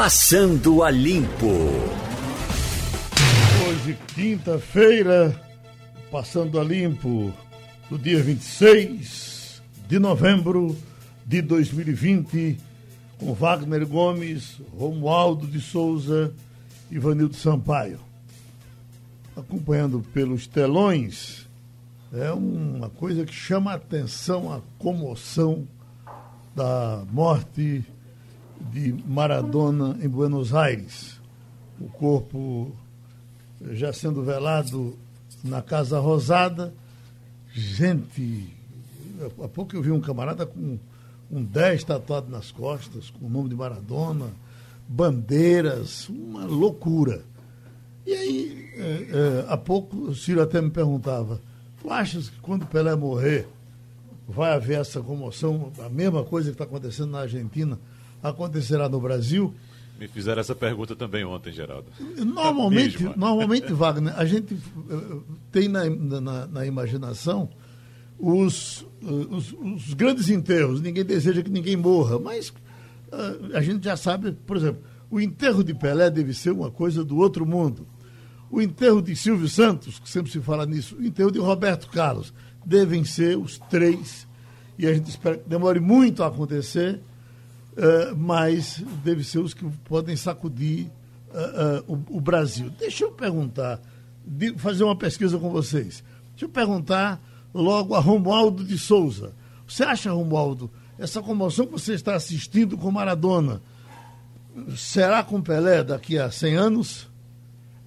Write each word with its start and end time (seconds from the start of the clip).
Passando 0.00 0.84
a 0.84 0.92
Limpo. 0.92 1.48
Hoje, 3.66 3.98
quinta-feira, 4.14 5.34
Passando 6.08 6.60
a 6.60 6.62
Limpo, 6.62 7.34
no 7.90 7.98
dia 7.98 8.22
26 8.22 9.60
de 9.88 9.98
novembro 9.98 10.76
de 11.26 11.42
2020, 11.42 12.58
com 13.18 13.34
Wagner 13.34 13.84
Gomes, 13.88 14.60
Romualdo 14.78 15.48
de 15.48 15.60
Souza 15.60 16.32
e 16.92 16.96
Vanildo 16.96 17.34
Sampaio. 17.34 17.98
Acompanhando 19.36 20.00
pelos 20.14 20.46
telões, 20.46 21.44
é 22.12 22.30
uma 22.30 22.88
coisa 22.88 23.26
que 23.26 23.34
chama 23.34 23.72
a 23.72 23.74
atenção 23.74 24.52
a 24.52 24.60
comoção 24.78 25.66
da 26.54 27.02
morte 27.10 27.84
de 28.72 28.92
Maradona 29.06 29.96
em 30.02 30.08
Buenos 30.08 30.54
Aires. 30.54 31.20
O 31.80 31.88
corpo 31.88 32.72
já 33.72 33.92
sendo 33.92 34.22
velado 34.22 34.96
na 35.42 35.62
Casa 35.62 35.98
Rosada. 35.98 36.72
Gente, 37.52 38.52
há 39.42 39.48
pouco 39.48 39.76
eu 39.76 39.82
vi 39.82 39.90
um 39.90 40.00
camarada 40.00 40.46
com 40.46 40.78
um 41.30 41.44
10 41.44 41.84
tatuado 41.84 42.30
nas 42.30 42.50
costas, 42.50 43.10
com 43.10 43.26
o 43.26 43.30
nome 43.30 43.48
de 43.48 43.54
Maradona, 43.54 44.26
bandeiras, 44.88 46.08
uma 46.08 46.44
loucura. 46.44 47.22
E 48.06 48.12
aí, 48.14 48.70
é, 48.74 48.80
é, 48.80 49.44
há 49.48 49.56
pouco 49.56 49.96
o 49.96 50.14
Ciro 50.14 50.40
até 50.40 50.62
me 50.62 50.70
perguntava, 50.70 51.40
tu 51.80 51.90
achas 51.90 52.30
que 52.30 52.40
quando 52.40 52.66
Pelé 52.66 52.94
morrer 52.94 53.46
vai 54.26 54.52
haver 54.52 54.80
essa 54.80 55.00
comoção, 55.00 55.72
a 55.84 55.88
mesma 55.88 56.24
coisa 56.24 56.48
que 56.48 56.54
está 56.54 56.64
acontecendo 56.64 57.10
na 57.10 57.20
Argentina, 57.20 57.78
acontecerá 58.22 58.88
no 58.88 59.00
Brasil? 59.00 59.54
Me 59.98 60.06
fizeram 60.06 60.40
essa 60.40 60.54
pergunta 60.54 60.94
também 60.94 61.24
ontem, 61.24 61.52
Geraldo. 61.52 61.86
Normalmente, 62.16 63.02
normalmente 63.16 63.70
Wagner, 63.74 64.16
a 64.16 64.24
gente 64.24 64.54
uh, 64.54 65.24
tem 65.50 65.66
na, 65.66 65.90
na, 65.90 66.46
na 66.46 66.66
imaginação 66.66 67.48
os, 68.16 68.82
uh, 69.02 69.34
os, 69.34 69.52
os, 69.52 69.94
grandes 69.94 70.28
enterros. 70.28 70.80
Ninguém 70.80 71.04
deseja 71.04 71.42
que 71.42 71.50
ninguém 71.50 71.76
morra, 71.76 72.16
mas 72.16 72.50
uh, 72.50 73.56
a 73.56 73.60
gente 73.60 73.84
já 73.84 73.96
sabe, 73.96 74.30
por 74.32 74.56
exemplo, 74.56 74.82
o 75.10 75.20
enterro 75.20 75.64
de 75.64 75.74
Pelé 75.74 76.10
deve 76.10 76.32
ser 76.32 76.52
uma 76.52 76.70
coisa 76.70 77.04
do 77.04 77.16
outro 77.16 77.44
mundo. 77.44 77.84
O 78.50 78.62
enterro 78.62 79.02
de 79.02 79.16
Silvio 79.16 79.48
Santos, 79.48 79.98
que 79.98 80.08
sempre 80.08 80.30
se 80.30 80.40
fala 80.40 80.64
nisso, 80.64 80.96
o 80.96 81.04
enterro 81.04 81.30
de 81.30 81.38
Roberto 81.38 81.88
Carlos, 81.88 82.32
devem 82.64 83.04
ser 83.04 83.36
os 83.36 83.58
três, 83.70 84.28
e 84.78 84.86
a 84.86 84.94
gente 84.94 85.10
espera 85.10 85.36
que 85.36 85.48
demore 85.48 85.80
muito 85.80 86.22
a 86.22 86.28
acontecer, 86.28 87.00
uh, 87.78 88.16
mas 88.16 88.82
deve 89.04 89.22
ser 89.24 89.38
os 89.38 89.54
que 89.54 89.64
podem 89.84 90.16
sacudir 90.16 90.86
uh, 91.30 91.90
uh, 91.90 92.04
o, 92.10 92.18
o, 92.18 92.20
Brasil. 92.20 92.70
Deixa 92.78 93.04
eu 93.04 93.12
perguntar, 93.12 93.80
de, 94.24 94.52
fazer 94.58 94.84
uma 94.84 94.96
pesquisa 94.96 95.38
com 95.38 95.50
vocês. 95.50 96.02
Deixa 96.30 96.44
eu 96.44 96.48
perguntar 96.48 97.20
logo 97.54 97.94
a 97.94 98.00
Romualdo 98.00 98.64
de 98.64 98.78
Souza. 98.78 99.32
Você 99.66 99.84
acha, 99.84 100.10
Romualdo, 100.10 100.70
essa 100.98 101.22
comoção 101.22 101.66
que 101.66 101.72
você 101.72 101.94
está 101.94 102.14
assistindo 102.14 102.76
com 102.76 102.90
Maradona, 102.90 103.62
será 104.76 105.22
com 105.22 105.40
Pelé 105.40 105.84
daqui 105.84 106.18
a 106.18 106.30
100 106.30 106.56
anos? 106.56 107.08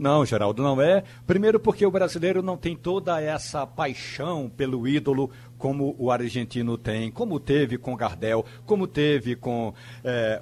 Não, 0.01 0.25
Geraldo, 0.25 0.63
não 0.63 0.81
é. 0.81 1.03
Primeiro 1.27 1.59
porque 1.59 1.85
o 1.85 1.91
brasileiro 1.91 2.41
não 2.41 2.57
tem 2.57 2.75
toda 2.75 3.21
essa 3.21 3.67
paixão 3.67 4.49
pelo 4.49 4.87
ídolo 4.87 5.29
como 5.61 5.95
o 5.99 6.09
argentino 6.09 6.75
tem, 6.75 7.11
como 7.11 7.39
teve 7.39 7.77
com 7.77 7.95
Gardel, 7.95 8.43
como 8.65 8.87
teve 8.87 9.35
com 9.35 9.71
é, 10.03 10.41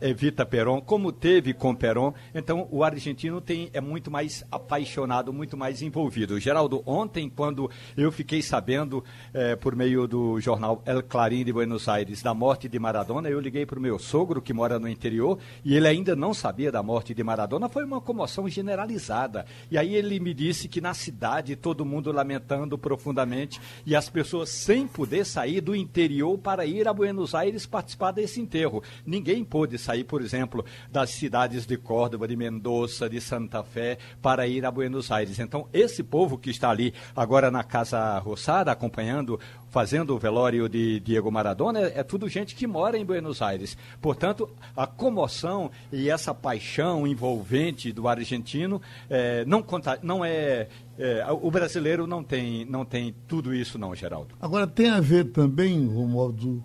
Evita 0.00 0.46
Peron, 0.46 0.80
como 0.80 1.10
teve 1.10 1.52
com 1.52 1.74
Peron. 1.74 2.14
Então, 2.32 2.68
o 2.70 2.84
argentino 2.84 3.40
tem, 3.40 3.70
é 3.72 3.80
muito 3.80 4.08
mais 4.08 4.44
apaixonado, 4.52 5.32
muito 5.32 5.56
mais 5.56 5.82
envolvido. 5.82 6.38
Geraldo, 6.38 6.80
ontem, 6.86 7.28
quando 7.28 7.68
eu 7.96 8.12
fiquei 8.12 8.40
sabendo, 8.40 9.02
é, 9.34 9.56
por 9.56 9.74
meio 9.74 10.06
do 10.06 10.38
jornal 10.38 10.80
El 10.86 11.02
Clarín 11.02 11.44
de 11.44 11.52
Buenos 11.52 11.88
Aires, 11.88 12.22
da 12.22 12.32
morte 12.32 12.68
de 12.68 12.78
Maradona, 12.78 13.28
eu 13.28 13.40
liguei 13.40 13.66
para 13.66 13.80
o 13.80 13.82
meu 13.82 13.98
sogro, 13.98 14.40
que 14.40 14.52
mora 14.52 14.78
no 14.78 14.88
interior, 14.88 15.40
e 15.64 15.74
ele 15.74 15.88
ainda 15.88 16.14
não 16.14 16.32
sabia 16.32 16.70
da 16.70 16.84
morte 16.84 17.12
de 17.12 17.24
Maradona. 17.24 17.68
Foi 17.68 17.82
uma 17.82 18.00
comoção 18.00 18.48
generalizada. 18.48 19.44
E 19.68 19.76
aí 19.76 19.96
ele 19.96 20.20
me 20.20 20.32
disse 20.32 20.68
que 20.68 20.80
na 20.80 20.94
cidade, 20.94 21.56
todo 21.56 21.84
mundo 21.84 22.12
lamentando 22.12 22.78
profundamente, 22.78 23.60
e 23.84 23.96
as 23.96 24.08
pessoas 24.08 24.51
sem 24.52 24.86
poder 24.86 25.24
sair 25.24 25.60
do 25.60 25.74
interior 25.74 26.36
para 26.38 26.66
ir 26.66 26.86
a 26.86 26.92
Buenos 26.92 27.34
Aires 27.34 27.66
participar 27.66 28.12
desse 28.12 28.40
enterro. 28.40 28.82
Ninguém 29.04 29.42
pôde 29.44 29.78
sair, 29.78 30.04
por 30.04 30.20
exemplo, 30.20 30.64
das 30.90 31.10
cidades 31.10 31.66
de 31.66 31.76
Córdoba, 31.76 32.28
de 32.28 32.36
Mendoza, 32.36 33.08
de 33.08 33.20
Santa 33.20 33.62
Fé, 33.62 33.98
para 34.20 34.46
ir 34.46 34.64
a 34.64 34.70
Buenos 34.70 35.10
Aires. 35.10 35.38
Então, 35.38 35.66
esse 35.72 36.02
povo 36.02 36.36
que 36.36 36.50
está 36.50 36.70
ali 36.70 36.92
agora 37.16 37.50
na 37.50 37.64
Casa 37.64 38.18
Roçada, 38.18 38.70
acompanhando 38.70 39.40
fazendo 39.72 40.14
o 40.14 40.18
velório 40.18 40.68
de 40.68 41.00
Diego 41.00 41.32
Maradona, 41.32 41.80
é, 41.80 42.00
é, 42.00 42.02
tudo 42.02 42.28
gente 42.28 42.54
que 42.54 42.66
mora 42.66 42.98
em 42.98 43.06
Buenos 43.06 43.40
Aires. 43.40 43.74
Portanto, 44.02 44.50
a 44.76 44.86
comoção 44.86 45.70
e 45.90 46.10
essa 46.10 46.34
paixão 46.34 47.06
envolvente 47.06 47.90
do 47.90 48.06
argentino 48.06 48.82
é, 49.08 49.46
não, 49.46 49.62
conta, 49.62 49.98
não 50.02 50.22
é, 50.22 50.68
é, 51.02 51.26
O 51.30 51.50
brasileiro 51.50 52.06
não 52.06 52.22
tem, 52.22 52.64
não 52.64 52.84
tem 52.84 53.14
tudo 53.26 53.54
isso, 53.54 53.78
não, 53.78 53.94
Geraldo. 53.94 54.34
Agora, 54.40 54.66
tem 54.66 54.90
a 54.90 55.00
ver 55.00 55.26
também, 55.26 55.86
Romualdo, 55.86 56.62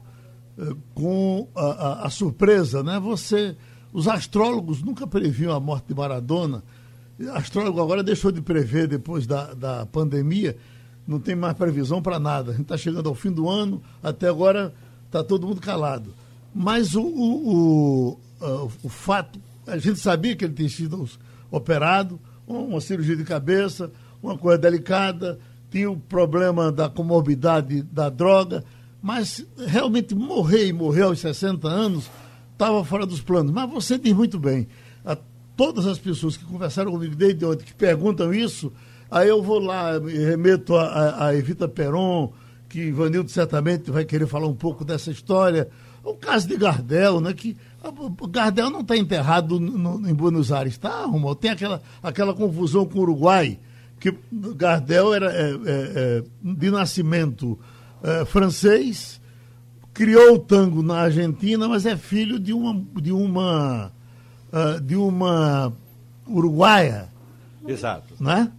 é, 0.57 0.73
com 0.93 1.47
a, 1.55 1.65
a, 1.65 2.07
a 2.07 2.09
surpresa, 2.09 2.83
né? 2.83 2.99
Você. 2.99 3.55
Os 3.93 4.07
astrólogos 4.07 4.83
nunca 4.83 5.07
previam 5.07 5.55
a 5.55 5.59
morte 5.59 5.87
de 5.87 5.95
Maradona. 5.95 6.63
Astrólogo 7.33 7.81
agora 7.81 8.03
deixou 8.03 8.31
de 8.31 8.41
prever 8.41 8.87
depois 8.87 9.25
da, 9.25 9.53
da 9.53 9.85
pandemia 9.87 10.55
não 11.07 11.19
tem 11.19 11.35
mais 11.35 11.55
previsão 11.55 12.01
para 12.01 12.19
nada. 12.19 12.51
A 12.51 12.53
gente 12.53 12.63
está 12.63 12.77
chegando 12.77 13.07
ao 13.07 13.15
fim 13.15 13.31
do 13.31 13.47
ano, 13.47 13.81
até 14.03 14.27
agora 14.27 14.73
está 15.05 15.23
todo 15.23 15.47
mundo 15.47 15.61
calado. 15.61 16.13
Mas 16.53 16.95
o, 16.95 17.01
o, 17.01 17.47
o, 17.47 18.19
uh, 18.41 18.71
o, 18.83 18.89
fato, 18.89 19.39
a 19.65 19.77
gente 19.77 19.99
sabia 19.99 20.35
que 20.35 20.43
ele 20.43 20.53
tinha 20.53 20.69
sido 20.69 21.07
operado, 21.49 22.19
uma 22.45 22.81
cirurgia 22.81 23.15
de 23.15 23.23
cabeça, 23.23 23.89
uma 24.21 24.37
coisa 24.37 24.57
delicada, 24.57 25.39
tinha 25.69 25.89
o 25.89 25.97
problema 25.97 26.71
da 26.71 26.89
comorbidade 26.89 27.83
da 27.83 28.09
droga, 28.09 28.63
mas 29.01 29.45
realmente 29.67 30.15
morrer 30.15 30.67
e 30.67 30.73
morrer 30.73 31.03
aos 31.03 31.19
60 31.19 31.67
anos 31.67 32.09
estava 32.53 32.83
fora 32.83 33.05
dos 33.05 33.21
planos. 33.21 33.51
Mas 33.51 33.69
você 33.69 33.97
diz 33.97 34.13
muito 34.13 34.39
bem, 34.39 34.67
a 35.05 35.17
todas 35.55 35.85
as 35.85 35.97
pessoas 35.97 36.37
que 36.37 36.45
conversaram 36.45 36.91
comigo 36.91 37.15
desde 37.15 37.45
ontem, 37.45 37.65
que 37.65 37.73
perguntam 37.73 38.33
isso, 38.33 38.71
Aí 39.09 39.29
eu 39.29 39.41
vou 39.41 39.59
lá, 39.59 39.99
me 39.99 40.13
remeto 40.13 40.75
a, 40.75 40.83
a, 40.83 41.27
a 41.27 41.35
Evita 41.35 41.67
Peron, 41.67 42.33
que 42.67 42.79
Ivanildo 42.79 43.31
certamente 43.31 43.89
vai 43.89 44.03
querer 44.03 44.27
falar 44.27 44.47
um 44.47 44.55
pouco 44.55 44.83
dessa 44.83 45.09
história. 45.09 45.69
O 46.03 46.13
caso 46.13 46.47
de 46.47 46.57
Gardel, 46.57 47.21
né? 47.21 47.33
Que 47.33 47.55
o 47.83 48.27
Gardel 48.27 48.69
não 48.69 48.81
está 48.81 48.97
enterrado 48.97 49.59
no, 49.59 50.09
em 50.09 50.13
Buenos 50.13 50.51
Aires, 50.51 50.77
tá, 50.77 51.05
Romulo? 51.05 51.35
Tem 51.35 51.51
aquela, 51.51 51.81
aquela 52.03 52.33
confusão 52.33 52.85
com 52.85 52.99
o 52.99 53.01
Uruguai, 53.01 53.59
que 53.99 54.15
Gardel 54.31 55.13
era 55.13 55.31
é, 55.31 55.51
é, 55.51 55.55
é, 55.65 56.23
de 56.41 56.69
nascimento 56.69 57.59
é, 58.03 58.25
francês, 58.25 59.19
criou 59.93 60.35
o 60.35 60.39
tango 60.39 60.83
na 60.83 60.99
Argentina, 60.99 61.67
mas 61.67 61.85
é 61.85 61.97
filho 61.97 62.39
de 62.39 62.53
uma 62.53 62.85
de 63.01 63.11
uma 63.11 63.91
uh, 64.53 64.79
de 64.79 64.95
uma 64.95 65.73
uruguaia. 66.27 67.09
Exato. 67.67 68.13
Né? 68.19 68.51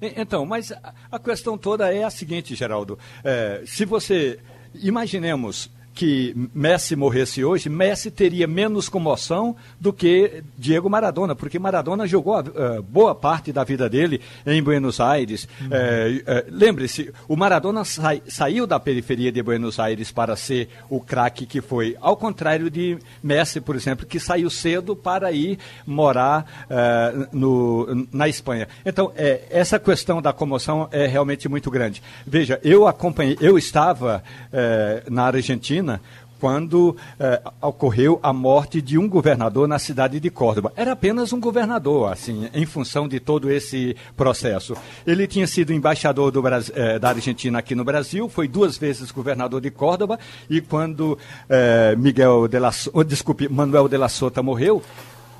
Então, 0.00 0.46
mas 0.46 0.72
a 1.12 1.18
questão 1.18 1.58
toda 1.58 1.92
é 1.92 2.02
a 2.02 2.10
seguinte, 2.10 2.54
Geraldo. 2.54 2.98
É, 3.22 3.62
se 3.66 3.84
você. 3.84 4.38
Imaginemos 4.72 5.68
que 6.00 6.34
Messi 6.54 6.96
morresse 6.96 7.44
hoje, 7.44 7.68
Messi 7.68 8.10
teria 8.10 8.46
menos 8.46 8.88
comoção 8.88 9.54
do 9.78 9.92
que 9.92 10.42
Diego 10.56 10.88
Maradona, 10.88 11.36
porque 11.36 11.58
Maradona 11.58 12.06
jogou 12.06 12.40
uh, 12.40 12.82
boa 12.82 13.14
parte 13.14 13.52
da 13.52 13.64
vida 13.64 13.86
dele 13.86 14.18
em 14.46 14.62
Buenos 14.62 14.98
Aires. 14.98 15.46
Uhum. 15.60 15.68
É, 15.70 16.22
é, 16.26 16.46
lembre-se, 16.48 17.12
o 17.28 17.36
Maradona 17.36 17.84
sai, 17.84 18.22
saiu 18.26 18.66
da 18.66 18.80
periferia 18.80 19.30
de 19.30 19.42
Buenos 19.42 19.78
Aires 19.78 20.10
para 20.10 20.34
ser 20.36 20.70
o 20.88 21.00
craque 21.02 21.44
que 21.44 21.60
foi, 21.60 21.94
ao 22.00 22.16
contrário 22.16 22.70
de 22.70 22.96
Messi, 23.22 23.60
por 23.60 23.76
exemplo, 23.76 24.06
que 24.06 24.18
saiu 24.18 24.48
cedo 24.48 24.96
para 24.96 25.30
ir 25.32 25.58
morar 25.86 26.66
no, 27.30 28.06
na 28.10 28.26
Espanha. 28.26 28.68
Então, 28.86 29.12
essa 29.50 29.78
questão 29.78 30.22
da 30.22 30.32
comoção 30.32 30.88
é 30.90 31.06
realmente 31.06 31.46
muito 31.46 31.70
grande. 31.70 32.02
Veja, 32.26 32.58
eu 32.64 32.86
acompanhei, 32.86 33.36
eu 33.40 33.58
estava 33.58 34.22
na 35.10 35.24
Argentina 35.24 35.89
Quando 36.38 36.96
eh, 37.18 37.42
ocorreu 37.60 38.18
a 38.22 38.32
morte 38.32 38.80
de 38.80 38.96
um 38.96 39.06
governador 39.06 39.68
na 39.68 39.78
cidade 39.78 40.18
de 40.18 40.30
Córdoba. 40.30 40.72
Era 40.74 40.92
apenas 40.92 41.34
um 41.34 41.40
governador, 41.40 42.10
assim, 42.10 42.48
em 42.54 42.64
função 42.64 43.06
de 43.06 43.20
todo 43.20 43.50
esse 43.50 43.94
processo. 44.16 44.74
Ele 45.06 45.26
tinha 45.26 45.46
sido 45.46 45.70
embaixador 45.70 46.30
do, 46.30 46.42
eh, 46.48 46.98
da 46.98 47.10
Argentina 47.10 47.58
aqui 47.58 47.74
no 47.74 47.84
Brasil, 47.84 48.26
foi 48.26 48.48
duas 48.48 48.78
vezes 48.78 49.10
governador 49.10 49.60
de 49.60 49.70
Córdoba, 49.70 50.18
e 50.48 50.62
quando 50.62 51.18
eh, 51.46 51.94
Miguel 51.98 52.48
de 52.48 52.58
la, 52.58 52.70
oh, 52.94 53.04
desculpe, 53.04 53.46
Manuel 53.46 53.86
de 53.86 53.98
la 53.98 54.08
Sota 54.08 54.42
morreu, 54.42 54.82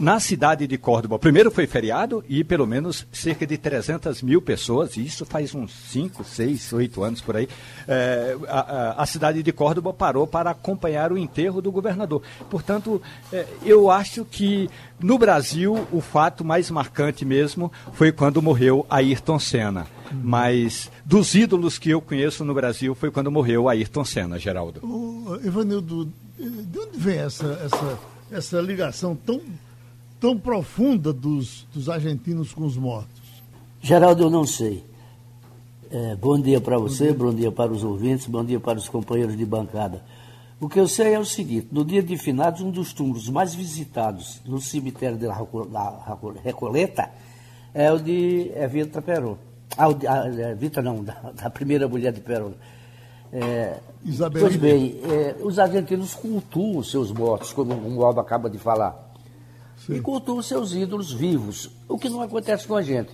na 0.00 0.18
cidade 0.18 0.66
de 0.66 0.78
Córdoba, 0.78 1.18
primeiro 1.18 1.50
foi 1.50 1.66
feriado 1.66 2.24
e 2.26 2.42
pelo 2.42 2.66
menos 2.66 3.06
cerca 3.12 3.46
de 3.46 3.58
300 3.58 4.22
mil 4.22 4.40
pessoas, 4.40 4.96
e 4.96 5.04
isso 5.04 5.26
faz 5.26 5.54
uns 5.54 5.72
5, 5.90 6.24
6, 6.24 6.72
8 6.72 7.02
anos 7.02 7.20
por 7.20 7.36
aí, 7.36 7.46
é, 7.86 8.34
a, 8.48 9.02
a, 9.02 9.04
cidade 9.04 9.42
de 9.42 9.52
Córdoba 9.52 9.92
parou 9.92 10.26
para 10.26 10.52
acompanhar 10.52 11.12
o 11.12 11.18
enterro 11.18 11.60
do 11.60 11.70
governador. 11.70 12.22
Portanto, 12.48 13.02
é, 13.30 13.46
eu 13.62 13.90
acho 13.90 14.24
que 14.24 14.70
no 14.98 15.18
Brasil 15.18 15.86
o 15.92 16.00
fato 16.00 16.42
mais 16.42 16.70
marcante 16.70 17.26
mesmo 17.26 17.70
foi 17.92 18.10
quando 18.10 18.40
morreu 18.40 18.86
Ayrton 18.88 19.38
Senna. 19.38 19.86
Mas 20.12 20.90
dos 21.04 21.34
ídolos 21.34 21.78
que 21.78 21.90
eu 21.90 22.00
conheço 22.00 22.42
no 22.42 22.54
Brasil 22.54 22.94
foi 22.94 23.10
quando 23.10 23.30
morreu 23.30 23.68
Ayrton 23.68 24.04
Senna, 24.04 24.38
Geraldo. 24.38 24.80
O 24.82 25.38
Ivanildo, 25.44 26.10
de 26.38 26.78
onde 26.78 26.98
vem 26.98 27.18
essa, 27.18 27.60
essa, 27.64 27.98
essa 28.32 28.60
ligação 28.60 29.14
tão 29.14 29.40
tão 30.20 30.38
profunda 30.38 31.12
dos, 31.12 31.66
dos 31.72 31.88
argentinos 31.88 32.52
com 32.52 32.64
os 32.64 32.76
mortos? 32.76 33.20
Geraldo, 33.80 34.24
eu 34.24 34.30
não 34.30 34.46
sei. 34.46 34.84
É, 35.90 36.14
bom 36.14 36.38
dia 36.38 36.60
para 36.60 36.78
você, 36.78 37.12
bom 37.12 37.34
dia 37.34 37.50
para 37.50 37.72
os 37.72 37.82
ouvintes, 37.82 38.26
bom 38.26 38.44
dia 38.44 38.60
para 38.60 38.78
os 38.78 38.88
companheiros 38.88 39.36
de 39.36 39.44
bancada. 39.44 40.04
O 40.60 40.68
que 40.68 40.78
eu 40.78 40.86
sei 40.86 41.14
é 41.14 41.18
o 41.18 41.24
seguinte: 41.24 41.68
no 41.72 41.84
dia 41.84 42.02
de 42.02 42.16
finados, 42.16 42.60
um 42.60 42.70
dos 42.70 42.92
túmulos 42.92 43.28
mais 43.28 43.54
visitados 43.54 44.40
no 44.44 44.60
cemitério 44.60 45.16
da 45.16 45.34
Recoleta 46.44 47.10
é 47.72 47.90
o 47.90 47.98
de 47.98 48.52
Evita 48.54 49.00
Perón. 49.00 49.36
Ah, 49.76 49.88
o 49.88 49.94
de, 49.94 50.06
a, 50.06 50.26
é, 50.26 50.82
não, 50.82 51.02
da, 51.02 51.14
da, 51.34 51.50
primeira 51.50 51.88
mulher 51.88 52.12
de 52.12 52.20
Perón. 52.20 52.52
É, 53.32 53.78
pois 54.38 54.56
bem, 54.56 55.00
é, 55.04 55.36
os 55.42 55.58
argentinos 55.58 56.14
cultuam 56.14 56.82
seus 56.82 57.10
mortos, 57.10 57.52
como 57.52 57.74
o 57.74 58.04
Aldo 58.04 58.20
acaba 58.20 58.50
de 58.50 58.58
falar. 58.58 59.09
Sim. 59.90 59.96
e 59.96 60.00
cultua 60.00 60.42
seus 60.42 60.72
ídolos 60.72 61.12
vivos, 61.12 61.70
o 61.88 61.98
que 61.98 62.08
não 62.08 62.22
acontece 62.22 62.66
com 62.66 62.76
a 62.76 62.82
gente. 62.82 63.10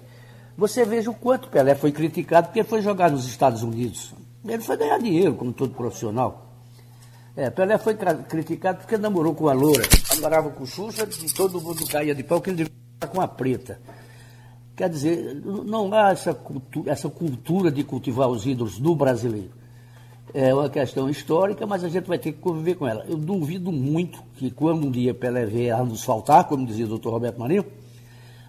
Você 0.56 0.84
veja 0.84 1.10
o 1.10 1.14
quanto 1.14 1.48
Pelé 1.48 1.74
foi 1.74 1.92
criticado 1.92 2.48
porque 2.48 2.64
foi 2.64 2.82
jogar 2.82 3.10
nos 3.10 3.26
Estados 3.26 3.62
Unidos. 3.62 4.12
Ele 4.44 4.62
foi 4.62 4.76
ganhar 4.76 4.98
dinheiro, 4.98 5.34
como 5.34 5.52
todo 5.52 5.74
profissional. 5.74 6.54
É, 7.34 7.50
Pelé 7.50 7.76
foi 7.78 7.94
criticado 7.94 8.78
porque 8.78 8.96
namorou 8.96 9.34
com 9.34 9.48
a 9.48 9.52
loura, 9.52 9.82
namorava 10.14 10.50
com 10.50 10.64
Xuxa 10.64 11.06
e 11.22 11.32
todo 11.32 11.60
mundo 11.60 11.86
caía 11.86 12.14
de 12.14 12.22
pau 12.22 12.40
que 12.40 12.50
ele 12.50 12.64
devia 12.64 12.72
com 13.12 13.20
a 13.20 13.28
preta. 13.28 13.78
Quer 14.74 14.88
dizer, 14.88 15.34
não 15.44 15.92
há 15.92 16.10
essa 16.12 16.34
cultura, 16.34 16.92
essa 16.92 17.08
cultura 17.08 17.70
de 17.70 17.82
cultivar 17.84 18.28
os 18.28 18.46
ídolos 18.46 18.78
do 18.78 18.94
brasileiro 18.94 19.65
é 20.34 20.52
uma 20.52 20.68
questão 20.68 21.08
histórica, 21.08 21.66
mas 21.66 21.84
a 21.84 21.88
gente 21.88 22.06
vai 22.06 22.18
ter 22.18 22.32
que 22.32 22.38
conviver 22.38 22.74
com 22.74 22.86
ela. 22.86 23.04
Eu 23.08 23.16
duvido 23.16 23.70
muito 23.70 24.22
que 24.36 24.50
quando 24.50 24.86
um 24.86 24.90
dia 24.90 25.14
Pelé 25.14 25.46
vier 25.46 25.74
a 25.74 25.84
nos 25.84 26.04
faltar, 26.04 26.44
como 26.44 26.66
dizia 26.66 26.84
o 26.84 26.88
doutor 26.88 27.12
Roberto 27.12 27.38
Marinho, 27.38 27.64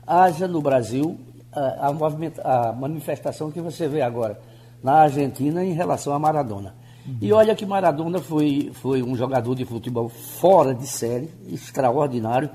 haja 0.06 0.47
no 0.47 0.62
Brasil 0.62 1.18
a, 1.51 1.89
a, 1.89 2.69
a, 2.69 2.74
manifestação 2.74 3.51
que 3.51 3.62
você 3.62 3.88
vê 3.88 4.01
agora 4.01 4.39
na 4.83 4.94
Argentina 4.94 5.63
em 5.63 5.74
relação 5.74 6.13
a 6.13 6.19
Maradona. 6.19 6.75
Uhum. 7.06 7.18
E 7.21 7.31
olha 7.31 7.56
que 7.56 7.65
Maradona 7.65 8.19
foi, 8.19 8.71
foi 8.74 9.01
um 9.01 9.15
jogador 9.15 9.56
de 9.56 9.65
futebol 9.65 10.09
fora 10.09 10.74
de 10.74 10.88
série, 10.88 11.29
extraordinário, 11.47 12.50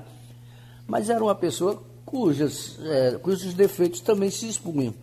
mas 0.87 1.09
era 1.09 1.23
uma 1.23 1.35
pessoa 1.35 1.81
cujas, 2.05 2.77
é, 2.83 3.11
cujos 3.21 3.53
defeitos 3.53 4.01
também 4.01 4.29
se 4.29 4.47
expunham 4.47 4.93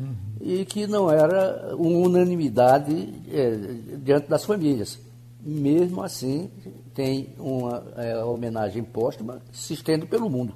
uhum. 0.00 0.14
e 0.40 0.64
que 0.64 0.86
não 0.86 1.10
era 1.10 1.76
uma 1.76 2.08
unanimidade 2.08 3.08
é, 3.30 3.56
diante 4.02 4.28
das 4.28 4.44
famílias. 4.44 4.98
Mesmo 5.42 6.02
assim, 6.02 6.50
tem 6.94 7.34
uma 7.38 7.82
é, 7.96 8.22
homenagem 8.24 8.82
póstuma 8.82 9.40
que 9.50 9.58
se 9.58 9.74
estende 9.74 10.06
pelo 10.06 10.28
mundo. 10.28 10.54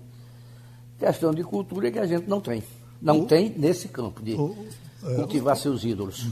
Questão 0.98 1.32
de 1.32 1.42
cultura 1.42 1.90
que 1.90 1.98
a 1.98 2.06
gente 2.06 2.28
não 2.28 2.40
tem. 2.40 2.62
Não 3.00 3.20
o, 3.20 3.26
tem 3.26 3.50
nesse 3.56 3.88
campo 3.88 4.22
de 4.22 4.34
é, 4.34 5.14
cultivar 5.16 5.56
seus 5.56 5.84
ídolos. 5.84 6.28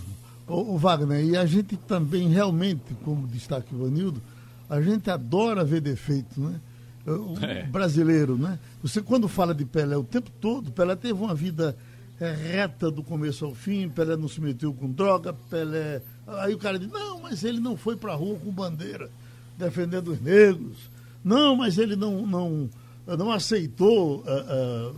O, 0.46 0.76
Wagner, 0.76 1.24
e 1.24 1.36
a 1.36 1.46
gente 1.46 1.76
também 1.76 2.28
realmente, 2.28 2.94
como 3.04 3.26
destaca 3.26 3.66
o 3.72 3.78
Ivanildo, 3.78 4.20
a 4.68 4.80
gente 4.80 5.10
adora 5.10 5.64
ver 5.64 5.80
defeito, 5.80 6.40
né? 6.40 6.60
O 7.06 7.36
é. 7.44 7.64
brasileiro, 7.64 8.36
né? 8.36 8.58
Você 8.82 9.02
quando 9.02 9.26
fala 9.28 9.54
de 9.54 9.64
Pelé 9.64 9.96
o 9.96 10.04
tempo 10.04 10.30
todo, 10.40 10.70
Pelé 10.70 10.94
teve 10.94 11.14
uma 11.14 11.34
vida 11.34 11.76
é, 11.76 11.91
reta 12.18 12.90
do 12.90 13.02
começo 13.02 13.44
ao 13.44 13.54
fim, 13.54 13.88
Pelé 13.88 14.16
não 14.16 14.28
se 14.28 14.40
meteu 14.40 14.72
com 14.72 14.90
droga, 14.90 15.32
Pelé. 15.32 16.02
Aí 16.26 16.54
o 16.54 16.58
cara 16.58 16.78
diz, 16.78 16.90
não, 16.90 17.20
mas 17.20 17.42
ele 17.42 17.60
não 17.60 17.76
foi 17.76 17.96
pra 17.96 18.14
rua 18.14 18.38
com 18.38 18.50
bandeira, 18.50 19.10
defendendo 19.58 20.12
os 20.12 20.20
negros. 20.20 20.90
Não, 21.24 21.56
mas 21.56 21.78
ele 21.78 21.96
não, 21.96 22.26
não, 22.26 22.70
não 23.06 23.30
aceitou 23.30 24.24
uh, 24.24 24.94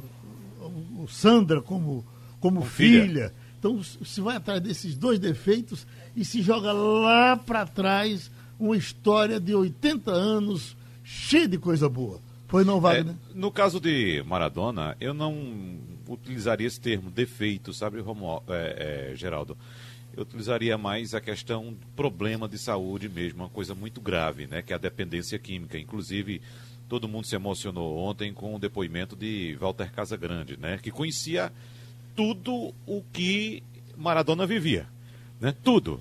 uh, 0.63 1.03
o 1.03 1.09
Sandra 1.09 1.61
como, 1.61 2.05
como 2.41 2.63
filha. 2.63 3.05
filha. 3.05 3.35
Então 3.59 3.83
se 3.83 4.21
vai 4.21 4.37
atrás 4.37 4.61
desses 4.61 4.95
dois 4.95 5.19
defeitos 5.19 5.87
e 6.15 6.25
se 6.25 6.43
joga 6.43 6.73
lá 6.73 7.37
para 7.37 7.65
trás 7.65 8.31
uma 8.59 8.77
história 8.77 9.41
de 9.41 9.55
80 9.55 10.11
anos 10.11 10.77
cheia 11.03 11.49
de 11.49 11.59
coisa 11.59 11.89
boa. 11.89 12.21
Foi 12.47 12.65
não, 12.65 12.81
Wagner? 12.81 13.15
É, 13.15 13.35
no 13.35 13.51
caso 13.51 13.81
de 13.81 14.23
Maradona, 14.27 14.97
eu 15.01 15.15
não 15.15 15.79
utilizaria 16.09 16.67
esse 16.67 16.81
termo, 16.81 17.11
defeito, 17.11 17.73
sabe, 17.73 18.01
Romualdo, 18.01 18.53
é, 18.53 19.11
é, 19.13 19.17
Geraldo? 19.17 19.57
Eu 20.17 20.23
utilizaria 20.23 20.79
mais 20.79 21.15
a 21.15 21.21
questão 21.21 21.77
problema 21.97 22.49
de 22.49 22.59
saúde 22.59 23.09
mesmo, 23.09 23.43
uma 23.43 23.49
coisa 23.49 23.75
muito 23.75 24.01
grave, 24.01 24.47
né? 24.47 24.63
Que 24.63 24.73
é 24.73 24.77
a 24.77 24.79
dependência 24.79 25.39
química. 25.39 25.77
Inclusive, 25.77 26.41
todo 26.89 27.09
mundo 27.09 27.27
se 27.27 27.35
emocionou 27.35 27.99
ontem 27.99 28.33
com 28.33 28.55
o 28.55 28.59
depoimento 28.59 29.17
de 29.17 29.57
Walter 29.59 29.91
Casagrande, 29.91 30.57
né? 30.57 30.79
Que 30.79 30.91
conhecia 30.91 31.53
tudo 32.15 32.73
o 32.87 33.03
que 33.13 33.63
Maradona 33.97 34.47
vivia, 34.47 34.87
né? 35.41 35.53
Tudo. 35.65 36.01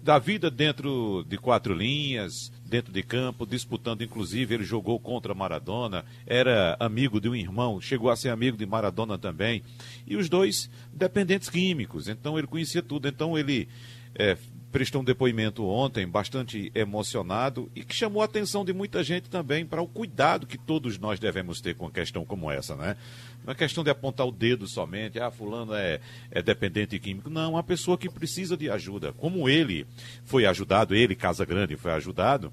Da 0.00 0.18
vida 0.18 0.50
dentro 0.50 1.24
de 1.28 1.36
quatro 1.36 1.74
linhas, 1.74 2.52
dentro 2.64 2.92
de 2.92 3.02
campo, 3.02 3.46
disputando, 3.46 4.02
inclusive, 4.02 4.54
ele 4.54 4.64
jogou 4.64 4.98
contra 4.98 5.34
Maradona, 5.34 6.04
era 6.26 6.76
amigo 6.80 7.20
de 7.20 7.28
um 7.28 7.34
irmão, 7.34 7.80
chegou 7.80 8.10
a 8.10 8.16
ser 8.16 8.30
amigo 8.30 8.56
de 8.56 8.64
Maradona 8.64 9.18
também. 9.18 9.62
E 10.06 10.16
os 10.16 10.28
dois 10.28 10.70
dependentes 10.92 11.48
químicos, 11.48 12.08
então 12.08 12.38
ele 12.38 12.46
conhecia 12.46 12.82
tudo. 12.82 13.08
Então 13.08 13.36
ele 13.36 13.68
é, 14.14 14.36
prestou 14.72 15.02
um 15.02 15.04
depoimento 15.04 15.64
ontem 15.66 16.08
bastante 16.08 16.72
emocionado 16.74 17.70
e 17.76 17.84
que 17.84 17.94
chamou 17.94 18.22
a 18.22 18.24
atenção 18.24 18.64
de 18.64 18.72
muita 18.72 19.04
gente 19.04 19.28
também 19.28 19.66
para 19.66 19.82
o 19.82 19.86
cuidado 19.86 20.46
que 20.46 20.56
todos 20.56 20.98
nós 20.98 21.20
devemos 21.20 21.60
ter 21.60 21.74
com 21.74 21.84
uma 21.84 21.90
questão 21.90 22.24
como 22.24 22.50
essa, 22.50 22.74
né? 22.74 22.96
Não 23.44 23.52
é 23.52 23.54
questão 23.54 23.84
de 23.84 23.90
apontar 23.90 24.26
o 24.26 24.32
dedo 24.32 24.66
somente, 24.66 25.20
ah, 25.20 25.30
fulano 25.30 25.74
é, 25.74 26.00
é 26.30 26.40
dependente 26.40 26.98
químico. 26.98 27.28
Não, 27.28 27.52
uma 27.52 27.62
pessoa 27.62 27.98
que 27.98 28.08
precisa 28.08 28.56
de 28.56 28.70
ajuda. 28.70 29.12
Como 29.12 29.48
ele 29.48 29.86
foi 30.24 30.46
ajudado, 30.46 30.94
ele, 30.94 31.14
Casa 31.14 31.44
Grande, 31.44 31.76
foi 31.76 31.92
ajudado 31.92 32.52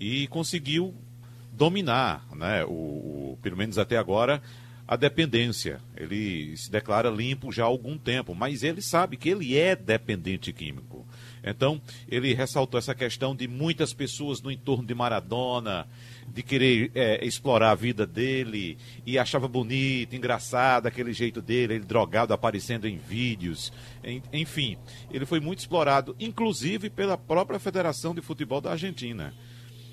e 0.00 0.26
conseguiu 0.28 0.94
dominar, 1.52 2.24
né? 2.34 2.64
O, 2.64 2.70
o 3.32 3.38
pelo 3.42 3.56
menos 3.56 3.78
até 3.78 3.98
agora, 3.98 4.40
a 4.86 4.96
dependência. 4.96 5.80
Ele 5.96 6.56
se 6.56 6.70
declara 6.70 7.10
limpo 7.10 7.52
já 7.52 7.64
há 7.64 7.66
algum 7.66 7.98
tempo, 7.98 8.34
mas 8.34 8.62
ele 8.62 8.80
sabe 8.80 9.16
que 9.16 9.28
ele 9.28 9.56
é 9.56 9.76
dependente 9.76 10.52
químico. 10.52 11.06
Então, 11.42 11.80
ele 12.08 12.34
ressaltou 12.34 12.78
essa 12.78 12.94
questão 12.94 13.34
de 13.34 13.46
muitas 13.46 13.92
pessoas 13.92 14.40
no 14.40 14.50
entorno 14.50 14.86
de 14.86 14.94
Maradona, 14.94 15.86
de 16.26 16.42
querer 16.42 16.90
é, 16.94 17.24
explorar 17.24 17.70
a 17.70 17.74
vida 17.74 18.06
dele, 18.06 18.76
e 19.06 19.18
achava 19.18 19.48
bonito, 19.48 20.14
engraçado 20.14 20.86
aquele 20.86 21.12
jeito 21.12 21.40
dele, 21.40 21.74
ele 21.74 21.84
drogado 21.84 22.32
aparecendo 22.32 22.86
em 22.86 22.96
vídeos. 22.96 23.72
Enfim, 24.32 24.76
ele 25.10 25.26
foi 25.26 25.40
muito 25.40 25.60
explorado, 25.60 26.14
inclusive 26.18 26.90
pela 26.90 27.16
própria 27.16 27.58
Federação 27.58 28.14
de 28.14 28.20
Futebol 28.20 28.60
da 28.60 28.72
Argentina. 28.72 29.32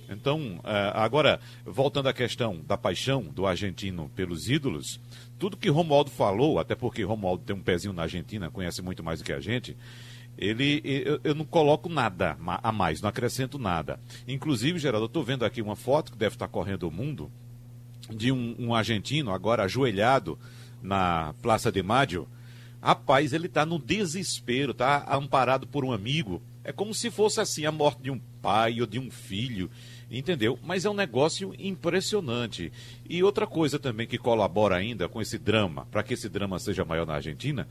Então, 0.09 0.59
é, 0.63 0.91
agora, 0.93 1.39
voltando 1.65 2.09
à 2.09 2.13
questão 2.13 2.61
da 2.65 2.77
paixão 2.77 3.23
do 3.23 3.45
argentino 3.45 4.09
pelos 4.15 4.49
ídolos, 4.49 4.99
tudo 5.39 5.57
que 5.57 5.69
Romualdo 5.69 6.11
falou, 6.11 6.59
até 6.59 6.75
porque 6.75 7.03
Romualdo 7.03 7.43
tem 7.43 7.55
um 7.55 7.61
pezinho 7.61 7.93
na 7.93 8.03
Argentina, 8.03 8.51
conhece 8.51 8.81
muito 8.81 9.03
mais 9.03 9.19
do 9.19 9.25
que 9.25 9.33
a 9.33 9.39
gente, 9.39 9.75
ele 10.37 10.81
eu, 10.83 11.19
eu, 11.23 11.35
não 11.35 11.45
coloco 11.45 11.87
nada 11.89 12.37
a 12.61 12.71
mais, 12.71 13.01
não 13.01 13.09
acrescento 13.09 13.57
nada. 13.57 13.99
Inclusive, 14.27 14.79
Geraldo, 14.79 15.05
eu 15.05 15.07
estou 15.07 15.23
vendo 15.23 15.45
aqui 15.45 15.61
uma 15.61 15.75
foto 15.75 16.11
que 16.11 16.17
deve 16.17 16.35
estar 16.35 16.47
correndo 16.47 16.87
o 16.87 16.91
mundo 16.91 17.31
de 18.09 18.31
um, 18.31 18.55
um 18.59 18.75
argentino 18.75 19.31
agora 19.31 19.63
ajoelhado 19.63 20.37
na 20.81 21.33
Praça 21.41 21.71
de 21.71 21.81
Maggio. 21.81 22.27
Rapaz, 22.81 23.33
ele 23.33 23.47
está 23.47 23.65
no 23.65 23.79
desespero, 23.79 24.71
está 24.71 25.05
amparado 25.15 25.65
por 25.65 25.83
um 25.83 25.91
amigo. 25.91 26.41
É 26.63 26.71
como 26.71 26.93
se 26.93 27.09
fosse 27.09 27.39
assim 27.39 27.65
a 27.65 27.71
morte 27.71 28.01
de 28.01 28.11
um 28.11 28.19
pai 28.41 28.81
ou 28.81 28.87
de 28.87 28.99
um 28.99 29.09
filho, 29.09 29.71
entendeu? 30.09 30.59
Mas 30.63 30.85
é 30.85 30.89
um 30.89 30.93
negócio 30.93 31.53
impressionante. 31.57 32.71
E 33.09 33.23
outra 33.23 33.47
coisa 33.47 33.79
também 33.79 34.05
que 34.05 34.17
colabora 34.17 34.75
ainda 34.75 35.07
com 35.07 35.21
esse 35.21 35.37
drama, 35.37 35.87
para 35.89 36.03
que 36.03 36.13
esse 36.13 36.29
drama 36.29 36.59
seja 36.59 36.85
maior 36.85 37.07
na 37.07 37.15
Argentina, 37.15 37.67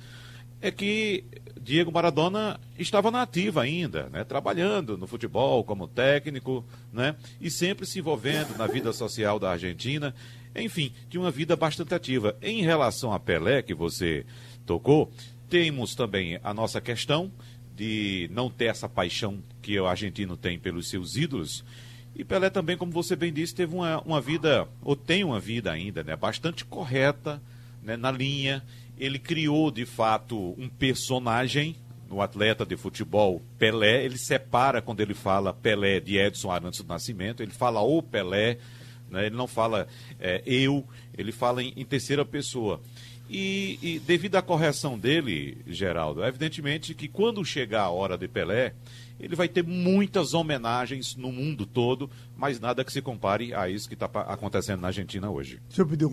é 0.64 0.70
que 0.70 1.24
Diego 1.60 1.92
Maradona 1.92 2.58
estava 2.78 3.10
na 3.10 3.20
ativa 3.20 3.60
ainda, 3.60 4.08
né, 4.08 4.24
trabalhando 4.24 4.96
no 4.96 5.06
futebol 5.06 5.62
como 5.62 5.86
técnico, 5.86 6.64
né, 6.90 7.16
e 7.38 7.50
sempre 7.50 7.84
se 7.84 7.98
envolvendo 7.98 8.56
na 8.56 8.66
vida 8.66 8.90
social 8.90 9.38
da 9.38 9.50
Argentina. 9.50 10.14
Enfim, 10.56 10.90
tinha 11.10 11.20
uma 11.20 11.30
vida 11.30 11.54
bastante 11.54 11.94
ativa. 11.94 12.34
Em 12.40 12.62
relação 12.62 13.12
a 13.12 13.20
Pelé, 13.20 13.60
que 13.60 13.74
você 13.74 14.24
tocou, 14.64 15.12
temos 15.50 15.94
também 15.94 16.40
a 16.42 16.54
nossa 16.54 16.80
questão 16.80 17.30
de 17.76 18.30
não 18.32 18.48
ter 18.48 18.66
essa 18.66 18.88
paixão 18.88 19.42
que 19.60 19.78
o 19.78 19.86
argentino 19.86 20.34
tem 20.34 20.58
pelos 20.58 20.88
seus 20.88 21.14
ídolos. 21.14 21.62
E 22.16 22.24
Pelé 22.24 22.48
também, 22.48 22.78
como 22.78 22.90
você 22.90 23.14
bem 23.14 23.34
disse, 23.34 23.54
teve 23.54 23.74
uma, 23.74 24.00
uma 24.00 24.18
vida, 24.18 24.66
ou 24.80 24.96
tem 24.96 25.24
uma 25.24 25.38
vida 25.38 25.70
ainda, 25.70 26.02
né, 26.02 26.16
bastante 26.16 26.64
correta 26.64 27.38
né, 27.82 27.98
na 27.98 28.10
linha. 28.10 28.62
Ele 28.98 29.18
criou, 29.18 29.70
de 29.70 29.84
fato, 29.84 30.54
um 30.58 30.68
personagem 30.68 31.76
no 32.08 32.20
atleta 32.20 32.64
de 32.64 32.76
futebol 32.76 33.42
Pelé. 33.58 34.04
Ele 34.04 34.18
separa 34.18 34.80
quando 34.80 35.00
ele 35.00 35.14
fala 35.14 35.52
Pelé 35.52 36.00
de 36.00 36.16
Edson 36.16 36.50
Arantes 36.50 36.80
do 36.80 36.88
Nascimento. 36.88 37.42
Ele 37.42 37.52
fala 37.52 37.80
o 37.80 38.02
Pelé, 38.02 38.58
né, 39.10 39.26
ele 39.26 39.36
não 39.36 39.46
fala 39.46 39.86
é, 40.20 40.42
eu, 40.46 40.86
ele 41.16 41.32
fala 41.32 41.62
em, 41.62 41.72
em 41.76 41.84
terceira 41.84 42.24
pessoa. 42.24 42.80
E, 43.28 43.78
e, 43.82 43.98
devido 44.00 44.36
à 44.36 44.42
correção 44.42 44.98
dele, 44.98 45.58
Geraldo, 45.66 46.22
é 46.22 46.28
evidentemente 46.28 46.94
que 46.94 47.08
quando 47.08 47.44
chegar 47.44 47.82
a 47.82 47.90
hora 47.90 48.18
de 48.18 48.28
Pelé, 48.28 48.74
ele 49.18 49.36
vai 49.36 49.48
ter 49.48 49.62
muitas 49.64 50.34
homenagens 50.34 51.16
no 51.16 51.30
mundo 51.30 51.64
todo, 51.64 52.10
mas 52.36 52.58
nada 52.60 52.84
que 52.84 52.92
se 52.92 53.00
compare 53.00 53.54
a 53.54 53.68
isso 53.68 53.88
que 53.88 53.94
está 53.94 54.06
acontecendo 54.06 54.80
na 54.80 54.88
Argentina 54.88 55.30
hoje. 55.30 55.60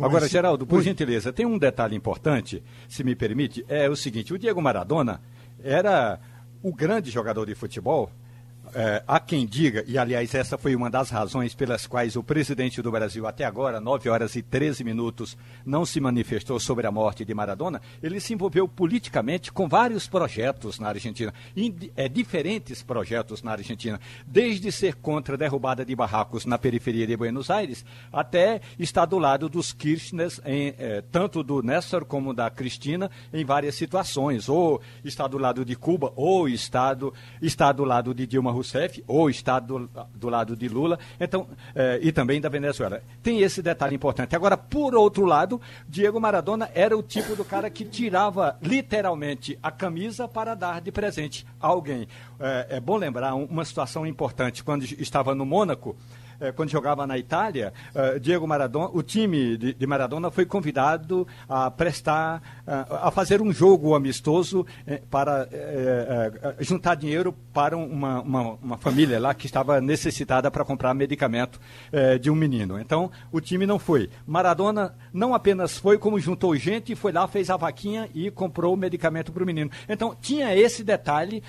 Agora, 0.06 0.28
Geraldo, 0.28 0.66
por 0.68 0.82
gentileza, 0.84 1.34
tem 1.34 1.46
um 1.46 1.58
detalhe 1.58 1.96
importante, 1.96 2.64
se 2.88 3.04
me 3.04 3.16
permite, 3.16 3.66
é 3.68 3.90
o 3.90 3.96
seguinte, 3.96 4.34
o 4.34 4.40
Diego 4.40 4.62
Maradona 4.62 5.22
era 5.64 6.20
o 6.62 6.74
grande 6.74 7.10
jogador 7.10 7.46
de 7.46 7.56
futebol, 7.56 8.12
é, 8.74 9.04
há 9.08 9.20
quem 9.20 9.46
diga, 9.46 9.84
e 9.88 9.98
aliás 9.98 10.34
essa 10.34 10.58
foi 10.58 10.76
uma 10.76 10.90
das 10.90 11.10
razões 11.10 11.54
pelas 11.54 11.86
quais 11.86 12.16
o 12.16 12.24
presidente 12.24 12.82
do 12.82 12.92
Brasil 12.92 13.28
até 13.28 13.44
agora, 13.44 13.80
9 13.80 14.10
horas 14.10 14.36
e 14.36 14.42
13 14.42 14.84
minutos, 14.84 15.38
não 15.66 15.86
se 15.86 16.00
manifestou 16.00 16.60
sobre 16.60 16.88
a 16.88 16.92
morte 16.92 17.26
de 17.26 17.34
Maradona, 17.34 17.82
ele 18.02 18.20
se 18.20 18.34
envolveu 18.34 18.68
politicamente 18.68 19.52
com 19.52 19.68
vários 19.68 20.08
projetos 20.08 20.80
na 20.80 20.90
Argentina, 20.90 21.34
é, 21.96 22.08
diferentes 22.08 22.82
projetos 22.82 23.44
na 23.44 23.52
Argentina, 23.52 24.00
desde 24.26 24.72
ser 24.72 24.96
contra 24.96 25.36
a 25.36 25.38
derrubada 25.38 25.86
de 25.86 25.96
barracos 25.96 26.46
na 26.46 26.58
periferia 26.58 27.06
de 27.06 27.18
Buenos 27.18 27.50
Aires, 27.50 27.86
até 28.12 28.62
estar 28.80 29.06
do 29.06 29.20
lado 29.20 29.50
dos 29.50 29.74
Kirchners, 29.74 30.42
em, 30.46 30.74
é, 30.78 31.02
tanto 31.12 31.44
do 31.44 31.62
Néstor 31.62 32.06
como 32.06 32.34
da 32.34 32.50
Cristina, 32.50 33.10
em 33.34 33.44
várias 33.44 33.76
situações, 33.76 34.50
ou 34.50 34.82
está 35.04 35.28
do 35.28 35.38
lado 35.38 35.66
de 35.66 35.76
Cuba, 35.76 36.12
ou 36.16 36.48
está 36.48 36.94
do, 36.94 37.14
está 37.42 37.72
do 37.72 37.84
lado 37.84 38.14
de 38.14 38.26
Dilma 38.26 38.52
Rousseff, 38.52 38.61
Rousseff, 38.62 39.04
ou 39.08 39.30
está 39.30 39.60
do, 39.60 39.90
do 40.16 40.30
lado 40.30 40.56
de 40.56 40.68
Lula, 40.68 41.00
então, 41.20 41.48
eh, 41.76 42.00
e 42.02 42.12
também 42.12 42.40
da 42.40 42.48
Venezuela. 42.48 43.02
Tem 43.22 43.42
esse 43.42 43.62
detalhe 43.62 43.96
importante. 43.96 44.36
Agora, 44.36 44.56
por 44.56 44.96
outro 44.96 45.26
lado, 45.26 45.60
Diego 45.88 46.22
Maradona 46.22 46.70
era 46.74 46.96
o 46.98 47.04
tipo 47.04 47.36
do 47.36 47.44
cara 47.44 47.70
que 47.70 47.84
tirava 47.84 48.58
literalmente 48.62 49.58
a 49.62 49.72
camisa 49.72 50.28
para 50.28 50.56
dar 50.56 50.80
de 50.80 50.92
presente 50.92 51.46
a 51.60 51.68
alguém. 51.68 52.08
É, 52.40 52.78
é 52.78 52.80
bom 52.80 52.98
lembrar 52.98 53.34
uma 53.36 53.66
situação 53.66 54.06
importante. 54.06 54.64
Quando 54.64 54.84
estava 54.84 55.34
no 55.34 55.46
Mônaco, 55.46 55.96
eh, 56.42 56.52
quando 56.52 56.70
jogava 56.70 57.06
na 57.06 57.20
Itália, 57.20 57.72
eh, 57.94 58.18
Diego 58.18 58.48
Maradona, 58.48 58.90
o 58.92 59.04
time 59.04 59.56
de, 59.56 59.88
Maradona 59.88 60.32
foi 60.32 60.44
convidado 60.44 61.28
a 61.48 61.70
prestar, 61.70 62.42
eh, 62.66 62.86
a 62.90 63.12
fazer 63.12 63.42
um 63.42 63.54
jogo 63.54 63.94
amistoso 63.94 64.66
para 65.10 65.48
juntar 66.60 66.96
dinheiro 66.96 67.34
para 67.54 67.78
uma, 67.78 68.22
uma, 68.22 68.42
uma, 68.54 68.78
família 68.78 69.20
lá 69.20 69.34
que 69.34 69.46
estava 69.46 69.80
necessitada 69.80 70.50
para 70.50 70.66
comprar 70.66 70.94
medicamento 70.94 71.60
de 72.20 72.32
um 72.32 72.36
menino. 72.36 72.80
Então, 72.80 73.12
o 73.32 73.40
time 73.40 73.66
não 73.66 73.78
foi. 73.78 74.10
Maradona 74.26 74.96
não 75.14 75.36
apenas 75.36 75.78
foi, 75.78 75.98
como 75.98 76.20
juntou 76.20 76.56
gente, 76.56 76.96
foi 76.96 77.12
lá, 77.12 77.28
fez 77.28 77.50
a 77.50 77.58
vaquinha 77.58 78.10
e 78.16 78.32
comprou 78.32 78.74
o 78.74 78.78
medicamento 78.78 79.32
para 79.32 79.44
o 79.44 79.46
menino. 79.46 79.70
Então, 79.88 80.16
tinha 80.20 80.56
esse 80.56 80.84
detalhe 80.84 81.44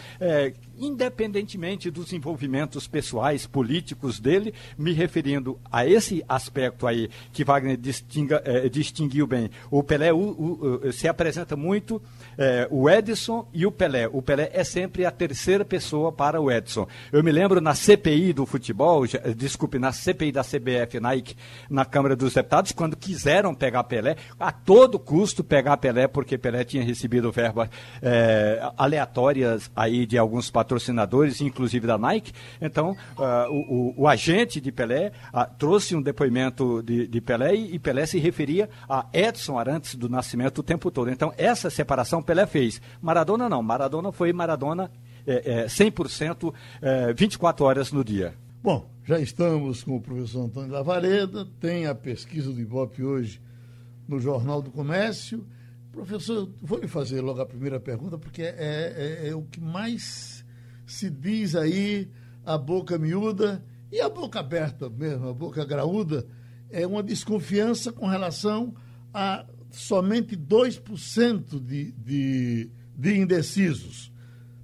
independentemente 0.83 1.91
dos 1.91 2.13
envolvimentos 2.13 2.89
pessoais, 2.89 3.47
políticos 3.47 4.19
dele, 4.19 4.53
me 4.77 4.93
referindo 4.93 5.59
a 5.71 5.87
esse 5.87 6.25
aspecto 6.29 6.87
aí 6.89 7.09
que 7.33 7.45
Wagner 7.45 7.77
distinga, 7.77 8.43
eh, 8.45 8.69
distinguiu 8.69 9.27
bem. 9.27 9.49
O 9.71 9.83
Pelé 9.83 10.13
o, 10.13 10.19
o, 10.19 10.93
se 10.93 11.07
apresenta 11.07 11.57
muito 11.57 12.03
eh, 12.37 12.67
o 12.69 12.91
Edson 12.91 13.49
e 13.55 13.65
o 13.65 13.71
Pelé. 13.71 14.09
O 14.13 14.21
Pelé 14.21 14.51
é 14.53 14.65
sempre 14.65 15.07
a 15.07 15.11
terceira 15.13 15.65
pessoa 15.65 16.11
para 16.11 16.41
o 16.41 16.51
Edson. 16.51 16.89
Eu 17.13 17.23
me 17.23 17.31
lembro 17.31 17.61
na 17.61 17.75
CPI 17.75 18.33
do 18.33 18.45
futebol, 18.45 19.07
já, 19.07 19.19
desculpe, 19.19 19.79
na 19.79 19.93
CPI 19.93 20.33
da 20.33 20.43
CBF 20.43 20.99
Nike, 21.01 21.37
na 21.71 21.85
Câmara 21.85 22.17
dos 22.17 22.35
Deputados, 22.35 22.73
quando 22.73 22.97
quiseram 22.97 23.55
pegar 23.55 23.85
Pelé, 23.85 24.17
a 24.39 24.51
todo 24.51 24.99
custo 24.99 25.45
pegar 25.45 25.77
Pelé, 25.77 26.09
porque 26.09 26.37
Pelé 26.37 26.65
tinha 26.65 26.83
recebido 26.83 27.31
verbas 27.31 27.69
eh, 28.01 28.61
aleatórias 28.77 29.71
aí 29.77 30.05
de 30.07 30.19
alguns 30.19 30.51
patrões 30.51 30.72
patrocinadores, 30.73 31.41
inclusive 31.41 31.87
da 31.87 31.99
Nike. 31.99 32.33
Então, 32.61 32.93
uh, 32.93 33.51
o, 33.51 34.01
o, 34.01 34.03
o, 34.03 34.09
agente 34.09 34.61
de 34.61 34.73
Pelé 34.73 35.13
uh, 35.33 35.47
trouxe 35.59 35.95
um 35.95 36.03
depoimento 36.03 36.83
de, 36.83 37.07
de, 37.07 37.21
Pelé 37.21 37.55
e, 37.55 37.75
e 37.75 37.79
Pelé 37.79 38.07
se 38.07 38.19
referia 38.19 38.71
a 38.89 39.07
Edson 39.13 39.59
Arantes 39.59 39.95
do 39.95 40.09
Nascimento 40.09 40.59
o 40.59 40.63
tempo 40.63 40.91
todo. 40.91 41.11
Então, 41.11 41.33
essa 41.37 41.69
separação 41.69 42.23
Pelé 42.23 42.47
fez. 42.47 42.81
Maradona 43.01 43.49
não. 43.49 43.63
Maradona 43.63 44.13
foi 44.13 44.33
Maradona 44.33 44.91
é, 45.27 45.63
é, 45.63 45.67
100%, 45.67 46.55
é, 46.81 47.13
24 47.13 47.65
horas 47.65 47.93
no 47.93 48.03
dia. 48.03 48.35
Bom, 48.63 48.89
já 49.05 49.19
estamos 49.19 49.83
com 49.83 49.97
o 49.97 50.01
professor 50.01 50.45
Antônio 50.45 50.71
Lavareda, 50.71 51.47
tem 51.61 51.87
a 51.87 51.95
pesquisa 51.95 52.53
do 52.53 52.61
Ibope 52.61 53.03
hoje 53.03 53.41
no 54.09 54.21
Jornal 54.21 54.63
do 54.63 54.71
Comércio. 54.71 55.45
Professor, 55.91 56.49
vou 56.63 56.79
lhe 56.79 56.89
fazer 56.89 57.21
logo 57.21 57.41
a 57.41 57.47
primeira 57.47 57.79
pergunta, 57.79 58.17
porque 58.17 58.43
é, 58.43 59.21
é, 59.27 59.29
é 59.29 59.35
o 59.35 59.43
que 59.43 59.61
mais 59.61 60.42
se 60.93 61.11
diz 61.11 61.57
aí 61.57 62.09
a 62.45 62.59
boca 62.59 62.99
miúda 62.99 63.65
e 63.91 64.01
a 64.01 64.09
boca 64.09 64.41
aberta 64.41 64.89
mesmo, 64.91 65.29
a 65.29 65.35
boca 65.35 65.65
graúda, 65.65 66.27
é 66.71 66.87
uma 66.87 67.03
desconfiança 67.03 67.93
com 67.93 68.07
relação 68.07 68.75
a 69.13 69.45
somente 69.71 70.37
2% 70.37 71.61
de, 71.61 71.93
de, 71.93 72.71
de 72.97 73.19
indecisos. 73.19 74.13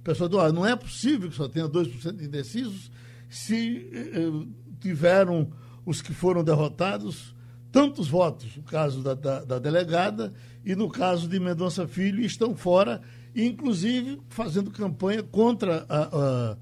Pessoal 0.03 0.39
ah, 0.39 0.51
não 0.51 0.65
é 0.65 0.75
possível 0.75 1.29
que 1.29 1.35
só 1.35 1.47
tenha 1.47 1.67
2% 1.67 2.15
de 2.15 2.25
indecisos 2.25 2.91
se 3.29 3.89
eh, 3.93 4.47
tiveram 4.79 5.51
os 5.85 6.01
que 6.01 6.13
foram 6.13 6.43
derrotados 6.43 7.35
tantos 7.71 8.07
votos, 8.07 8.55
no 8.55 8.63
caso 8.63 9.03
da, 9.03 9.13
da, 9.13 9.43
da 9.43 9.59
delegada 9.59 10.33
e 10.65 10.75
no 10.75 10.89
caso 10.89 11.27
de 11.27 11.39
Mendonça 11.39 11.87
Filho, 11.87 12.23
estão 12.23 12.55
fora 12.55 13.01
inclusive 13.35 14.19
fazendo 14.29 14.71
campanha 14.71 15.23
contra 15.23 15.85
a, 15.87 16.03
a, 16.03 16.57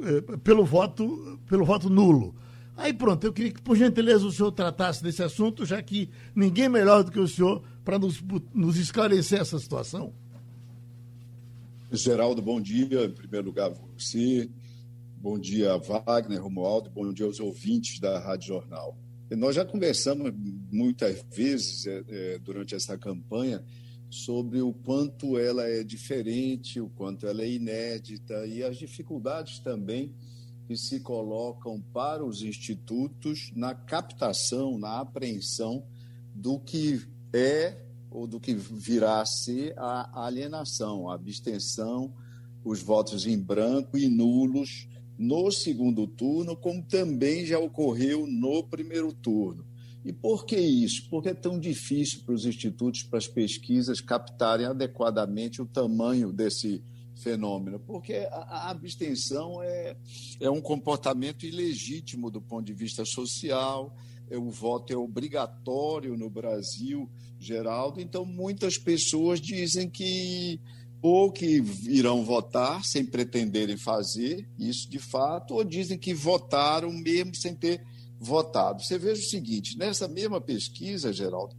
é, 0.00 0.36
pelo 0.38 0.64
voto 0.64 1.38
pelo 1.46 1.64
voto 1.64 1.90
nulo. 1.90 2.34
Aí 2.76 2.92
pronto, 2.92 3.24
eu 3.24 3.32
queria 3.32 3.50
que 3.52 3.60
por 3.60 3.76
gentileza 3.76 4.24
o 4.24 4.30
senhor 4.30 4.52
tratasse 4.52 5.02
desse 5.02 5.22
assunto, 5.22 5.66
já 5.66 5.82
que 5.82 6.08
ninguém 6.34 6.68
melhor 6.68 7.02
do 7.02 7.10
que 7.10 7.18
o 7.18 7.26
senhor 7.26 7.62
para 7.84 7.98
nos, 7.98 8.22
nos 8.54 8.76
esclarecer 8.76 9.40
essa 9.40 9.58
situação. 9.58 10.12
Geraldo, 11.90 12.42
bom 12.42 12.60
dia. 12.60 13.06
Em 13.06 13.10
primeiro 13.10 13.46
lugar, 13.46 13.70
você. 13.96 14.48
Bom 15.16 15.38
dia, 15.38 15.76
Wagner, 15.78 16.40
Romualdo. 16.40 16.90
Bom 16.90 17.12
dia 17.12 17.26
aos 17.26 17.40
ouvintes 17.40 17.98
da 17.98 18.20
Rádio 18.20 18.48
Jornal. 18.48 18.96
nós 19.30 19.56
já 19.56 19.64
conversamos 19.64 20.32
muitas 20.70 21.24
vezes 21.34 21.86
é, 21.86 22.04
é, 22.08 22.38
durante 22.38 22.74
essa 22.74 22.96
campanha 22.96 23.64
sobre 24.10 24.60
o 24.60 24.72
quanto 24.72 25.38
ela 25.38 25.64
é 25.64 25.84
diferente, 25.84 26.80
o 26.80 26.88
quanto 26.88 27.26
ela 27.26 27.42
é 27.42 27.50
inédita 27.50 28.46
e 28.46 28.62
as 28.62 28.76
dificuldades 28.76 29.58
também 29.58 30.14
que 30.66 30.76
se 30.76 31.00
colocam 31.00 31.80
para 31.92 32.24
os 32.24 32.42
institutos 32.42 33.50
na 33.54 33.74
captação, 33.74 34.78
na 34.78 35.00
apreensão 35.00 35.82
do 36.34 36.58
que 36.58 37.00
é 37.32 37.84
ou 38.10 38.26
do 38.26 38.40
que 38.40 38.54
virá 38.54 39.20
a 39.20 39.26
ser 39.26 39.74
a 39.78 40.24
alienação, 40.26 41.10
a 41.10 41.14
abstenção, 41.14 42.12
os 42.64 42.82
votos 42.82 43.26
em 43.26 43.38
branco 43.38 43.96
e 43.96 44.08
nulos 44.08 44.88
no 45.18 45.50
segundo 45.50 46.06
turno, 46.06 46.56
como 46.56 46.82
também 46.82 47.44
já 47.44 47.58
ocorreu 47.58 48.26
no 48.26 48.62
primeiro 48.62 49.12
turno. 49.12 49.66
E 50.04 50.12
por 50.12 50.46
que 50.46 50.56
isso? 50.56 51.08
Porque 51.10 51.30
é 51.30 51.34
tão 51.34 51.58
difícil 51.58 52.22
para 52.24 52.34
os 52.34 52.46
institutos, 52.46 53.02
para 53.02 53.18
as 53.18 53.26
pesquisas 53.26 54.00
captarem 54.00 54.66
adequadamente 54.66 55.60
o 55.60 55.66
tamanho 55.66 56.32
desse 56.32 56.82
fenômeno? 57.18 57.80
Porque 57.80 58.26
a, 58.30 58.70
abstenção 58.70 59.62
é, 59.62 59.96
é 60.40 60.50
um 60.50 60.60
comportamento 60.60 61.44
ilegítimo 61.44 62.30
do 62.30 62.40
ponto 62.40 62.64
de 62.64 62.72
vista 62.72 63.04
social, 63.04 63.94
é, 64.30 64.38
o 64.38 64.50
voto 64.50 64.92
é 64.92 64.96
obrigatório 64.96 66.16
no 66.16 66.30
Brasil, 66.30 67.08
Geraldo, 67.38 68.00
então 68.00 68.24
muitas 68.24 68.78
pessoas 68.78 69.40
dizem 69.40 69.88
que 69.88 70.60
ou 71.00 71.30
que 71.30 71.62
irão 71.86 72.24
votar 72.24 72.84
sem 72.84 73.06
pretenderem 73.06 73.76
fazer 73.76 74.48
isso 74.58 74.90
de 74.90 74.98
fato, 74.98 75.54
ou 75.54 75.62
dizem 75.62 75.96
que 75.96 76.12
votaram 76.12 76.92
mesmo 76.92 77.36
sem 77.36 77.54
ter 77.54 77.80
votado. 78.18 78.82
Você 78.82 78.98
veja 78.98 79.20
o 79.20 79.28
seguinte: 79.28 79.76
nessa 79.78 80.08
mesma 80.08 80.40
pesquisa, 80.40 81.12
Geraldo, 81.12 81.54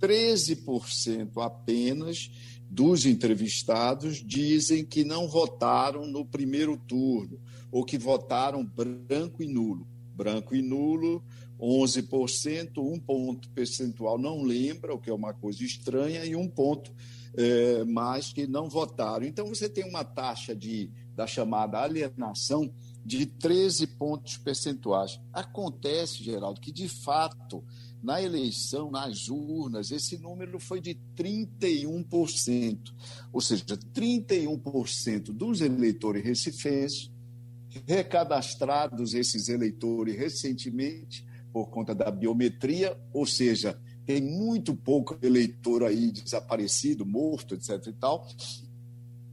13% 0.00 1.42
apenas 1.42 2.30
dos 2.70 3.06
entrevistados 3.06 4.22
dizem 4.24 4.84
que 4.84 5.04
não 5.04 5.26
votaram 5.26 6.06
no 6.06 6.24
primeiro 6.24 6.76
turno, 6.76 7.40
ou 7.72 7.84
que 7.84 7.98
votaram 7.98 8.64
branco 8.64 9.42
e 9.42 9.46
nulo. 9.46 9.86
Branco 10.14 10.54
e 10.54 10.60
nulo, 10.60 11.22
11%, 11.58 12.78
um 12.78 12.98
ponto 12.98 13.48
percentual 13.50 14.18
não 14.18 14.42
lembra, 14.42 14.94
o 14.94 14.98
que 14.98 15.10
é 15.10 15.14
uma 15.14 15.32
coisa 15.32 15.64
estranha, 15.64 16.24
e 16.24 16.36
um 16.36 16.48
ponto 16.48 16.92
é, 17.36 17.84
mais 17.84 18.32
que 18.32 18.46
não 18.46 18.68
votaram. 18.68 19.26
Então, 19.26 19.46
você 19.46 19.68
tem 19.68 19.84
uma 19.84 20.04
taxa 20.04 20.54
de, 20.54 20.90
da 21.14 21.26
chamada 21.26 21.80
alienação 21.80 22.72
de 23.08 23.24
13 23.24 23.86
pontos 23.86 24.36
percentuais. 24.36 25.18
Acontece, 25.32 26.22
Geraldo, 26.22 26.60
que 26.60 26.70
de 26.70 26.86
fato, 26.86 27.64
na 28.02 28.20
eleição, 28.20 28.90
nas 28.90 29.30
urnas, 29.30 29.90
esse 29.90 30.18
número 30.18 30.60
foi 30.60 30.78
de 30.78 30.94
31%. 31.16 32.92
Ou 33.32 33.40
seja, 33.40 33.64
31% 33.64 35.32
dos 35.32 35.62
eleitores 35.62 36.22
recifenses, 36.22 37.10
recadastrados 37.86 39.14
esses 39.14 39.48
eleitores 39.48 40.14
recentemente, 40.14 41.26
por 41.50 41.70
conta 41.70 41.94
da 41.94 42.10
biometria, 42.10 42.94
ou 43.10 43.24
seja, 43.24 43.80
tem 44.04 44.20
muito 44.20 44.76
pouco 44.76 45.16
eleitor 45.22 45.82
aí 45.82 46.12
desaparecido, 46.12 47.06
morto, 47.06 47.54
etc. 47.54 47.86
e 47.86 47.92
tal. 47.94 48.28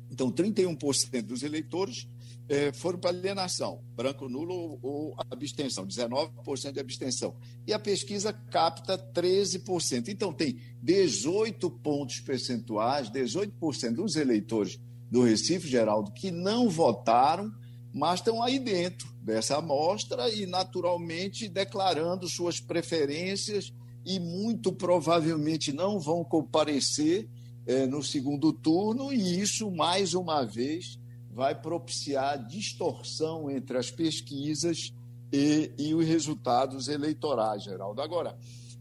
Então, 0.09 0.31
31% 0.31 1.23
dos 1.23 1.43
eleitores 1.43 2.07
eh, 2.47 2.71
foram 2.71 2.99
para 2.99 3.09
alienação, 3.09 3.81
branco 3.95 4.29
nulo 4.29 4.79
ou 4.81 5.15
abstenção, 5.31 5.85
19% 5.85 6.71
de 6.71 6.79
abstenção. 6.79 7.35
E 7.65 7.73
a 7.73 7.79
pesquisa 7.79 8.31
capta 8.31 8.97
13%. 8.97 10.09
Então, 10.09 10.31
tem 10.31 10.59
18 10.81 11.69
pontos 11.71 12.19
percentuais, 12.19 13.09
18% 13.09 13.95
dos 13.95 14.15
eleitores 14.15 14.79
do 15.09 15.23
Recife, 15.23 15.67
Geraldo, 15.67 16.11
que 16.11 16.29
não 16.29 16.69
votaram, 16.69 17.51
mas 17.93 18.19
estão 18.19 18.43
aí 18.43 18.59
dentro 18.59 19.07
dessa 19.21 19.57
amostra 19.57 20.29
e, 20.29 20.45
naturalmente, 20.45 21.47
declarando 21.47 22.27
suas 22.27 22.59
preferências 22.59 23.73
e 24.05 24.19
muito 24.19 24.71
provavelmente 24.71 25.73
não 25.73 25.99
vão 25.99 26.23
comparecer 26.23 27.27
eh, 27.65 27.87
no 27.87 28.03
segundo 28.03 28.53
turno, 28.53 29.11
e 29.11 29.39
isso, 29.39 29.71
mais 29.71 30.13
uma 30.13 30.43
vez, 30.43 30.99
vai 31.35 31.53
propiciar 31.53 32.47
distorção 32.47 33.51
entre 33.51 33.77
as 33.77 33.91
pesquisas 33.91 34.93
e, 35.33 35.69
e 35.77 35.93
os 35.93 36.05
resultados 36.05 36.87
eleitorais, 36.87 37.61
Geraldo. 37.61 38.01
Agora, 38.01 38.37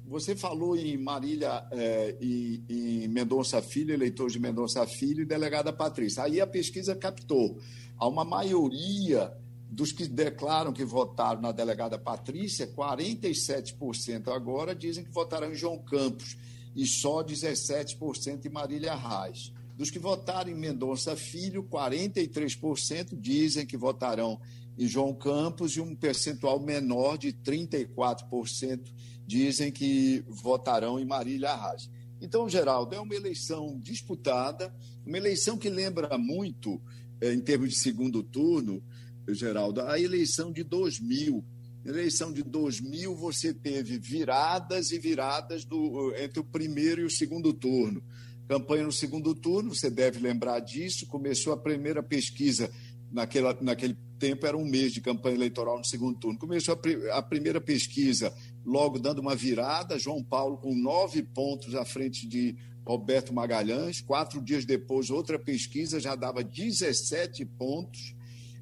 você 0.07 0.37
falou 0.37 0.77
em 0.77 0.97
Marília 0.97 1.67
eh, 1.73 2.17
e, 2.21 2.63
e 2.69 3.09
Mendonça 3.09 3.61
Filho, 3.61 3.93
eleitor 3.93 4.31
de 4.31 4.39
Mendonça 4.39 4.87
Filho 4.87 5.23
e 5.23 5.27
delegada 5.27 5.73
Patrícia. 5.73 6.23
Aí 6.23 6.41
a 6.41 6.47
pesquisa 6.47 6.95
captou. 6.95 7.59
Há 7.99 8.07
uma 8.07 8.25
maioria 8.25 9.37
dos 9.69 9.91
que 9.91 10.07
declaram 10.07 10.73
que 10.73 10.85
votaram 10.85 11.41
na 11.41 11.51
delegada 11.51 11.99
Patrícia, 11.99 12.69
47% 12.69 14.29
agora 14.29 14.77
dizem 14.77 15.03
que 15.03 15.11
votarão 15.11 15.51
em 15.51 15.57
João 15.57 15.79
Campos 15.79 16.37
e 16.77 16.87
só 16.87 17.25
17% 17.25 18.45
em 18.45 18.49
Marília 18.49 18.95
Reis. 18.95 19.53
Dos 19.77 19.91
que 19.91 19.99
votaram 19.99 20.51
em 20.51 20.55
Mendonça 20.55 21.17
Filho, 21.17 21.65
43% 21.65 23.19
dizem 23.19 23.67
que 23.67 23.77
votarão 23.77 24.41
em 24.79 24.87
João 24.87 25.15
Campos 25.15 25.77
e 25.77 25.81
um 25.81 25.95
percentual 25.95 26.61
menor 26.61 27.19
de 27.19 27.33
34% 27.33 28.93
dizem 29.27 29.73
que 29.73 30.25
votarão 30.29 30.99
em 30.99 31.05
Marília 31.05 31.55
Reis. 31.55 31.91
Então, 32.21 32.49
Geraldo, 32.49 32.95
é 32.95 33.01
uma 33.01 33.15
eleição 33.15 33.79
disputada, 33.81 34.75
uma 35.05 35.17
eleição 35.17 35.59
que 35.59 35.69
lembra 35.69 36.17
muito, 36.17 36.81
eh, 37.21 37.35
em 37.35 37.41
termos 37.41 37.71
de 37.71 37.77
segundo 37.77 38.23
turno, 38.23 38.83
Geraldo, 39.29 39.81
a 39.81 39.99
eleição 39.99 40.53
de 40.53 40.63
2000. 40.63 41.45
Na 41.85 41.93
eleição 41.93 42.33
de 42.33 42.43
2000, 42.43 43.15
você 43.15 43.53
teve 43.53 43.99
viradas 43.99 44.91
e 44.91 44.99
viradas 44.99 45.65
do, 45.65 46.15
entre 46.17 46.41
o 46.41 46.45
primeiro 46.45 47.03
e 47.03 47.05
o 47.05 47.11
segundo 47.11 47.53
turno. 47.53 48.03
Campanha 48.49 48.85
no 48.85 48.93
segundo 48.93 49.35
turno, 49.35 49.75
você 49.75 49.89
deve 49.89 50.21
lembrar 50.21 50.61
disso. 50.61 51.07
Começou 51.07 51.53
a 51.53 51.57
primeira 51.57 52.03
pesquisa, 52.03 52.71
naquela, 53.11 53.57
naquele 53.61 53.97
tempo 54.19 54.47
era 54.47 54.57
um 54.57 54.65
mês 54.65 54.93
de 54.93 55.01
campanha 55.01 55.37
eleitoral 55.37 55.79
no 55.79 55.85
segundo 55.85 56.19
turno. 56.19 56.39
Começou 56.39 56.79
a, 57.13 57.19
a 57.19 57.23
primeira 57.23 57.61
pesquisa, 57.61 58.35
logo 58.65 58.99
dando 58.99 59.21
uma 59.21 59.35
virada. 59.35 59.99
João 59.99 60.23
Paulo 60.23 60.59
com 60.59 60.75
nove 60.75 61.23
pontos 61.23 61.75
à 61.75 61.85
frente 61.85 62.27
de 62.27 62.57
Roberto 62.87 63.33
Magalhães. 63.33 64.01
Quatro 64.01 64.43
dias 64.43 64.65
depois, 64.65 65.11
outra 65.11 65.39
pesquisa 65.39 65.99
já 65.99 66.15
dava 66.15 66.45
17 66.45 67.45
pontos. 67.47 68.15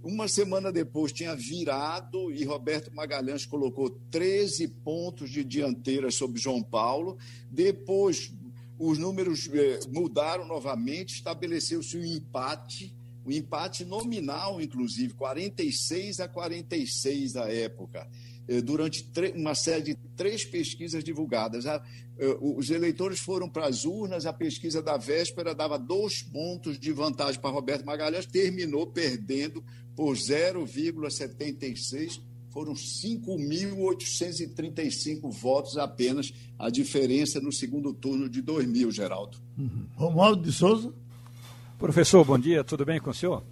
Uma 0.03 0.27
semana 0.27 0.73
depois 0.73 1.13
tinha 1.13 1.35
virado 1.35 2.33
e 2.33 2.45
Roberto 2.45 2.93
Magalhães 2.93 3.47
colocou 3.47 3.89
13 4.11 4.67
pontos 4.67 5.31
de 5.31 5.45
dianteira 5.45 6.11
sobre 6.11 6.41
João 6.41 6.61
Paulo. 6.61 7.17
Depois 7.49 8.33
os 8.79 8.99
números 8.99 9.49
eh, 9.53 9.81
mudaram 9.89 10.47
novamente, 10.47 11.15
estabeleceu-se 11.15 11.97
um 11.97 12.05
empate, 12.05 12.95
um 13.25 13.31
empate 13.31 13.85
nominal, 13.85 14.61
inclusive, 14.61 15.15
46 15.15 16.21
a 16.21 16.29
46 16.29 17.33
da 17.33 17.53
época. 17.53 18.09
Eh, 18.49 18.61
durante 18.61 19.09
uma 19.37 19.55
série 19.55 19.83
de 19.83 19.95
três 20.17 20.45
pesquisas 20.45 21.05
divulgadas. 21.05 21.65
Eh, 21.65 21.81
os 22.41 22.71
eleitores 22.71 23.21
foram 23.21 23.49
para 23.49 23.67
as 23.67 23.85
urnas, 23.85 24.27
a 24.27 24.33
pesquisa 24.33 24.83
da 24.83 24.97
véspera 24.97 25.55
dava 25.55 25.79
dois 25.79 26.23
pontos 26.23 26.77
de 26.79 26.93
vantagem 26.93 27.41
para 27.41 27.51
Roberto 27.51 27.87
Magalhães, 27.87 28.27
terminou 28.27 28.87
perdendo 28.87 29.65
por 29.95 30.17
0,76. 30.17 32.21
Foram 32.53 32.75
5.835 32.75 35.31
votos 35.31 35.79
apenas, 35.79 36.33
a 36.59 36.69
diferença 36.71 37.41
no 37.41 37.51
segundo 37.51 37.95
turno 37.95 38.29
de 38.29 38.43
2000, 38.43 38.93
Geraldo. 38.93 39.39
Uhum. 39.59 39.87
Romualdo 39.97 40.43
de 40.43 40.53
Souza. 40.53 40.93
Professor, 41.79 42.23
bom 42.25 42.39
dia, 42.39 42.63
tudo 42.63 42.85
bem 42.85 43.01
com 43.01 43.09
o 43.11 43.15
senhor? 43.15 43.43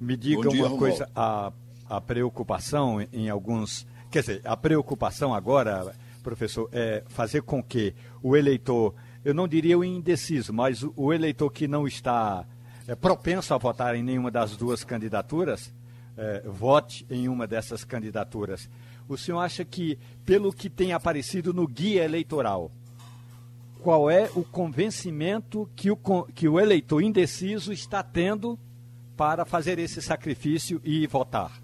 Me 0.00 0.16
diga 0.16 0.48
dia, 0.48 0.50
uma 0.50 0.68
Romualdo. 0.68 0.78
coisa, 0.78 1.10
a 1.14 1.52
a 1.92 2.00
preocupação 2.00 3.06
em 3.12 3.28
alguns. 3.28 3.86
Quer 4.10 4.20
dizer, 4.20 4.40
a 4.44 4.56
preocupação 4.56 5.34
agora, 5.34 5.94
professor, 6.22 6.70
é 6.72 7.02
fazer 7.06 7.42
com 7.42 7.62
que 7.62 7.94
o 8.22 8.34
eleitor, 8.34 8.94
eu 9.22 9.34
não 9.34 9.46
diria 9.46 9.78
o 9.78 9.84
indeciso, 9.84 10.54
mas 10.54 10.82
o, 10.96 11.12
eleitor 11.12 11.50
que 11.50 11.68
não 11.68 11.86
está 11.86 12.46
é, 12.88 12.94
propenso 12.94 13.52
a 13.52 13.58
votar 13.58 13.94
em 13.94 14.02
nenhuma 14.02 14.30
das 14.30 14.56
duas 14.56 14.82
candidaturas, 14.82 15.70
é, 16.16 16.42
vote 16.46 17.06
em 17.10 17.28
uma 17.28 17.46
dessas 17.46 17.84
candidaturas. 17.84 18.68
O 19.08 19.16
senhor 19.16 19.40
acha 19.40 19.64
que, 19.64 19.98
pelo 20.24 20.52
que 20.52 20.68
tem 20.68 20.92
aparecido 20.92 21.52
no 21.52 21.66
guia 21.66 22.04
eleitoral, 22.04 22.70
qual 23.80 24.10
é 24.10 24.30
o 24.34 24.44
convencimento 24.44 25.68
que 25.74 25.90
o, 25.90 25.96
que 26.34 26.48
o 26.48 26.60
eleitor 26.60 27.02
indeciso 27.02 27.72
está 27.72 28.02
tendo 28.02 28.58
para 29.16 29.44
fazer 29.44 29.78
esse 29.78 30.00
sacrifício 30.00 30.80
e 30.84 31.06
votar? 31.06 31.61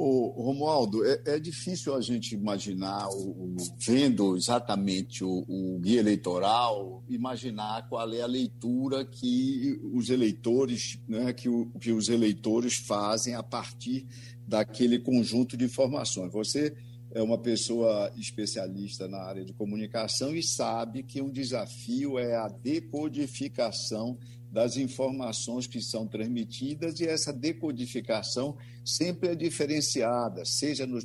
Ô, 0.00 0.28
Romualdo, 0.40 1.04
é, 1.04 1.20
é, 1.26 1.40
difícil 1.40 1.92
a 1.92 2.00
gente 2.00 2.32
imaginar, 2.32 3.08
o, 3.08 3.30
o, 3.30 3.56
vendo 3.84 4.36
exatamente 4.36 5.24
o, 5.24 5.44
o, 5.48 5.80
guia 5.80 5.98
eleitoral, 5.98 7.02
imaginar 7.08 7.88
qual 7.88 8.12
é 8.12 8.20
a 8.20 8.26
leitura 8.26 9.04
que 9.04 9.76
os 9.92 10.08
eleitores, 10.08 11.00
né, 11.08 11.32
que, 11.32 11.48
que 11.80 11.90
os 11.90 12.08
eleitores 12.08 12.76
fazem 12.76 13.34
a 13.34 13.42
partir 13.42 14.06
daquele 14.46 15.00
conjunto 15.00 15.56
de 15.56 15.64
informações. 15.64 16.32
Você 16.32 16.76
é 17.10 17.20
uma 17.20 17.38
pessoa 17.38 18.12
especialista 18.16 19.08
na 19.08 19.18
área 19.18 19.44
de 19.44 19.52
comunicação 19.52 20.32
e 20.32 20.44
sabe 20.44 21.02
que 21.02 21.20
um 21.20 21.30
desafio 21.30 22.20
é 22.20 22.36
a 22.36 22.46
decodificação 22.46 24.16
das 24.50 24.76
informações 24.76 25.66
que 25.66 25.80
são 25.80 26.06
transmitidas 26.06 27.00
e 27.00 27.06
essa 27.06 27.32
decodificação 27.32 28.56
sempre 28.84 29.30
é 29.30 29.34
diferenciada, 29.34 30.44
seja, 30.44 30.86
nos 30.86 31.04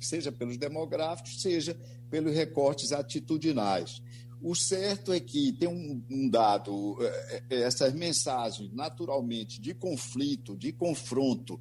seja 0.00 0.30
pelos 0.30 0.56
demográficos, 0.56 1.40
seja 1.40 1.76
pelos 2.08 2.34
recortes 2.34 2.92
atitudinais. 2.92 4.00
O 4.40 4.54
certo 4.54 5.12
é 5.12 5.18
que 5.18 5.52
tem 5.52 5.68
um, 5.68 6.02
um 6.10 6.28
dado, 6.28 6.96
é, 7.00 7.42
é, 7.50 7.62
essas 7.62 7.94
mensagens 7.94 8.70
naturalmente 8.72 9.60
de 9.60 9.74
conflito, 9.74 10.56
de 10.56 10.70
confronto, 10.70 11.58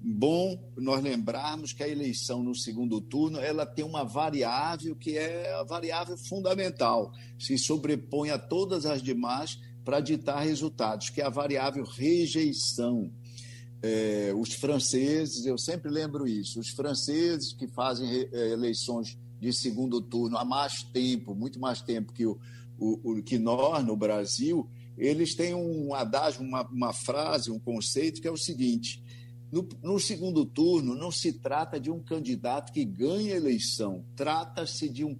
bom 0.00 0.58
nós 0.76 1.02
lembrarmos 1.02 1.72
que 1.74 1.82
a 1.82 1.88
eleição 1.88 2.42
no 2.42 2.54
segundo 2.54 3.00
turno 3.00 3.38
ela 3.38 3.66
tem 3.66 3.84
uma 3.84 4.02
variável 4.02 4.96
que 4.96 5.18
é 5.18 5.52
a 5.54 5.62
variável 5.64 6.16
fundamental, 6.16 7.12
se 7.38 7.58
sobrepõe 7.58 8.30
a 8.30 8.38
todas 8.38 8.86
as 8.86 9.02
demais 9.02 9.58
para 9.84 10.00
ditar 10.00 10.42
resultados, 10.42 11.10
que 11.10 11.20
é 11.20 11.24
a 11.24 11.30
variável 11.30 11.84
rejeição. 11.84 13.10
é, 13.82 14.32
os 14.36 14.54
franceses, 14.54 15.46
eu 15.46 15.56
sempre 15.56 15.90
lembro 15.90 16.26
isso, 16.26 16.60
os 16.60 16.68
franceses 16.70 17.54
que 17.54 17.66
fazem 17.66 18.28
é, 18.32 18.50
eleições 18.50 19.16
de 19.40 19.52
segundo 19.52 20.02
turno 20.02 20.36
há 20.36 20.44
mais 20.44 20.82
tempo, 20.82 21.34
muito 21.34 21.58
mais 21.58 21.80
tempo 21.80 22.12
que, 22.12 22.26
o, 22.26 22.38
o, 22.78 23.22
que 23.22 23.38
nós 23.38 23.84
no 23.84 23.96
Brasil, 23.96 24.68
eles 24.98 25.34
têm 25.34 25.54
um 25.54 25.94
adágio, 25.94 26.42
uma, 26.42 26.62
uma 26.68 26.92
frase, 26.92 27.50
um 27.50 27.58
conceito 27.58 28.20
que 28.20 28.28
é 28.28 28.30
o 28.30 28.36
seguinte: 28.36 29.02
no, 29.50 29.66
no, 29.82 29.98
segundo 29.98 30.44
turno, 30.44 30.94
não 30.94 31.10
se 31.10 31.32
trata 31.32 31.80
de 31.80 31.90
um 31.90 32.02
candidato 32.02 32.70
que 32.70 32.84
ganha 32.84 33.32
a 33.32 33.36
eleição, 33.36 34.04
trata-se 34.14 34.90
de, 34.90 35.04
um 35.04 35.16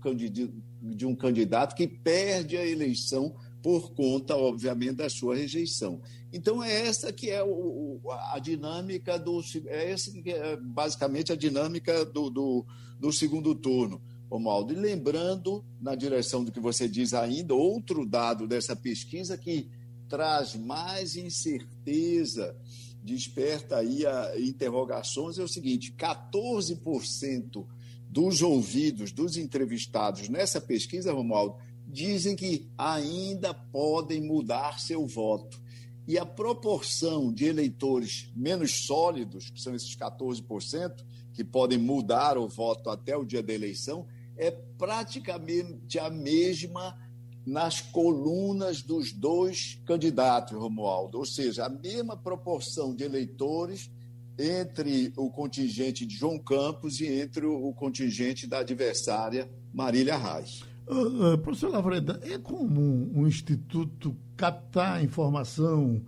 de 0.83 1.07
um 1.07 1.17
candidato 1.17 1.75
que 1.75 1.89
perde 1.89 2.59
a 2.59 2.67
eleição 2.67 3.35
por 3.63 3.93
conta, 3.93 4.37
obviamente, 4.37 4.95
da 4.95 5.11
sua 5.11 5.37
rejeição. 5.37 6.01
Então, 6.33 6.63
é 6.63 6.87
essa 6.87 7.13
que 7.13 7.31
é 7.31 7.43
o, 7.43 8.01
a 8.33 8.39
dinâmica 8.39 9.19
do. 9.19 9.41
É 9.67 9.91
essa 9.91 10.11
que 10.11 10.31
é 10.31 10.57
basicamente 10.57 11.33
a 11.33 11.37
dinâmica 11.37 12.05
do, 12.05 12.31
do, 12.31 12.67
do 12.99 13.13
segundo 13.13 13.55
turno. 13.55 14.01
Romualdo. 14.31 14.73
E 14.73 14.77
lembrando, 14.77 15.65
na 15.81 15.97
direção 15.97 16.45
do 16.45 16.53
que 16.53 16.61
você 16.61 16.89
diz 16.89 17.13
ainda, 17.13 17.53
outro 17.53 18.07
dado 18.07 18.47
dessa 18.47 18.77
pesquisa 18.77 19.37
que 19.37 19.69
traz 20.09 20.55
mais 20.55 21.17
incerteza, 21.17 22.57
desperta 23.03 23.79
aí 23.79 24.07
a 24.07 24.39
interrogações, 24.39 25.39
é 25.39 25.43
o 25.43 25.49
seguinte: 25.49 25.93
14% 25.99 27.67
dos 28.09 28.43
ouvidos 28.43 29.13
dos 29.13 29.37
entrevistados 29.37 30.29
nessa 30.29 30.61
pesquisa, 30.61 31.13
Romualdo, 31.13 31.57
dizem 31.91 32.37
que 32.37 32.71
ainda 32.79 33.53
podem 33.53 34.21
mudar 34.21 34.81
seu 34.81 35.07
voto. 35.07 35.61
E 36.07 36.19
a 36.19 36.25
proporção 36.25 37.33
de 37.33 37.45
eleitores 37.45 38.31
menos 38.35 38.87
sólidos, 38.87 39.51
que 39.51 39.61
são 39.61 39.75
esses 39.75 39.97
14%, 39.97 41.05
que 41.33 41.45
podem 41.45 41.79
mudar 41.79 42.37
o 42.37 42.49
voto 42.49 42.91
até 42.91 43.17
o 43.17 43.25
dia 43.25 43.43
da 43.43 43.53
eleição, 43.53 44.07
é 44.37 44.51
praticamente 44.51 45.99
a 45.99 46.11
mesma 46.11 46.99
nas 47.47 47.81
colunas 47.81 48.83
dos 48.83 49.13
dois 49.13 49.81
candidatos, 49.87 50.57
Romualdo, 50.57 51.19
ou 51.19 51.27
seja, 51.27 51.67
a 51.67 51.69
mesma 51.69 52.17
proporção 52.17 52.95
de 52.95 53.05
eleitores 53.05 53.91
entre 54.39 55.13
o 55.17 55.31
contingente 55.31 56.07
de 56.07 56.15
João 56.15 56.39
Campos 56.39 57.01
e 57.01 57.07
entre 57.07 57.47
o 57.47 57.73
contingente 57.73 58.47
da 58.47 58.59
adversária 58.61 59.51
Marília 59.73 60.17
Reis. 60.17 60.70
Uh, 60.91 61.35
uh, 61.35 61.39
professor 61.39 61.71
Lavreda, 61.71 62.19
é 62.25 62.37
comum 62.37 63.13
um 63.15 63.25
instituto 63.25 64.17
captar 64.37 65.05
informação 65.05 66.05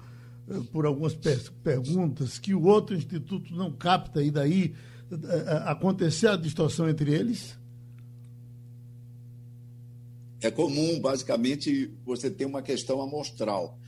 uh, 0.49 0.65
por 0.65 0.85
algumas 0.85 1.15
per 1.15 1.53
perguntas 1.63 2.37
que 2.37 2.53
o 2.53 2.65
outro 2.65 2.97
instituto 2.97 3.55
não 3.55 3.71
capta 3.71 4.21
e 4.21 4.29
daí 4.29 4.75
acontecer 5.67 6.27
a 6.27 6.37
distorção 6.37 6.89
entre 6.89 7.13
eles? 7.13 7.57
É 10.41 10.51
comum, 10.51 10.99
basicamente, 10.99 11.95
você 12.05 12.29
ter 12.29 12.47
uma 12.47 12.63
questão 12.63 13.01
amostral, 13.01 13.79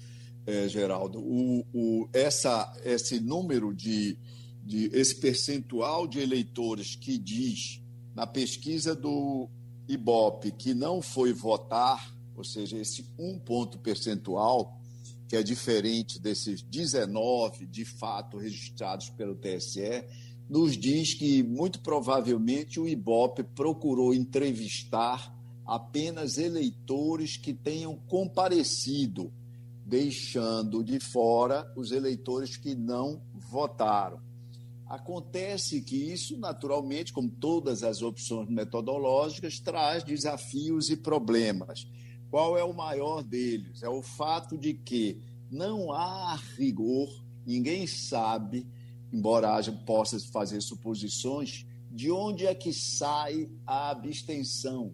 é, 0.46 0.68
Geraldo. 0.68 1.18
O, 1.18 1.66
o, 1.72 2.09
essa, 2.12 2.72
esse 2.85 3.18
número 3.18 3.74
de, 3.74 4.16
de. 4.62 4.90
esse 4.92 5.16
percentual 5.16 6.07
de 6.07 6.20
eleitores 6.20 6.94
que 6.94 7.18
diz 7.18 7.83
na 8.14 8.26
pesquisa 8.26 8.94
do 8.94 9.48
Ibope 9.88 10.51
que 10.51 10.75
não 10.75 11.03
foi 11.03 11.33
votar, 11.33 12.14
ou 12.37 12.44
seja, 12.44 12.77
esse 12.79 13.05
um 13.18 13.38
ponto 13.38 13.79
percentual, 13.79 14.81
que 15.29 15.37
é 15.37 15.42
diferente 15.42 16.18
desses 16.20 16.62
19 16.62 17.66
de 17.66 17.85
fato 17.85 18.38
registrados 18.38 19.11
pelo 19.11 19.35
TSE, 19.35 20.05
nos 20.49 20.77
diz 20.77 21.14
que 21.14 21.42
muito 21.42 21.81
provavelmente 21.81 22.79
o 22.79 22.87
Ibope 22.87 23.42
procurou 23.42 24.14
entrevistar 24.14 25.35
apenas 25.66 26.37
eleitores 26.37 27.37
que 27.37 27.55
tenham 27.55 27.97
comparecido, 27.97 29.33
deixando 29.85 30.85
de 30.85 31.01
fora 31.01 31.73
os 31.77 31.90
eleitores 31.90 32.57
que 32.57 32.75
não 32.75 33.23
votaram. 33.33 34.20
Acontece 34.87 35.81
que 35.81 35.97
isso, 35.97 36.37
naturalmente, 36.38 37.12
como 37.12 37.31
todas 37.31 37.83
as 37.83 38.03
opções 38.03 38.49
metodológicas, 38.49 39.59
traz 39.59 40.05
desafios 40.05 40.90
e 40.90 40.97
problemas. 40.97 41.87
Qual 42.31 42.59
é 42.59 42.64
o 42.64 42.75
maior 42.75 43.23
deles? 43.23 43.83
É 43.83 43.88
o 43.88 44.03
fato 44.03 44.59
de 44.59 44.75
que 44.75 45.23
não 45.51 45.92
há 45.92 46.37
rigor, 46.57 47.09
ninguém 47.47 47.87
sabe, 47.87 48.66
embora 49.12 49.55
haja, 49.55 49.73
possa 49.73 50.18
fazer 50.33 50.61
suposições, 50.61 51.64
de 51.90 52.11
onde 52.11 52.47
é 52.47 52.55
que 52.55 52.73
sai 52.73 53.49
a 53.66 53.90
abstenção 53.90 54.92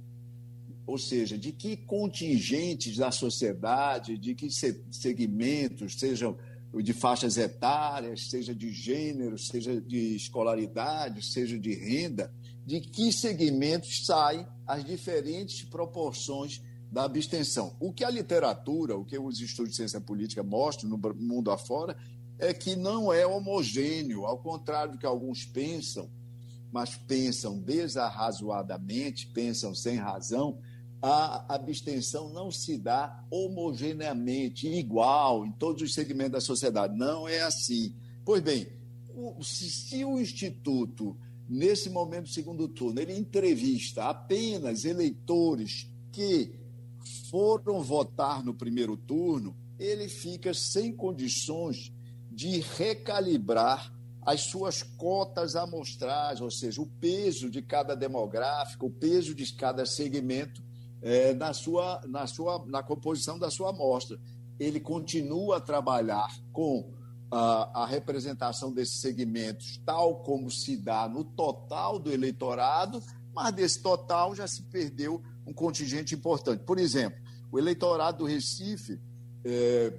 ou 0.90 0.98
seja, 0.98 1.38
de 1.38 1.52
que 1.52 1.76
contingentes 1.76 2.96
da 2.96 3.12
sociedade, 3.12 4.18
de 4.18 4.34
que 4.34 4.48
segmentos, 4.90 5.94
sejam 5.94 6.36
de 6.72 6.92
faixas 6.92 7.36
etárias, 7.36 8.28
seja 8.30 8.54
de 8.54 8.72
gênero, 8.72 9.36
seja 9.38 9.80
de 9.80 10.14
escolaridade, 10.14 11.24
seja 11.24 11.58
de 11.58 11.74
renda, 11.74 12.32
de 12.64 12.80
que 12.80 13.12
segmentos 13.12 14.06
saem 14.06 14.46
as 14.66 14.84
diferentes 14.84 15.62
proporções 15.62 16.62
da 16.90 17.04
abstenção. 17.04 17.76
O 17.80 17.92
que 17.92 18.04
a 18.04 18.10
literatura, 18.10 18.96
o 18.96 19.04
que 19.04 19.18
os 19.18 19.40
estudos 19.40 19.72
de 19.72 19.76
ciência 19.76 20.00
política 20.00 20.42
mostram 20.42 20.90
no 20.90 20.98
mundo 21.16 21.50
afora, 21.50 21.96
é 22.38 22.54
que 22.54 22.76
não 22.76 23.12
é 23.12 23.26
homogêneo, 23.26 24.24
ao 24.24 24.38
contrário 24.38 24.92
do 24.92 24.98
que 24.98 25.06
alguns 25.06 25.44
pensam, 25.44 26.08
mas 26.72 26.96
pensam 26.96 27.58
desarrazoadamente, 27.58 29.26
pensam 29.28 29.74
sem 29.74 29.96
razão, 29.96 30.58
a 31.02 31.54
abstenção 31.54 32.30
não 32.30 32.50
se 32.50 32.76
dá 32.76 33.24
homogeneamente, 33.30 34.68
igual, 34.68 35.46
em 35.46 35.52
todos 35.52 35.82
os 35.82 35.94
segmentos 35.94 36.32
da 36.32 36.40
sociedade. 36.40 36.96
Não 36.96 37.26
é 37.26 37.40
assim. 37.40 37.94
Pois 38.24 38.42
bem, 38.42 38.66
se, 39.42 40.04
o 40.04 40.20
Instituto, 40.20 41.16
nesse 41.48 41.88
momento 41.88 42.24
do 42.24 42.32
segundo 42.32 42.68
turno, 42.68 43.00
ele 43.00 43.16
entrevista 43.16 44.04
apenas 44.04 44.84
eleitores 44.84 45.88
que 46.12 46.60
foram 47.30 47.82
votar 47.82 48.44
no 48.44 48.52
primeiro 48.52 48.96
turno, 48.96 49.56
ele 49.78 50.08
fica 50.08 50.52
sem 50.52 50.92
condições 50.92 51.92
de 52.30 52.60
recalibrar 52.60 53.92
as 54.22 54.42
suas 54.42 54.82
cotas 54.82 55.56
amostrais, 55.56 56.42
ou 56.42 56.50
seja, 56.50 56.82
o 56.82 56.86
peso 56.86 57.48
de 57.50 57.62
cada 57.62 57.94
demográfico, 57.94 58.86
o 58.86 58.90
peso 58.90 59.34
de 59.34 59.50
cada 59.54 59.86
segmento 59.86 60.62
é, 61.02 61.32
na, 61.34 61.52
sua, 61.52 62.00
na, 62.06 62.26
sua, 62.26 62.64
na 62.66 62.82
composição 62.82 63.38
da 63.38 63.50
sua 63.50 63.70
amostra. 63.70 64.18
Ele 64.58 64.80
continua 64.80 65.56
a 65.56 65.60
trabalhar 65.60 66.28
com 66.52 66.92
a, 67.30 67.82
a 67.82 67.86
representação 67.86 68.72
desses 68.72 69.00
segmentos, 69.00 69.80
tal 69.84 70.22
como 70.22 70.50
se 70.50 70.76
dá 70.76 71.08
no 71.08 71.24
total 71.24 71.98
do 71.98 72.12
eleitorado, 72.12 73.02
mas 73.32 73.54
desse 73.54 73.80
total 73.82 74.34
já 74.34 74.46
se 74.46 74.62
perdeu 74.64 75.22
um 75.46 75.52
contingente 75.52 76.14
importante. 76.14 76.64
Por 76.64 76.78
exemplo, 76.78 77.18
o 77.50 77.58
eleitorado 77.58 78.18
do 78.18 78.24
Recife, 78.24 79.00
é, 79.44 79.98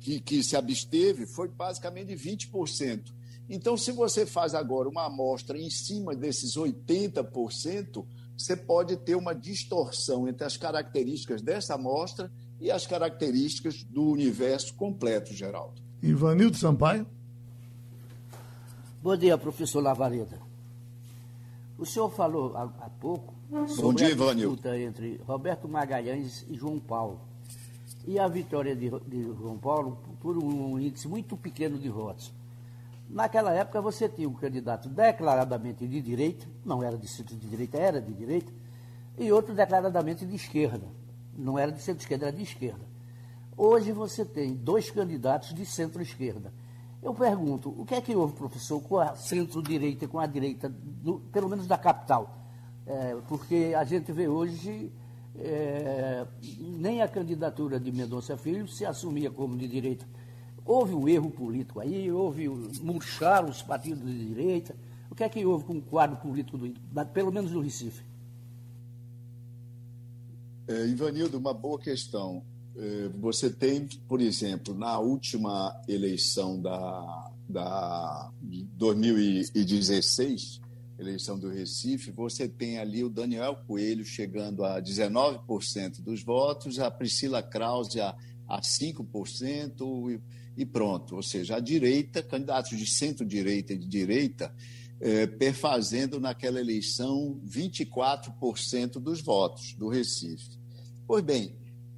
que, 0.00 0.20
que 0.20 0.42
se 0.42 0.56
absteve, 0.56 1.26
foi 1.26 1.48
basicamente 1.48 2.14
20%. 2.14 3.12
Então, 3.48 3.76
se 3.76 3.90
você 3.90 4.24
faz 4.24 4.54
agora 4.54 4.88
uma 4.88 5.06
amostra 5.06 5.58
em 5.58 5.70
cima 5.70 6.14
desses 6.14 6.56
80%, 6.56 8.06
você 8.40 8.56
pode 8.56 8.96
ter 8.96 9.14
uma 9.14 9.34
distorção 9.34 10.26
entre 10.26 10.44
as 10.44 10.56
características 10.56 11.42
dessa 11.42 11.74
amostra 11.74 12.32
e 12.58 12.70
as 12.70 12.86
características 12.86 13.84
do 13.84 14.02
universo 14.02 14.74
completo, 14.74 15.34
Geraldo. 15.34 15.80
Ivanildo 16.02 16.56
Sampaio. 16.56 17.06
Bom 19.02 19.14
dia, 19.14 19.36
professor 19.36 19.82
Lavareda. 19.82 20.40
O 21.78 21.84
senhor 21.84 22.10
falou 22.10 22.56
há, 22.56 22.62
há 22.62 22.88
pouco 22.88 23.34
sobre 23.68 24.06
dia, 24.06 24.30
a 24.30 24.34
disputa 24.34 24.78
entre 24.78 25.20
Roberto 25.26 25.68
Magalhães 25.68 26.44
e 26.48 26.54
João 26.56 26.78
Paulo. 26.78 27.20
E 28.06 28.18
a 28.18 28.26
vitória 28.26 28.74
de, 28.74 28.88
de 28.88 29.22
João 29.22 29.58
Paulo 29.58 29.98
por 30.18 30.38
um 30.38 30.80
índice 30.80 31.06
muito 31.06 31.36
pequeno 31.36 31.78
de 31.78 31.90
votos. 31.90 32.32
Naquela 33.10 33.52
época 33.52 33.80
você 33.80 34.08
tinha 34.08 34.28
um 34.28 34.34
candidato 34.34 34.88
declaradamente 34.88 35.86
de 35.86 36.00
direita, 36.00 36.46
não 36.64 36.80
era 36.80 36.96
de 36.96 37.08
centro 37.08 37.34
de 37.34 37.48
direita, 37.48 37.76
era 37.76 38.00
de 38.00 38.12
direita, 38.12 38.52
e 39.18 39.32
outro 39.32 39.52
declaradamente 39.52 40.24
de 40.24 40.36
esquerda. 40.36 40.86
Não 41.36 41.58
era 41.58 41.72
de 41.72 41.82
centro-esquerda, 41.82 42.26
era 42.26 42.36
de 42.36 42.44
esquerda. 42.44 42.84
Hoje 43.56 43.90
você 43.90 44.24
tem 44.24 44.54
dois 44.54 44.92
candidatos 44.92 45.52
de 45.52 45.66
centro-esquerda. 45.66 46.52
Eu 47.02 47.12
pergunto, 47.12 47.74
o 47.76 47.84
que 47.84 47.96
é 47.96 48.00
que 48.00 48.14
houve, 48.14 48.34
professor, 48.34 48.80
com 48.80 48.98
a 48.98 49.16
centro-direita 49.16 50.06
com 50.06 50.20
a 50.20 50.26
direita, 50.26 50.68
do, 50.68 51.18
pelo 51.32 51.48
menos 51.48 51.66
da 51.66 51.76
capital? 51.76 52.38
É, 52.86 53.16
porque 53.26 53.74
a 53.76 53.82
gente 53.82 54.12
vê 54.12 54.28
hoje 54.28 54.92
é, 55.36 56.24
nem 56.60 57.02
a 57.02 57.08
candidatura 57.08 57.80
de 57.80 57.90
Mendonça 57.90 58.36
Filho 58.36 58.68
se 58.68 58.86
assumia 58.86 59.30
como 59.30 59.56
de 59.56 59.66
direita 59.66 60.06
Houve 60.70 60.94
um 60.94 61.08
erro 61.08 61.32
político 61.32 61.80
aí, 61.80 62.12
houve 62.12 62.48
murchar 62.80 63.44
os 63.44 63.60
partidos 63.60 64.06
de 64.06 64.28
direita. 64.28 64.76
O 65.10 65.16
que 65.16 65.24
é 65.24 65.28
que 65.28 65.44
houve 65.44 65.64
com 65.64 65.78
o 65.78 65.82
quadro 65.82 66.16
político, 66.18 66.56
do, 66.56 66.72
pelo 67.06 67.32
menos 67.32 67.50
do 67.50 67.60
Recife? 67.60 68.04
É, 70.68 70.86
Ivanildo, 70.86 71.38
uma 71.38 71.52
boa 71.52 71.76
questão. 71.76 72.44
É, 72.76 73.08
você 73.18 73.50
tem, 73.50 73.88
por 74.06 74.20
exemplo, 74.20 74.72
na 74.72 74.96
última 75.00 75.76
eleição 75.88 76.62
da, 76.62 77.32
da 77.48 78.30
2016, 78.40 80.60
eleição 80.96 81.36
do 81.36 81.48
Recife, 81.48 82.12
você 82.12 82.48
tem 82.48 82.78
ali 82.78 83.02
o 83.02 83.10
Daniel 83.10 83.56
Coelho 83.66 84.04
chegando 84.04 84.64
a 84.64 84.80
19% 84.80 86.00
dos 86.00 86.22
votos, 86.22 86.78
a 86.78 86.88
Priscila 86.92 87.42
Krause 87.42 88.00
a, 88.00 88.16
a 88.50 88.60
5% 88.60 90.10
e, 90.10 90.62
e 90.62 90.66
pronto. 90.66 91.16
Ou 91.16 91.22
seja, 91.22 91.56
a 91.56 91.60
direita, 91.60 92.22
candidatos 92.22 92.76
de 92.76 92.86
centro-direita 92.86 93.72
e 93.72 93.78
de 93.78 93.86
direita, 93.86 94.52
é, 95.00 95.26
perfazendo 95.26 96.20
naquela 96.20 96.60
eleição 96.60 97.40
24% 97.46 98.98
dos 98.98 99.20
votos 99.22 99.74
do 99.74 99.88
Recife. 99.88 100.58
Pois 101.06 101.24
bem, 101.24 101.54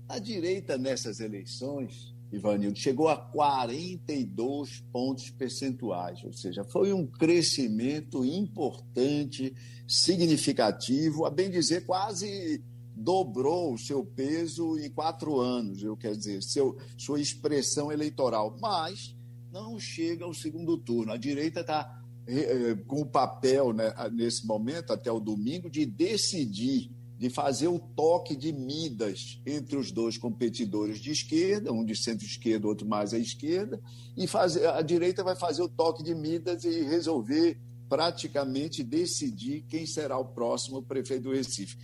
a 0.09 0.19
direita 0.19 0.79
nessas 0.79 1.21
eleições, 1.21 2.15
Ivanildo, 2.31 2.79
chegou 2.79 3.09
a 3.09 3.17
42 3.17 4.83
pontos 4.93 5.31
percentuais, 5.31 6.23
ou 6.25 6.33
seja, 6.33 6.65
foi 6.65 6.93
um 6.93 7.07
crescimento 7.07 8.25
importante, 8.25 9.55
significativo, 9.87 11.27
a 11.27 11.31
bem 11.31 11.51
dizer, 11.51 11.85
quase 11.85 12.63
dobrou 13.03 13.75
o 13.75 13.79
seu 13.79 14.05
peso 14.05 14.79
em 14.79 14.91
quatro 14.91 15.41
anos, 15.41 15.83
eu 15.83 15.97
quero 15.97 16.17
dizer, 16.17 16.43
seu, 16.43 16.77
sua 16.97 17.21
expressão 17.21 17.91
eleitoral, 17.91 18.57
mas 18.61 19.17
não 19.53 19.79
chega 19.79 20.25
ao 20.25 20.33
segundo 20.33 20.79
turno. 20.79 21.13
A 21.13 21.17
direita 21.17 21.61
está 21.61 22.03
eh, 22.27 22.77
com 22.87 23.03
o 23.03 23.07
papel, 23.07 23.73
né, 23.73 23.93
nesse 24.13 24.47
momento, 24.47 24.93
até 24.93 25.11
o 25.11 25.21
domingo, 25.21 25.69
de 25.69 25.85
decidir 25.85 26.91
de 27.23 27.31
fazer 27.31 27.69
o 27.69 27.79
toque 27.79 28.35
de 28.35 28.53
Midas 28.53 29.41
entre 29.47 29.77
os 29.77 29.93
dois 29.93 30.19
competidores 30.19 30.99
de 30.99 31.13
esquerda, 31.13 31.73
um 31.73 31.85
de 31.85 31.95
centro-esquerda, 31.95 32.67
outro 32.67 32.85
mais 32.85 33.15
à 33.15 33.19
esquerda, 33.19 33.81
e 34.17 34.27
fazer, 34.27 34.67
a 34.67 34.83
direita 34.83 35.23
vai 35.23 35.37
fazer 35.37 35.63
o 35.63 35.69
toque 35.69 36.03
de 36.03 36.17
Midas 36.17 36.65
e 36.65 36.83
resolver 36.83 37.61
praticamente 37.89 38.83
decidir 38.83 39.63
quem 39.69 39.87
será 39.87 40.19
o 40.19 40.25
próximo 40.25 40.83
prefeito 40.83 41.23
do 41.23 41.33
Recife. 41.33 41.77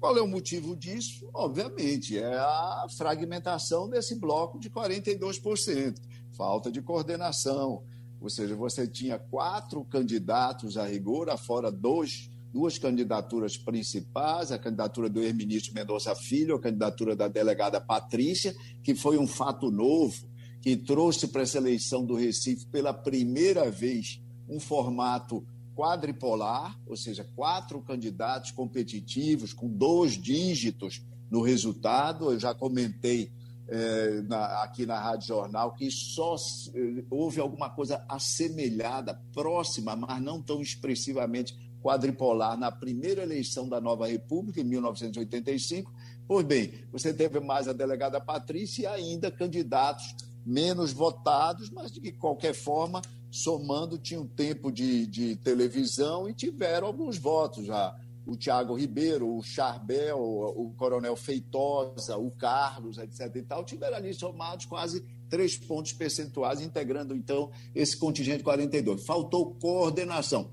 Qual 0.00 0.16
é 0.16 0.22
o 0.22 0.28
motivo 0.28 0.76
disso? 0.76 1.28
Obviamente, 1.34 2.18
é 2.18 2.36
a 2.36 2.86
fragmentação 2.96 3.88
desse 3.88 4.14
bloco 4.14 4.58
de 4.58 4.70
42%, 4.70 5.96
falta 6.36 6.70
de 6.70 6.80
coordenação. 6.80 7.82
Ou 8.20 8.30
seja, 8.30 8.54
você 8.54 8.86
tinha 8.86 9.18
quatro 9.18 9.84
candidatos 9.84 10.76
a 10.76 10.86
rigor, 10.86 11.30
afora 11.30 11.70
dois 11.70 12.30
duas 12.52 12.78
candidaturas 12.78 13.56
principais, 13.56 14.50
a 14.50 14.58
candidatura 14.58 15.08
do 15.08 15.20
ex-ministro 15.20 15.74
Mendonça 15.74 16.14
Filho, 16.14 16.56
a 16.56 16.60
candidatura 16.60 17.14
da 17.14 17.28
delegada 17.28 17.80
Patrícia, 17.80 18.54
que 18.82 18.94
foi 18.94 19.18
um 19.18 19.26
fato 19.26 19.70
novo, 19.70 20.26
que 20.60 20.76
trouxe 20.76 21.28
para 21.28 21.42
essa 21.42 21.58
eleição 21.58 22.04
do 22.04 22.14
Recife 22.14 22.66
pela 22.66 22.92
primeira 22.92 23.70
vez 23.70 24.20
um 24.48 24.58
formato 24.58 25.46
quadripolar, 25.78 26.76
ou 26.88 26.96
seja, 26.96 27.24
quatro 27.36 27.80
candidatos 27.80 28.50
competitivos 28.50 29.52
com 29.52 29.68
dois 29.68 30.20
dígitos 30.20 31.00
no 31.30 31.40
resultado. 31.40 32.32
Eu 32.32 32.40
já 32.40 32.52
comentei 32.52 33.30
é, 33.68 34.22
na, 34.22 34.64
aqui 34.64 34.84
na 34.84 34.98
Rádio 34.98 35.28
Jornal 35.28 35.76
que 35.76 35.88
só 35.88 36.34
eh, 36.74 37.04
houve 37.08 37.40
alguma 37.40 37.70
coisa 37.70 38.04
assemelhada, 38.08 39.22
próxima, 39.32 39.94
mas 39.94 40.20
não 40.20 40.42
tão 40.42 40.60
expressivamente 40.60 41.56
quadripolar 41.80 42.58
na 42.58 42.72
primeira 42.72 43.22
eleição 43.22 43.68
da 43.68 43.80
nova 43.80 44.08
República, 44.08 44.60
em 44.60 44.64
1985. 44.64 45.92
Pois 46.26 46.44
bem, 46.44 46.72
você 46.90 47.14
teve 47.14 47.38
mais 47.38 47.68
a 47.68 47.72
delegada 47.72 48.20
Patrícia 48.20 48.82
e 48.82 48.86
ainda 48.86 49.30
candidatos 49.30 50.12
menos 50.44 50.92
votados, 50.92 51.70
mas 51.70 51.92
de 51.92 52.10
qualquer 52.10 52.54
forma, 52.54 53.00
somando, 53.30 53.98
tinham 53.98 54.26
tempo 54.26 54.70
de, 54.70 55.06
de 55.06 55.36
televisão 55.36 56.28
e 56.28 56.34
tiveram 56.34 56.86
alguns 56.86 57.18
votos 57.18 57.66
já. 57.66 57.96
O 58.26 58.36
Tiago 58.36 58.74
Ribeiro, 58.74 59.36
o 59.36 59.42
Charbel, 59.42 60.18
o 60.18 60.74
Coronel 60.76 61.16
Feitosa, 61.16 62.16
o 62.18 62.30
Carlos, 62.30 62.98
etc. 62.98 63.34
e 63.36 63.42
tal, 63.42 63.64
tiveram 63.64 63.96
ali 63.96 64.12
somados 64.12 64.66
quase 64.66 65.02
três 65.30 65.56
pontos 65.56 65.92
percentuais, 65.92 66.60
integrando 66.60 67.14
então 67.14 67.50
esse 67.74 67.96
contingente 67.96 68.42
42. 68.42 69.04
Faltou 69.04 69.54
coordenação. 69.54 70.50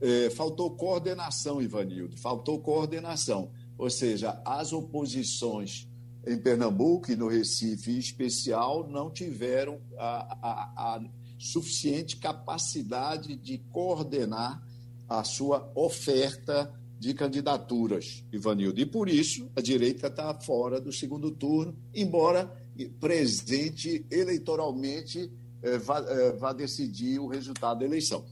É, 0.00 0.28
faltou 0.30 0.70
coordenação, 0.72 1.62
Ivanildo, 1.62 2.16
faltou 2.18 2.58
coordenação. 2.60 3.50
Ou 3.78 3.88
seja, 3.88 4.40
as 4.44 4.72
oposições 4.72 5.88
em 6.26 6.38
Pernambuco 6.38 7.10
e 7.10 7.16
no 7.16 7.28
Recife 7.28 7.90
em 7.90 7.98
especial 7.98 8.88
não 8.88 9.10
tiveram 9.10 9.80
a, 9.96 10.38
a, 10.42 10.94
a 10.94 11.02
suficiente 11.44 12.16
capacidade 12.16 13.36
de 13.36 13.58
coordenar 13.70 14.62
a 15.06 15.22
sua 15.22 15.70
oferta 15.74 16.72
de 16.98 17.12
candidaturas, 17.12 18.24
Ivanildo. 18.32 18.80
E 18.80 18.86
por 18.86 19.08
isso 19.08 19.50
a 19.54 19.60
direita 19.60 20.06
está 20.06 20.32
fora 20.40 20.80
do 20.80 20.90
segundo 20.90 21.30
turno, 21.30 21.76
embora 21.94 22.50
presente 22.98 24.06
eleitoralmente 24.10 25.30
eh, 25.62 25.78
vá, 25.78 25.98
eh, 25.98 26.32
vá 26.32 26.52
decidir 26.52 27.18
o 27.18 27.26
resultado 27.26 27.80
da 27.80 27.84
eleição. 27.84 28.24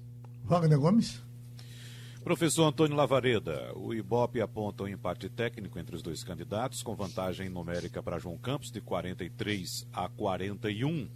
Wagner 0.45 0.79
Gomes. 0.79 1.23
Professor 2.25 2.65
Antônio 2.65 2.97
Lavareda, 2.97 3.73
o 3.75 3.93
Ibope 3.93 4.41
aponta 4.41 4.85
um 4.85 4.89
empate 4.89 5.29
técnico 5.29 5.79
entre 5.79 5.97
os 5.97 6.03
dois 6.03 6.23
candidatos, 6.23 6.83
com 6.83 6.95
vantagem 6.95 7.49
numérica 7.49 8.01
para 8.03 8.19
João 8.19 8.39
Campos 8.39 8.71
de 8.71 8.81
43 8.81 9.87
a 9.93 10.09
41. 10.09 11.11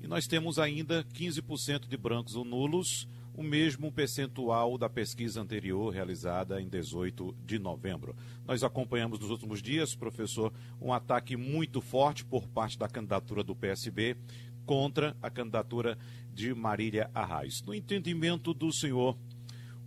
E 0.00 0.06
nós 0.06 0.26
temos 0.26 0.58
ainda 0.58 1.04
15% 1.04 1.88
de 1.88 1.96
brancos 1.96 2.36
ou 2.36 2.44
nulos, 2.44 3.08
o 3.36 3.42
mesmo 3.42 3.92
percentual 3.92 4.78
da 4.78 4.88
pesquisa 4.88 5.40
anterior 5.42 5.92
realizada 5.92 6.60
em 6.60 6.68
18 6.68 7.36
de 7.44 7.58
novembro. 7.58 8.16
Nós 8.46 8.64
acompanhamos 8.64 9.18
nos 9.18 9.30
últimos 9.30 9.60
dias, 9.60 9.94
professor, 9.94 10.52
um 10.80 10.92
ataque 10.92 11.36
muito 11.36 11.82
forte 11.82 12.24
por 12.24 12.48
parte 12.48 12.78
da 12.78 12.88
candidatura 12.88 13.44
do 13.44 13.54
PSB 13.54 14.16
contra 14.64 15.14
a 15.22 15.30
candidatura 15.30 15.98
de 16.32 16.54
Marília 16.54 17.10
Arraes. 17.14 17.62
No 17.62 17.74
entendimento 17.74 18.54
do 18.54 18.72
senhor, 18.72 19.16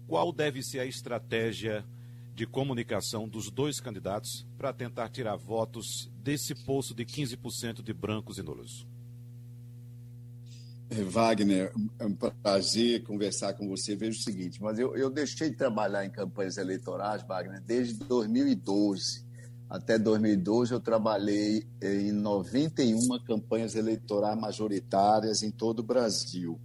qual 0.07 0.31
deve 0.31 0.61
ser 0.61 0.79
a 0.79 0.85
estratégia 0.85 1.83
de 2.35 2.45
comunicação 2.45 3.27
dos 3.27 3.49
dois 3.51 3.79
candidatos 3.79 4.45
para 4.57 4.71
tentar 4.71 5.09
tirar 5.09 5.35
votos 5.35 6.09
desse 6.23 6.55
poço 6.65 6.93
de 6.93 7.03
15% 7.03 7.81
de 7.81 7.93
brancos 7.93 8.37
e 8.37 8.43
nulos? 8.43 8.87
É, 10.91 11.03
Wagner, 11.03 11.71
é 11.99 12.05
um 12.05 12.15
prazer 12.15 13.03
conversar 13.03 13.53
com 13.53 13.67
você. 13.67 13.95
Veja 13.95 14.19
o 14.19 14.23
seguinte, 14.23 14.59
mas 14.61 14.79
eu, 14.79 14.95
eu 14.95 15.09
deixei 15.11 15.51
de 15.51 15.55
trabalhar 15.55 16.03
em 16.03 16.09
campanhas 16.09 16.57
eleitorais, 16.57 17.21
Wagner, 17.27 17.61
desde 17.61 17.93
2012. 18.05 19.23
Até 19.69 19.99
2012 19.99 20.71
eu 20.71 20.79
trabalhei 20.79 21.67
eh, 21.79 22.01
em 22.01 22.11
91 22.11 23.19
campanhas 23.23 23.75
eleitorais 23.75 24.39
majoritárias 24.39 25.43
em 25.43 25.51
todo 25.51 25.81
o 25.81 25.83
Brasil. 25.83 26.59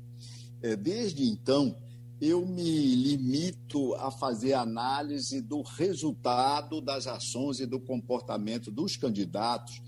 É, 0.62 0.74
desde 0.74 1.28
então, 1.28 1.76
eu 2.18 2.46
me 2.46 2.94
limito 2.94 3.94
a 3.96 4.10
fazer 4.10 4.54
análise 4.54 5.42
do 5.42 5.60
resultado 5.60 6.80
das 6.80 7.06
ações 7.06 7.60
e 7.60 7.66
do 7.66 7.78
comportamento 7.78 8.70
dos 8.70 8.96
candidatos 8.96 9.82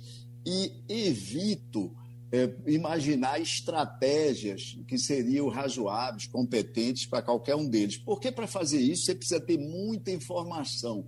e 0.44 0.70
evito 0.86 1.90
é, 2.32 2.52
imaginar 2.66 3.40
estratégias 3.40 4.78
que 4.86 4.98
seriam 4.98 5.48
razoáveis, 5.48 6.26
competentes 6.26 7.06
para 7.06 7.22
qualquer 7.22 7.54
um 7.54 7.68
deles. 7.68 7.96
Porque 7.96 8.32
para 8.32 8.46
fazer 8.46 8.80
isso 8.80 9.04
você 9.04 9.14
precisa 9.14 9.40
ter 9.40 9.58
muita 9.58 10.10
informação 10.10 11.06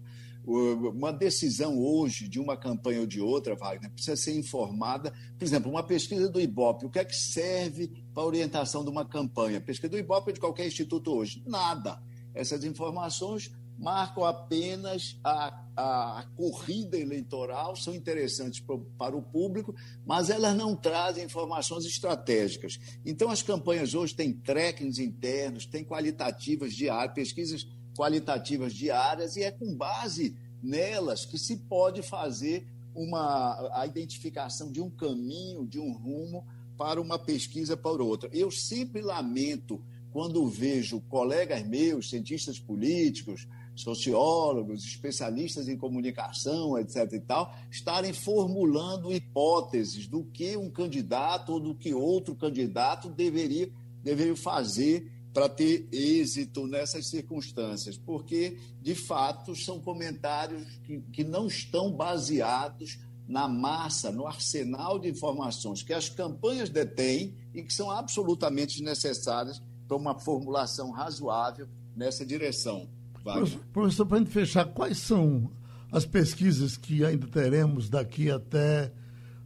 uma 0.48 1.12
decisão 1.12 1.78
hoje 1.78 2.26
de 2.26 2.40
uma 2.40 2.56
campanha 2.56 3.00
ou 3.00 3.06
de 3.06 3.20
outra, 3.20 3.54
Wagner, 3.54 3.90
precisa 3.90 4.16
ser 4.16 4.34
informada. 4.34 5.12
Por 5.38 5.44
exemplo, 5.44 5.70
uma 5.70 5.82
pesquisa 5.82 6.28
do 6.28 6.40
IBOP, 6.40 6.86
o 6.86 6.90
que 6.90 6.98
é 6.98 7.04
que 7.04 7.14
serve 7.14 7.88
para 8.14 8.22
a 8.22 8.26
orientação 8.26 8.82
de 8.82 8.90
uma 8.90 9.04
campanha? 9.04 9.60
Pesquisa 9.60 9.90
do 9.90 9.98
IBOP 9.98 10.30
é 10.30 10.32
de 10.32 10.40
qualquer 10.40 10.66
instituto 10.66 11.12
hoje? 11.12 11.42
Nada. 11.46 12.02
Essas 12.34 12.64
informações 12.64 13.52
marcam 13.78 14.24
apenas 14.24 15.18
a, 15.22 15.64
a, 15.76 16.20
a 16.20 16.22
corrida 16.36 16.98
eleitoral, 16.98 17.76
são 17.76 17.94
interessantes 17.94 18.58
para, 18.58 18.76
para 18.98 19.16
o 19.16 19.22
público, 19.22 19.74
mas 20.04 20.28
elas 20.28 20.56
não 20.56 20.74
trazem 20.74 21.24
informações 21.24 21.84
estratégicas. 21.84 22.78
Então, 23.06 23.30
as 23.30 23.42
campanhas 23.42 23.94
hoje 23.94 24.14
têm 24.14 24.32
trackings 24.32 24.98
internos, 24.98 25.64
têm 25.64 25.84
qualitativas 25.84 26.74
diárias, 26.74 27.14
pesquisas 27.14 27.66
qualitativas 27.96 28.74
diárias 28.74 29.36
e 29.36 29.42
é 29.42 29.50
com 29.50 29.74
base 29.74 30.36
nelas 30.62 31.24
que 31.24 31.38
se 31.38 31.56
pode 31.56 32.02
fazer 32.02 32.66
uma, 32.94 33.80
a 33.80 33.86
identificação 33.86 34.72
de 34.72 34.80
um 34.80 34.90
caminho, 34.90 35.66
de 35.66 35.78
um 35.78 35.92
rumo 35.92 36.44
para 36.76 37.00
uma 37.00 37.18
pesquisa 37.18 37.76
para 37.76 38.02
outra. 38.02 38.28
Eu 38.32 38.50
sempre 38.50 39.02
lamento 39.02 39.80
quando 40.12 40.48
vejo 40.48 41.00
colegas 41.02 41.64
meus, 41.66 42.10
cientistas 42.10 42.58
políticos, 42.58 43.46
sociólogos, 43.82 44.84
especialistas 44.84 45.68
em 45.68 45.76
comunicação, 45.76 46.78
etc. 46.78 47.12
e 47.12 47.20
tal, 47.20 47.54
estarem 47.70 48.12
formulando 48.12 49.12
hipóteses 49.12 50.06
do 50.06 50.24
que 50.24 50.56
um 50.56 50.70
candidato 50.70 51.52
ou 51.52 51.60
do 51.60 51.74
que 51.74 51.94
outro 51.94 52.34
candidato 52.34 53.08
deveria, 53.08 53.70
deveria 54.02 54.36
fazer 54.36 55.12
para 55.32 55.48
ter 55.48 55.86
êxito 55.92 56.66
nessas 56.66 57.08
circunstâncias, 57.08 57.96
porque, 57.96 58.58
de 58.80 58.94
fato, 58.94 59.54
são 59.54 59.80
comentários 59.80 60.66
que, 60.84 61.00
que 61.12 61.22
não 61.22 61.46
estão 61.46 61.92
baseados 61.92 62.98
na 63.28 63.46
massa, 63.46 64.10
no 64.10 64.26
arsenal 64.26 64.98
de 64.98 65.08
informações 65.08 65.82
que 65.82 65.92
as 65.92 66.08
campanhas 66.08 66.70
detêm 66.70 67.36
e 67.54 67.62
que 67.62 67.72
são 67.72 67.90
absolutamente 67.90 68.82
necessárias 68.82 69.62
para 69.86 69.96
uma 69.96 70.18
formulação 70.18 70.90
razoável 70.90 71.68
nessa 71.94 72.24
direção. 72.24 72.88
Wagner. 73.24 73.58
Professor, 73.72 74.06
para 74.06 74.16
a 74.16 74.20
gente 74.20 74.30
fechar, 74.30 74.64
quais 74.66 74.98
são 74.98 75.50
as 75.90 76.04
pesquisas 76.04 76.76
que 76.76 77.04
ainda 77.04 77.26
teremos 77.26 77.88
daqui 77.88 78.30
até 78.30 78.92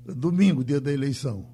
domingo, 0.04 0.64
dia 0.64 0.80
da 0.80 0.92
eleição? 0.92 1.46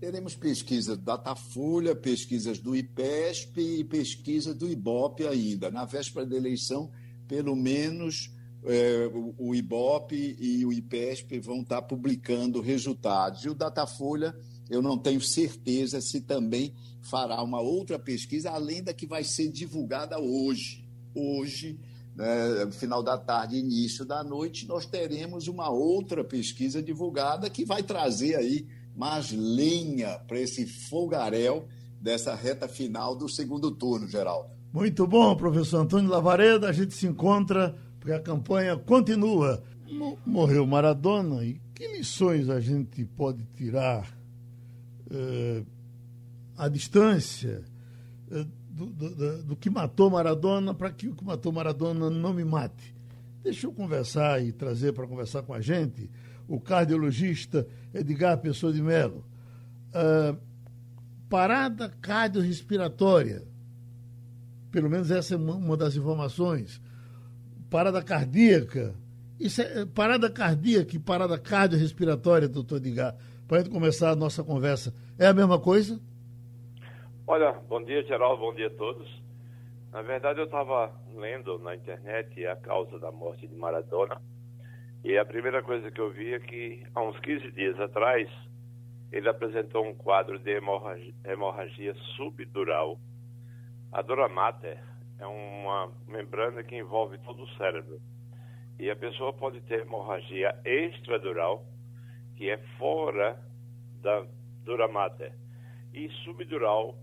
Teremos 0.00 0.34
pesquisa 0.34 0.96
da 0.96 1.16
Datafolha, 1.16 1.94
pesquisas 1.94 2.58
do 2.58 2.74
IPESP 2.74 3.60
e 3.60 3.84
pesquisa 3.84 4.52
do 4.52 4.68
IBOP 4.68 5.26
ainda. 5.26 5.70
Na 5.70 5.84
véspera 5.84 6.26
da 6.26 6.36
eleição, 6.36 6.90
pelo 7.28 7.54
menos 7.54 8.28
é, 8.64 9.06
o, 9.06 9.34
o 9.38 9.54
IBOP 9.54 10.36
e 10.38 10.66
o 10.66 10.72
IPESP 10.72 11.38
vão 11.38 11.60
estar 11.60 11.82
publicando 11.82 12.60
resultados. 12.60 13.44
E 13.44 13.48
o 13.48 13.54
Datafolha, 13.54 14.34
eu 14.72 14.80
não 14.80 14.96
tenho 14.96 15.20
certeza 15.20 16.00
se 16.00 16.22
também 16.22 16.72
fará 17.02 17.42
uma 17.42 17.60
outra 17.60 17.98
pesquisa, 17.98 18.50
além 18.50 18.82
da 18.82 18.94
que 18.94 19.06
vai 19.06 19.22
ser 19.22 19.50
divulgada 19.50 20.18
hoje. 20.18 20.82
Hoje, 21.14 21.78
né, 22.16 22.70
final 22.72 23.02
da 23.02 23.18
tarde, 23.18 23.58
início 23.58 24.02
da 24.02 24.24
noite, 24.24 24.66
nós 24.66 24.86
teremos 24.86 25.46
uma 25.46 25.68
outra 25.68 26.24
pesquisa 26.24 26.82
divulgada 26.82 27.50
que 27.50 27.66
vai 27.66 27.82
trazer 27.82 28.34
aí 28.34 28.66
mais 28.96 29.30
lenha 29.30 30.18
para 30.26 30.40
esse 30.40 30.64
fogaréu 30.64 31.68
dessa 32.00 32.34
reta 32.34 32.66
final 32.66 33.14
do 33.14 33.28
segundo 33.28 33.70
turno, 33.70 34.08
Geraldo. 34.08 34.48
Muito 34.72 35.06
bom, 35.06 35.36
professor 35.36 35.82
Antônio 35.82 36.08
Lavareda. 36.08 36.70
A 36.70 36.72
gente 36.72 36.94
se 36.94 37.06
encontra 37.06 37.76
porque 38.00 38.12
a 38.12 38.20
campanha 38.20 38.74
continua. 38.74 39.62
Morreu 40.24 40.66
Maradona 40.66 41.44
e 41.44 41.60
que 41.74 41.86
lições 41.88 42.48
a 42.48 42.58
gente 42.58 43.04
pode 43.04 43.44
tirar 43.54 44.21
eh, 45.12 45.62
à 46.56 46.68
distância 46.68 47.62
eh, 48.30 48.46
do, 48.70 48.86
do, 48.86 49.42
do, 49.42 49.56
que 49.56 49.68
matou 49.68 50.08
Maradona 50.08 50.72
para 50.72 50.90
que 50.90 51.08
o 51.08 51.14
que 51.14 51.22
matou 51.22 51.52
Maradona 51.52 52.08
não 52.08 52.32
me 52.32 52.44
mate? 52.44 52.94
Deixa 53.42 53.66
eu 53.66 53.72
conversar 53.72 54.42
e 54.42 54.52
trazer 54.52 54.92
para 54.92 55.06
conversar 55.06 55.42
com 55.42 55.52
a 55.52 55.60
gente 55.60 56.08
o 56.48 56.58
cardiologista 56.58 57.66
Edgar 57.92 58.38
Pessoa 58.38 58.72
de 58.72 58.80
Mello. 58.80 59.24
Uh, 59.88 60.38
parada 61.28 61.90
cardiorrespiratória, 62.00 63.42
pelo 64.70 64.88
menos 64.88 65.10
essa 65.10 65.34
é 65.34 65.36
uma 65.36 65.76
das 65.76 65.96
informações. 65.96 66.80
Parada 67.68 68.02
cardíaca, 68.02 68.94
isso 69.38 69.60
é 69.60 69.84
parada 69.84 70.30
cardíaca 70.30 70.96
e 70.96 70.98
parada 70.98 71.38
cardiorrespiratória, 71.38 72.48
doutor 72.48 72.76
Edgar, 72.76 73.16
para 73.48 73.58
a 73.58 73.60
gente 73.60 73.72
começar 73.72 74.10
a 74.10 74.16
nossa 74.16 74.42
conversa, 74.42 74.94
é 75.22 75.28
a 75.28 75.34
mesma 75.34 75.58
coisa? 75.58 76.00
Olha, 77.26 77.52
bom 77.68 77.82
dia, 77.82 78.02
Geraldo, 78.02 78.42
bom 78.42 78.52
dia 78.52 78.66
a 78.66 78.70
todos. 78.70 79.08
Na 79.92 80.02
verdade, 80.02 80.40
eu 80.40 80.46
estava 80.46 80.92
lendo 81.14 81.60
na 81.60 81.76
internet 81.76 82.44
a 82.44 82.56
causa 82.56 82.98
da 82.98 83.12
morte 83.12 83.46
de 83.46 83.54
Maradona 83.54 84.20
e 85.04 85.16
a 85.16 85.24
primeira 85.24 85.62
coisa 85.62 85.92
que 85.92 86.00
eu 86.00 86.10
vi 86.10 86.34
é 86.34 86.40
que, 86.40 86.82
há 86.92 87.00
uns 87.02 87.18
15 87.20 87.52
dias 87.52 87.78
atrás, 87.78 88.28
ele 89.12 89.28
apresentou 89.28 89.86
um 89.86 89.94
quadro 89.94 90.40
de 90.40 90.50
hemorragia, 90.56 91.14
hemorragia 91.24 91.94
subdural. 92.16 92.98
A 93.92 94.02
dura 94.02 94.28
mater 94.28 94.82
é 95.20 95.26
uma 95.26 95.92
membrana 96.08 96.64
que 96.64 96.76
envolve 96.76 97.16
todo 97.18 97.44
o 97.44 97.48
cérebro. 97.56 98.00
E 98.76 98.90
a 98.90 98.96
pessoa 98.96 99.32
pode 99.32 99.60
ter 99.60 99.82
hemorragia 99.82 100.58
extradural, 100.64 101.64
que 102.34 102.50
é 102.50 102.58
fora 102.76 103.38
da 104.00 104.26
dura 104.64 104.88
mater, 104.88 105.32
e 105.92 106.08
subdural 106.24 106.96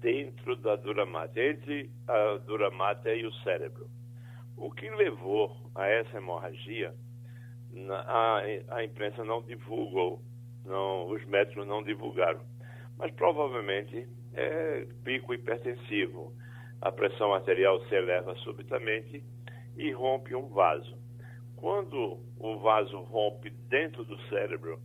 dentro 0.00 0.56
da 0.56 0.76
dura 0.76 1.06
mater, 1.06 1.54
entre 1.54 1.90
a 2.06 2.38
dura 2.38 2.70
mater 2.70 3.18
e 3.18 3.26
o 3.26 3.32
cérebro. 3.36 3.88
O 4.56 4.70
que 4.70 4.88
levou 4.90 5.56
a 5.74 5.86
essa 5.86 6.18
hemorragia 6.18 6.94
a, 7.90 8.42
a 8.68 8.84
imprensa 8.84 9.24
não 9.24 9.42
divulgou, 9.42 10.20
não, 10.64 11.06
os 11.08 11.24
médicos 11.26 11.66
não 11.66 11.82
divulgaram. 11.82 12.40
Mas 12.98 13.12
provavelmente 13.12 14.06
é 14.34 14.86
pico 15.02 15.32
hipertensivo. 15.34 16.32
A 16.80 16.92
pressão 16.92 17.32
arterial 17.32 17.80
se 17.86 17.94
eleva 17.94 18.34
subitamente 18.36 19.24
e 19.76 19.90
rompe 19.92 20.34
um 20.34 20.48
vaso. 20.48 20.96
Quando 21.56 22.18
o 22.38 22.58
vaso 22.58 22.98
rompe 23.02 23.50
dentro 23.68 24.04
do 24.04 24.20
cérebro, 24.28 24.80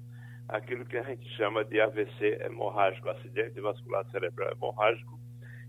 aquilo 0.47 0.85
que 0.85 0.97
a 0.97 1.03
gente 1.03 1.27
chama 1.35 1.65
de 1.65 1.79
AVC 1.79 2.39
hemorrágico, 2.45 3.09
acidente 3.09 3.59
vascular 3.59 4.05
cerebral 4.11 4.51
hemorrágico, 4.51 5.19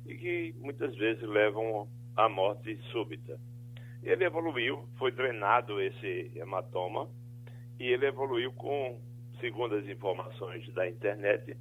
e 0.06 0.14
que 0.14 0.54
muitas 0.58 0.94
vezes 0.96 1.22
levam 1.22 1.88
à 2.16 2.28
morte 2.28 2.76
súbita. 2.92 3.38
Ele 4.02 4.24
evoluiu, 4.24 4.88
foi 4.96 5.10
drenado 5.10 5.80
esse 5.80 6.32
hematoma 6.36 7.08
e 7.78 7.88
ele 7.88 8.06
evoluiu 8.06 8.52
com, 8.52 9.00
segundo 9.40 9.74
as 9.74 9.86
informações 9.86 10.66
da 10.72 10.88
internet, 10.88 11.56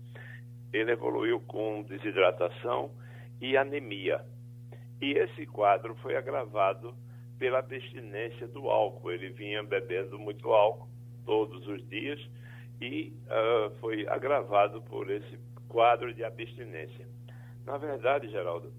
ele 0.71 0.91
evoluiu 0.91 1.39
com 1.41 1.84
desidratação 1.84 2.91
e 3.41 3.58
anemia. 3.58 4.23
E 5.01 5.13
esse 5.13 5.45
quadro 5.45 5.95
foi 5.95 6.15
agravado 6.15 6.95
pela 7.38 7.60
abstinência 7.60 8.47
do 8.47 8.69
álcool. 8.69 9.12
Ele 9.12 9.30
vinha 9.30 9.63
bebendo 9.63 10.17
muito 10.17 10.51
álcool 10.51 10.89
todos 11.25 11.67
os 11.67 11.88
dias 11.88 12.19
e 12.82 13.13
uh, 13.26 13.76
foi 13.80 14.08
agravado 14.08 14.82
por 14.84 15.10
esse 15.10 15.40
quadro 15.68 16.13
de 16.13 16.24
abstinência. 16.24 17.08
Na 17.66 17.78
verdade, 17.78 18.30
Geraldo, 18.30 18.72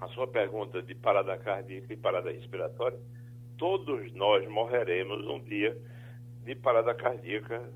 a 0.00 0.08
sua 0.08 0.26
pergunta 0.26 0.82
de 0.82 0.94
parada 0.94 1.36
cardíaca 1.38 1.92
e 1.92 1.96
parada 1.96 2.30
respiratória, 2.30 2.98
todos 3.56 4.12
nós 4.14 4.46
morreremos 4.48 5.26
um 5.26 5.40
dia 5.40 5.76
de 6.44 6.54
parada 6.54 6.94
cardíaca 6.94 7.68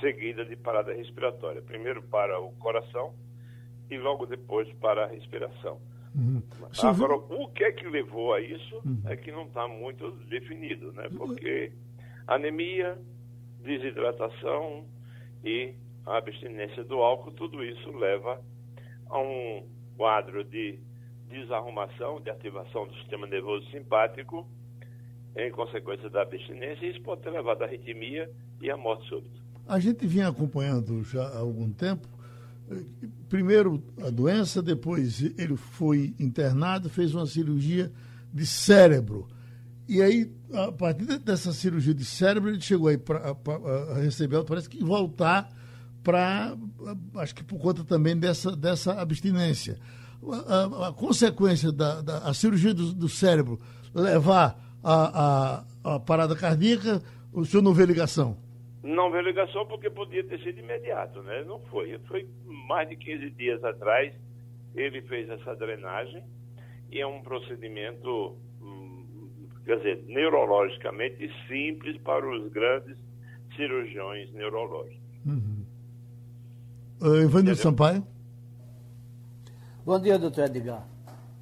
seguida 0.00 0.44
de 0.44 0.56
parada 0.56 0.92
respiratória. 0.92 1.62
Primeiro 1.62 2.02
para 2.02 2.40
o 2.40 2.52
coração 2.52 3.14
e 3.90 3.96
logo 3.96 4.26
depois 4.26 4.70
para 4.74 5.04
a 5.04 5.06
respiração. 5.06 5.80
Uhum. 6.14 6.42
Agora, 6.82 7.14
o 7.14 7.48
que 7.48 7.64
é 7.64 7.72
que 7.72 7.86
levou 7.86 8.32
a 8.32 8.40
isso 8.40 8.76
uhum. 8.84 9.02
é 9.04 9.16
que 9.16 9.30
não 9.30 9.44
está 9.44 9.68
muito 9.68 10.10
definido, 10.28 10.92
né? 10.92 11.08
Porque 11.14 11.72
anemia, 12.26 12.98
desidratação 13.66 14.86
e 15.44 15.74
a 16.06 16.18
abstinência 16.18 16.84
do 16.84 16.96
álcool, 16.96 17.32
tudo 17.32 17.64
isso 17.64 17.90
leva 17.90 18.40
a 19.08 19.18
um 19.18 19.66
quadro 19.96 20.44
de 20.44 20.78
desarrumação, 21.28 22.20
de 22.20 22.30
ativação 22.30 22.86
do 22.86 22.94
sistema 22.94 23.26
nervoso 23.26 23.68
simpático, 23.70 24.46
em 25.36 25.50
consequência 25.50 26.08
da 26.08 26.22
abstinência, 26.22 26.86
e 26.86 26.90
isso 26.90 27.02
pode 27.02 27.22
ter 27.22 27.30
levado 27.30 27.62
à 27.62 27.66
arritmia 27.66 28.30
e 28.60 28.70
à 28.70 28.76
morte 28.76 29.06
súbita. 29.08 29.36
A 29.68 29.78
gente 29.80 30.06
vinha 30.06 30.28
acompanhando 30.28 31.02
já 31.02 31.26
há 31.26 31.38
algum 31.38 31.70
tempo, 31.70 32.08
primeiro 33.28 33.82
a 34.00 34.10
doença, 34.10 34.62
depois 34.62 35.20
ele 35.38 35.56
foi 35.56 36.14
internado, 36.18 36.88
fez 36.88 37.14
uma 37.14 37.26
cirurgia 37.26 37.92
de 38.32 38.46
cérebro. 38.46 39.26
E 39.88 40.02
aí, 40.02 40.30
a 40.52 40.72
partir 40.72 41.04
dessa 41.18 41.52
cirurgia 41.52 41.94
de 41.94 42.04
cérebro, 42.04 42.50
ele 42.50 42.60
chegou 42.60 42.88
aí 42.88 42.98
para 42.98 43.36
receber, 44.02 44.42
parece 44.44 44.68
que 44.68 44.82
voltar 44.82 45.48
para, 46.02 46.56
acho 47.16 47.34
que 47.34 47.44
por 47.44 47.60
conta 47.60 47.84
também 47.84 48.16
dessa, 48.16 48.54
dessa 48.56 49.00
abstinência 49.00 49.78
a, 50.48 50.88
a, 50.88 50.92
consequência 50.92 51.72
da, 51.72 52.00
da 52.00 52.18
a 52.18 52.34
cirurgia 52.34 52.74
do, 52.74 52.92
do, 52.92 53.08
cérebro 53.08 53.58
levar 53.94 54.58
a, 54.82 55.64
a, 55.84 55.94
a, 55.94 56.00
parada 56.00 56.34
cardíaca, 56.36 57.02
o 57.32 57.44
senhor 57.44 57.62
não 57.62 57.72
vê 57.72 57.86
ligação? 57.86 58.36
Não 58.82 59.10
vê 59.10 59.20
ligação 59.20 59.66
porque 59.66 59.90
podia 59.90 60.24
ter 60.24 60.38
sido 60.42 60.60
imediato, 60.60 61.22
né? 61.22 61.44
Não 61.44 61.60
foi. 61.66 61.98
Foi 62.06 62.28
mais 62.44 62.88
de 62.88 62.96
15 62.96 63.30
dias 63.30 63.64
atrás, 63.64 64.14
ele 64.74 65.02
fez 65.02 65.28
essa 65.28 65.54
drenagem 65.56 66.22
e 66.90 67.00
é 67.00 67.06
um 67.06 67.20
procedimento, 67.22 68.36
quer 69.66 69.78
dizer, 69.78 70.04
neurologicamente 70.06 71.28
simples 71.48 72.00
para 72.02 72.24
os 72.26 72.50
grandes 72.52 72.96
cirurgiões 73.56 74.32
neurológicos. 74.32 75.04
Uh, 77.02 77.22
Ivanildo 77.22 77.56
Sampaio. 77.56 78.06
Bom 79.84 80.00
dia, 80.00 80.18
doutor 80.18 80.44
Edgar. 80.44 80.86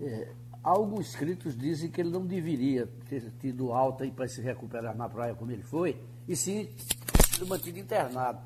É, 0.01 0.29
alguns 0.63 1.11
escritos 1.11 1.57
dizem 1.57 1.91
que 1.91 2.01
ele 2.01 2.11
não 2.11 2.27
deveria 2.27 2.89
ter 3.09 3.31
tido 3.41 3.73
alta 3.73 4.07
para 4.09 4.27
se 4.27 4.41
recuperar 4.41 4.97
na 4.97 5.09
praia 5.09 5.35
como 5.35 5.53
ele 5.53 5.63
foi, 5.63 5.97
e 6.27 6.35
sim 6.35 6.69
sido 7.31 7.47
mantido 7.47 7.79
internado. 7.79 8.41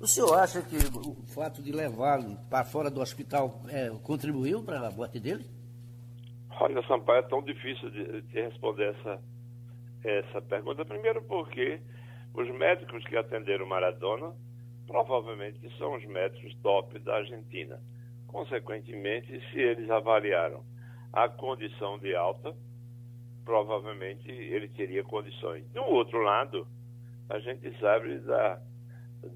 O 0.00 0.06
senhor 0.06 0.34
acha 0.34 0.62
que 0.62 0.76
o 0.76 1.16
fato 1.26 1.62
de 1.62 1.72
levá-lo 1.72 2.36
para 2.48 2.64
fora 2.64 2.90
do 2.90 3.00
hospital 3.00 3.62
é, 3.68 3.90
contribuiu 4.02 4.62
para 4.62 4.86
a 4.86 4.90
morte 4.90 5.18
dele? 5.18 5.44
Olha, 6.60 6.82
Sampaio, 6.86 7.18
é 7.18 7.22
tão 7.22 7.42
difícil 7.42 7.90
de, 7.90 8.22
de 8.22 8.40
responder 8.40 8.94
essa, 8.94 9.22
essa 10.04 10.42
pergunta. 10.42 10.84
Primeiro 10.84 11.22
porque 11.22 11.80
os 12.32 12.48
médicos 12.50 13.04
que 13.04 13.16
atenderam 13.16 13.66
Maradona 13.66 14.32
provavelmente 14.86 15.58
são 15.78 15.94
os 15.94 16.04
médicos 16.04 16.54
top 16.62 16.98
da 17.00 17.16
Argentina. 17.16 17.80
Consequentemente, 18.26 19.40
se 19.50 19.58
eles 19.58 19.90
avaliaram 19.90 20.62
a 21.12 21.28
condição 21.28 21.98
de 21.98 22.14
alta, 22.14 22.54
provavelmente 23.44 24.30
ele 24.30 24.68
teria 24.68 25.02
condições. 25.02 25.66
Do 25.72 25.84
outro 25.84 26.22
lado, 26.22 26.66
a 27.28 27.38
gente 27.38 27.70
sabe 27.78 28.18
da, 28.20 28.60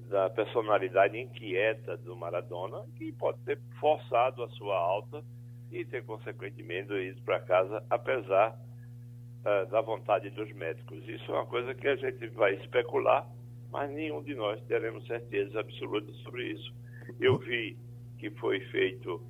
da 0.09 0.29
personalidade 0.29 1.17
inquieta 1.17 1.97
do 1.97 2.15
Maradona, 2.15 2.85
que 2.97 3.11
pode 3.13 3.39
ter 3.45 3.59
forçado 3.79 4.43
a 4.43 4.49
sua 4.49 4.77
alta 4.77 5.23
e 5.71 5.85
ter, 5.85 6.03
consequentemente, 6.03 6.91
ido 6.93 7.21
para 7.21 7.39
casa, 7.41 7.83
apesar 7.89 8.51
uh, 8.51 9.69
da 9.69 9.81
vontade 9.81 10.29
dos 10.31 10.51
médicos. 10.53 11.07
Isso 11.07 11.31
é 11.31 11.35
uma 11.35 11.45
coisa 11.45 11.73
que 11.73 11.87
a 11.87 11.95
gente 11.95 12.27
vai 12.29 12.55
especular, 12.55 13.27
mas 13.71 13.89
nenhum 13.91 14.23
de 14.23 14.35
nós 14.35 14.61
teremos 14.65 15.05
certeza 15.05 15.59
absoluta 15.59 16.11
sobre 16.23 16.51
isso. 16.53 16.73
Eu 17.19 17.37
vi 17.37 17.77
que 18.17 18.29
foi 18.31 18.59
feito, 18.65 19.21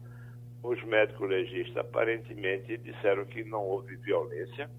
os 0.64 0.84
médicos 0.84 1.30
legistas 1.30 1.78
aparentemente 1.78 2.78
disseram 2.78 3.26
que 3.26 3.44
não 3.44 3.64
houve 3.64 3.96
violência 3.98 4.70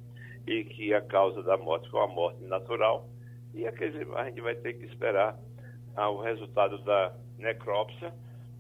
e 0.46 0.64
que 0.64 0.92
a 0.94 1.00
causa 1.00 1.42
da 1.42 1.56
morte 1.56 1.88
foi 1.90 2.00
uma 2.00 2.14
morte 2.14 2.42
natural, 2.44 3.08
e 3.54 3.66
a 3.66 3.70
gente 3.70 4.40
vai 4.40 4.54
ter 4.56 4.74
que 4.74 4.86
esperar 4.86 5.38
ah, 5.96 6.08
o 6.08 6.20
resultado 6.20 6.78
da 6.84 7.14
necrópsia 7.38 8.12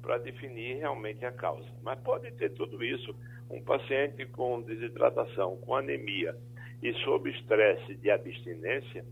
para 0.02 0.18
definir 0.18 0.78
realmente 0.78 1.24
a 1.24 1.32
causa. 1.32 1.68
Mas 1.82 1.98
pode 2.00 2.30
ter 2.32 2.50
tudo 2.50 2.82
isso. 2.84 3.14
Um 3.50 3.62
paciente 3.62 4.26
com 4.26 4.62
desidratação, 4.62 5.56
com 5.58 5.74
anemia 5.74 6.36
e 6.82 6.92
sob 7.04 7.30
estresse 7.30 7.94
de 7.96 8.10
abstinência 8.10 9.04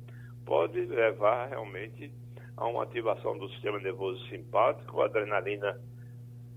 pode 0.44 0.80
levar 0.86 1.48
realmente 1.48 2.10
a 2.56 2.66
uma 2.66 2.82
ativação 2.82 3.38
do 3.38 3.48
sistema 3.50 3.78
nervoso 3.78 4.26
simpático, 4.28 5.00
a 5.00 5.04
adrenalina 5.04 5.78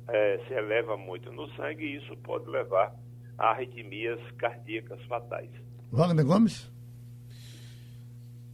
é, 0.07 0.39
se 0.47 0.53
eleva 0.53 0.97
muito 0.97 1.31
no 1.31 1.47
sangue 1.55 1.85
e 1.85 1.97
isso 1.97 2.15
pode 2.17 2.49
levar 2.49 2.95
a 3.37 3.51
arritmias 3.51 4.19
cardíacas 4.37 5.03
fatais. 5.05 5.49
Wagner 5.91 6.25
Gomes? 6.25 6.71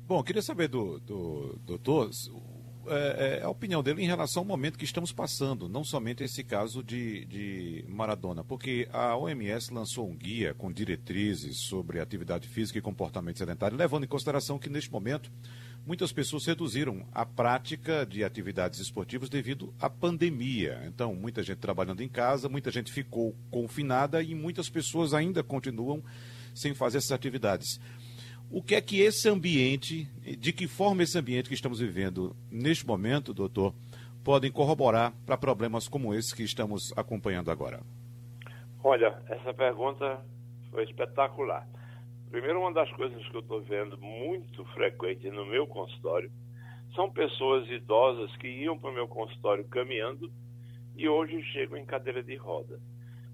Bom, 0.08 0.24
queria 0.24 0.42
saber 0.42 0.68
do, 0.68 1.00
do 1.00 1.60
doutor 1.66 2.10
é, 2.90 3.40
é, 3.40 3.44
a 3.44 3.50
opinião 3.50 3.84
dele 3.84 4.02
em 4.02 4.08
relação 4.08 4.42
ao 4.42 4.48
momento 4.48 4.78
que 4.78 4.86
estamos 4.86 5.12
passando, 5.12 5.68
não 5.68 5.84
somente 5.84 6.24
esse 6.24 6.44
caso 6.44 6.84
de, 6.84 7.26
de 7.26 7.86
Maradona, 7.88 8.44
porque 8.44 8.88
a 8.92 9.16
OMS 9.16 9.74
lançou 9.74 10.10
um 10.10 10.16
guia 10.16 10.54
com 10.54 10.72
diretrizes 10.72 11.62
sobre 11.62 12.00
atividade 12.00 12.48
física 12.48 12.80
e 12.80 12.82
comportamento 12.82 13.38
sedentário, 13.38 13.78
levando 13.78 14.04
em 14.04 14.08
consideração 14.08 14.58
que 14.58 14.70
neste 14.70 14.92
momento 14.92 15.32
muitas 15.86 16.12
pessoas 16.12 16.46
reduziram 16.46 17.06
a 17.14 17.26
prática 17.26 18.06
de 18.06 18.24
atividades 18.24 18.80
esportivas 18.80 19.30
devido 19.30 19.74
à 19.80 19.90
pandemia. 19.90 20.84
Então, 20.86 21.16
muita 21.16 21.42
gente 21.42 21.60
trabalhando 21.60 22.02
em 22.02 22.10
casa, 22.10 22.50
muita 22.50 22.70
gente 22.70 22.92
ficou 22.92 23.36
confinada 23.50 24.22
e 24.22 24.36
muitas 24.36 24.70
pessoas 24.70 25.14
ainda 25.14 25.42
continuam 25.44 26.04
sem 26.54 26.74
fazer 26.74 26.98
essas 26.98 27.12
atividades. 27.12 27.80
O 28.50 28.62
que 28.62 28.76
é 28.76 28.82
que 28.82 29.02
esse 29.02 29.28
ambiente, 29.28 30.06
de 30.40 30.54
que 30.54 30.68
forma 30.68 31.04
esse 31.04 31.18
ambiente 31.18 31.50
que 31.50 31.56
estamos 31.56 31.80
vivendo 31.80 32.36
neste 32.50 32.88
momento, 32.88 33.34
doutor, 33.34 33.74
podem 34.24 34.52
corroborar 34.52 35.14
para 35.26 35.38
problemas 35.38 35.88
como 35.88 36.14
esse 36.14 36.34
que 36.34 36.44
estamos 36.44 36.94
acompanhando 36.96 37.52
agora? 37.52 37.82
Olha, 38.82 39.22
essa 39.28 39.54
pergunta 39.54 40.22
foi 40.72 40.86
espetacular. 40.86 41.68
Primeiro, 42.32 42.60
uma 42.60 42.74
das 42.74 42.92
coisas 42.94 43.26
que 43.28 43.36
eu 43.36 43.42
estou 43.42 43.62
vendo 43.62 43.98
muito 43.98 44.64
frequente 44.74 45.30
no 45.30 45.46
meu 45.46 45.68
consultório 45.68 46.32
são 46.96 47.12
pessoas 47.12 47.70
idosas 47.70 48.34
que 48.38 48.48
iam 48.48 48.78
para 48.78 48.90
o 48.90 48.94
meu 48.94 49.08
consultório 49.08 49.66
caminhando 49.66 50.32
e 50.96 51.08
hoje 51.08 51.42
chegam 51.52 51.78
em 51.78 51.86
cadeira 51.86 52.24
de 52.24 52.36
roda. 52.36 52.80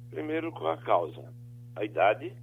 Primeiro, 0.10 0.52
com 0.52 0.68
a 0.68 0.78
causa, 0.78 1.34
a 1.76 1.84
idade, 1.84 2.34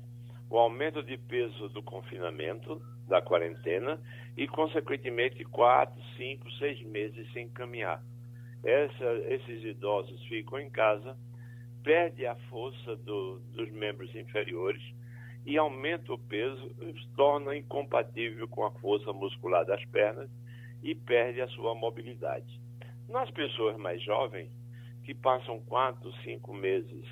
o 0.51 0.59
aumento 0.59 1.03
de 1.03 1.17
peso 1.17 1.69
do 1.69 1.83
confinamento, 1.83 2.83
da 3.07 3.23
quarentena 3.23 4.01
e, 4.37 4.49
consequentemente, 4.49 5.45
quatro, 5.45 6.03
cinco, 6.17 6.51
seis 6.53 6.83
meses 6.83 7.33
sem 7.33 7.49
caminhar. 7.49 8.03
Essa, 8.65 9.13
esses 9.29 9.65
idosos 9.65 10.23
ficam 10.27 10.59
em 10.59 10.69
casa, 10.69 11.17
perde 11.83 12.27
a 12.27 12.35
força 12.51 12.97
do, 12.97 13.39
dos 13.53 13.71
membros 13.71 14.15
inferiores 14.15 14.83
e 15.47 15.57
aumenta 15.57 16.13
o 16.13 16.19
peso, 16.19 16.75
torna 17.17 17.57
incompatível 17.57 18.47
com 18.49 18.65
a 18.65 18.71
força 18.73 19.13
muscular 19.13 19.65
das 19.65 19.83
pernas 19.87 20.29
e 20.83 20.95
perde 20.95 21.41
a 21.41 21.49
sua 21.49 21.75
mobilidade. 21.75 22.61
Nas 23.09 23.31
pessoas 23.31 23.77
mais 23.77 24.03
jovens, 24.03 24.51
que 25.05 25.15
passam 25.15 25.61
quatro, 25.61 26.13
cinco 26.23 26.53
meses 26.53 27.05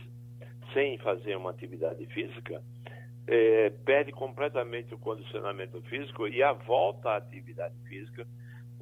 sem 0.72 0.98
fazer 0.98 1.36
uma 1.36 1.50
atividade 1.50 2.04
física, 2.06 2.62
é, 3.28 3.70
perde 3.84 4.10
completamente 4.10 4.94
o 4.94 4.98
condicionamento 4.98 5.80
físico 5.82 6.26
e 6.26 6.42
a 6.42 6.52
volta 6.52 7.10
à 7.10 7.16
atividade 7.16 7.74
física 7.86 8.26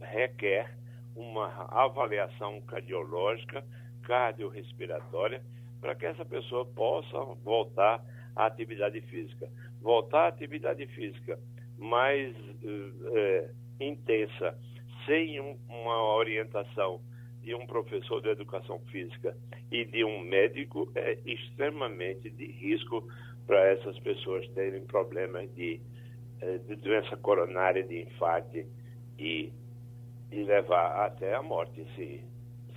requer 0.01 0.73
uma 1.17 1.49
avaliação 1.71 2.61
cardiológica, 2.61 3.65
cardiorrespiratória, 4.05 5.43
para 5.81 5.97
que 5.97 6.07
essa 6.07 6.25
pessoa 6.25 6.65
possa 6.65 7.19
voltar 7.43 8.01
à 8.37 8.47
atividade 8.47 9.01
física. 9.01 9.49
Voltar 9.81 10.27
à 10.27 10.29
atividade 10.29 10.87
física 10.87 11.39
mais 11.77 12.37
é, 13.15 13.51
intensa, 13.81 14.57
sem 15.07 15.41
um, 15.41 15.59
uma 15.69 16.15
orientação 16.15 17.01
de 17.43 17.55
um 17.55 17.67
professor 17.67 18.21
de 18.21 18.29
educação 18.29 18.79
física 18.91 19.37
e 19.73 19.85
de 19.85 20.05
um 20.05 20.21
médico, 20.21 20.91
é 20.95 21.19
extremamente 21.25 22.31
de 22.31 22.47
risco 22.47 23.07
para 23.47 23.73
essas 23.73 23.99
pessoas 24.01 24.47
terem 24.49 24.85
problemas 24.87 25.49
de, 25.55 25.81
eh, 26.41 26.59
de 26.67 26.77
doença 26.77 27.17
coronária, 27.17 27.83
de 27.83 28.03
infarto 28.03 28.59
e, 29.19 29.53
e 30.33 30.43
levar 30.43 31.07
até 31.07 31.35
a 31.35 31.43
morte 31.43 31.87
se, 31.95 32.21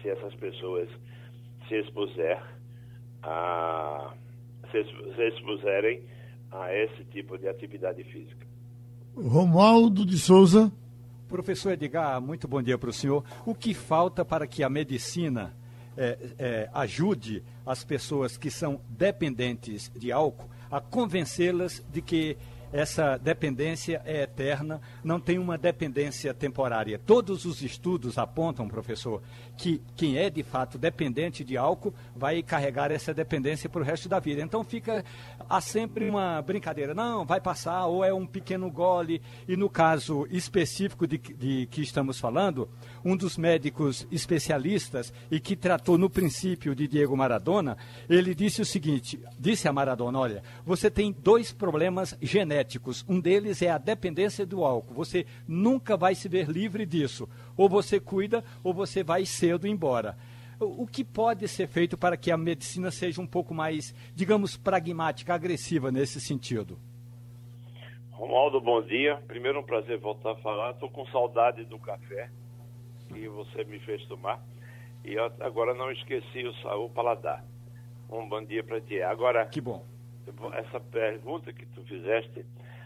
se 0.01 0.09
essas 0.09 0.34
pessoas 0.36 0.88
se 1.67 1.76
expuser 1.76 2.41
a 3.24 4.13
se, 4.72 4.84
se 5.15 5.28
expuserem 5.28 6.03
a 6.51 6.74
esse 6.74 7.03
tipo 7.05 7.38
de 7.38 7.47
atividade 7.47 8.03
física. 8.03 8.47
Romualdo 9.15 10.05
de 10.05 10.17
Souza. 10.17 10.72
Professor 11.28 11.74
Edgar, 11.74 12.20
muito 12.22 12.47
bom 12.47 12.61
dia 12.61 12.78
para 12.78 12.89
o 12.89 12.93
senhor. 12.93 13.24
O 13.45 13.53
que 13.53 13.74
falta 13.74 14.26
para 14.26 14.47
que 14.47 14.63
a 14.63 14.70
medicina 14.70 15.53
é, 15.95 16.17
é, 16.39 16.70
ajude 16.74 17.43
as 17.65 17.84
pessoas 17.84 18.38
que 18.38 18.49
são 18.49 18.82
dependentes 18.89 19.91
de 19.95 20.11
álcool 20.11 20.49
a 20.72 20.80
convencê-las 20.80 21.84
de 21.91 22.01
que 22.01 22.38
essa 22.72 23.17
dependência 23.17 24.01
é 24.05 24.24
eterna, 24.24 24.80
não 25.03 25.20
tem 25.20 25.39
uma 25.39 25.57
dependência 25.57 26.34
temporária. 26.34 26.99
Todos 26.99 27.45
os 27.45 27.61
estudos 27.61 28.17
apontam, 28.17 28.67
professor, 28.67 29.22
que 29.57 29.82
quem 29.95 30.17
é 30.17 30.30
de 30.30 30.43
fato 30.43 30.78
dependente 30.78 31.43
de 31.43 31.57
álcool 31.57 31.93
vai 32.15 32.43
carregar 32.43 32.91
essa 32.91 33.13
dependência 33.13 33.70
para 33.70 33.82
o 33.82 33.84
resto 33.84 34.07
da 34.07 34.20
vida. 34.20 34.41
Então 34.41 34.63
fica 34.63 35.03
há 35.49 35.59
sempre 35.59 36.09
uma 36.09 36.41
brincadeira, 36.41 36.93
não, 36.93 37.26
vai 37.26 37.41
passar, 37.41 37.88
ou 37.88 38.03
é 38.03 38.13
um 38.13 38.26
pequeno 38.26 38.70
gole. 38.70 39.22
E 39.47 39.57
no 39.57 39.70
caso 39.70 40.28
específico 40.30 41.07
de, 41.07 41.17
de 41.17 41.67
que 41.72 41.82
estamos 41.82 42.20
falando, 42.20 42.70
um 43.03 43.17
dos 43.17 43.38
médicos 43.38 44.07
especialistas 44.11 45.11
e 45.32 45.39
que 45.39 45.55
tratou 45.55 45.97
no 45.97 46.09
princípio 46.09 46.76
de 46.76 46.88
Diego 46.88 47.17
Maradona, 47.17 47.78
ele 48.07 48.36
disse 48.36 48.61
o 48.61 48.65
seguinte: 48.65 49.20
disse 49.39 49.67
a 49.67 49.74
Maradona, 49.74 50.20
olha, 50.20 50.43
você 50.65 50.89
tem 50.89 51.11
dois 51.11 51.51
problemas 51.51 52.15
genéticos 52.22 52.59
genéticos. 52.60 53.05
Um 53.07 53.20
deles 53.20 53.62
é 53.62 53.70
a 53.70 53.78
dependência 53.78 54.45
do 54.45 54.64
álcool. 54.64 54.93
Você 54.93 55.26
nunca 55.47 55.95
vai 55.95 56.16
se 56.16 56.28
ver 56.28 56.49
livre 56.49 56.86
disso. 56.86 57.28
Ou 57.55 57.70
você 57.70 57.99
cuida, 57.99 58.43
ou 58.64 58.74
você 58.74 59.03
vai 59.03 59.26
cedo 59.26 59.68
embora. 59.68 60.18
O 60.60 60.86
que 60.86 61.05
pode 61.05 61.47
ser 61.47 61.68
feito 61.68 61.97
para 61.97 62.18
que 62.18 62.32
a 62.32 62.38
medicina 62.38 62.91
seja 62.91 63.22
um 63.22 63.28
pouco 63.28 63.53
mais, 63.53 63.95
digamos, 64.14 64.57
pragmática, 64.57 65.34
agressiva 65.34 65.89
nesse 65.89 66.20
sentido? 66.20 66.78
Romualdo, 68.12 68.60
bom 68.60 68.82
dia. 68.82 69.16
Primeiro, 69.26 69.62
um 69.62 69.64
prazer 69.64 69.97
voltar 69.97 70.32
a 70.32 70.36
falar. 70.36 70.72
Estou 70.72 70.89
com 70.89 71.05
saudade 71.07 71.64
do 71.64 71.80
café 71.80 72.30
que 73.07 73.28
você 73.30 73.64
me 73.64 73.80
fez 73.80 74.05
tomar. 74.07 74.43
E 75.05 75.18
agora 75.39 75.74
não 75.74 75.89
esqueci 75.91 76.43
o, 76.43 76.84
o 76.86 76.89
paladar. 76.89 77.43
Um 78.12 78.28
bom 78.28 78.43
dia 78.43 78.64
para 78.64 78.82
ti. 78.82 79.01
Agora, 79.01 79.45
que 79.45 79.62
bom. 79.62 79.86
Essa 80.53 80.80
pergunta 80.80 81.51
que 81.51 81.65
tu 81.67 81.84
fizeste, 81.84 82.45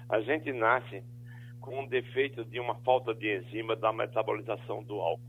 a 0.09 0.21
gente 0.21 0.51
nasce 0.51 1.03
com 1.59 1.79
um 1.79 1.87
defeito 1.87 2.43
de 2.45 2.59
uma 2.59 2.75
falta 2.81 3.13
de 3.13 3.37
enzima 3.37 3.75
da 3.75 3.91
metabolização 3.93 4.83
do 4.83 4.99
álcool. 4.99 5.23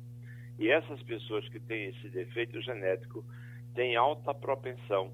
E 0.59 0.69
essas 0.69 1.03
pessoas 1.03 1.49
que 1.49 1.61
têm 1.61 1.87
esse 1.87 2.09
defeito 2.09 2.61
genético 2.61 3.25
têm 3.75 3.97
alta 3.97 4.33
propensão 4.33 5.13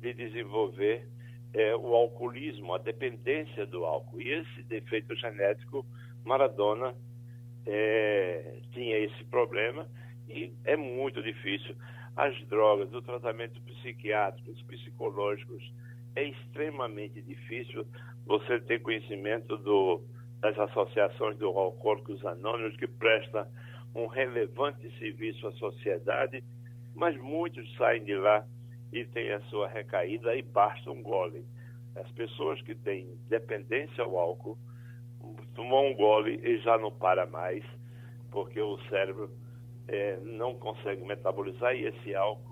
de 0.00 0.12
desenvolver 0.14 1.08
é, 1.52 1.74
o 1.74 1.94
alcoolismo, 1.94 2.74
a 2.74 2.78
dependência 2.78 3.66
do 3.66 3.84
álcool. 3.84 4.20
E 4.20 4.30
esse 4.30 4.62
defeito 4.64 5.14
genético, 5.16 5.84
Maradona 6.24 6.94
é, 7.66 8.60
tinha 8.72 8.98
esse 8.98 9.24
problema 9.24 9.88
e 10.28 10.52
é 10.64 10.76
muito 10.76 11.22
difícil. 11.22 11.74
As 12.16 12.36
drogas, 12.46 12.92
o 12.92 13.00
tratamento 13.00 13.60
psiquiátrico, 13.62 14.50
os 14.50 14.62
psicológicos, 14.62 15.62
é 16.14 16.24
extremamente 16.24 17.20
difícil 17.22 17.86
você 18.26 18.60
ter 18.60 18.80
conhecimento 18.80 19.56
do, 19.58 20.02
das 20.40 20.58
associações 20.58 21.36
do 21.38 21.46
Alcoólicos 21.46 22.24
Anônimos 22.24 22.76
que 22.76 22.86
presta 22.86 23.48
um 23.94 24.06
relevante 24.06 24.90
serviço 24.98 25.46
à 25.46 25.52
sociedade, 25.52 26.44
mas 26.94 27.16
muitos 27.16 27.72
saem 27.76 28.04
de 28.04 28.14
lá 28.14 28.44
e 28.92 29.04
têm 29.04 29.32
a 29.32 29.40
sua 29.42 29.68
recaída 29.68 30.34
e 30.36 30.42
basta 30.42 30.90
um 30.90 31.02
gole. 31.02 31.44
As 31.96 32.10
pessoas 32.12 32.60
que 32.62 32.74
têm 32.74 33.16
dependência 33.28 34.04
ao 34.04 34.16
álcool 34.18 34.58
tomam 35.54 35.88
um 35.88 35.94
gole 35.94 36.40
e 36.42 36.58
já 36.58 36.78
não 36.78 36.92
para 36.92 37.26
mais, 37.26 37.64
porque 38.30 38.60
o 38.60 38.78
cérebro 38.88 39.30
é, 39.88 40.18
não 40.22 40.54
consegue 40.54 41.04
metabolizar 41.04 41.74
e 41.74 41.86
esse 41.86 42.14
álcool 42.14 42.47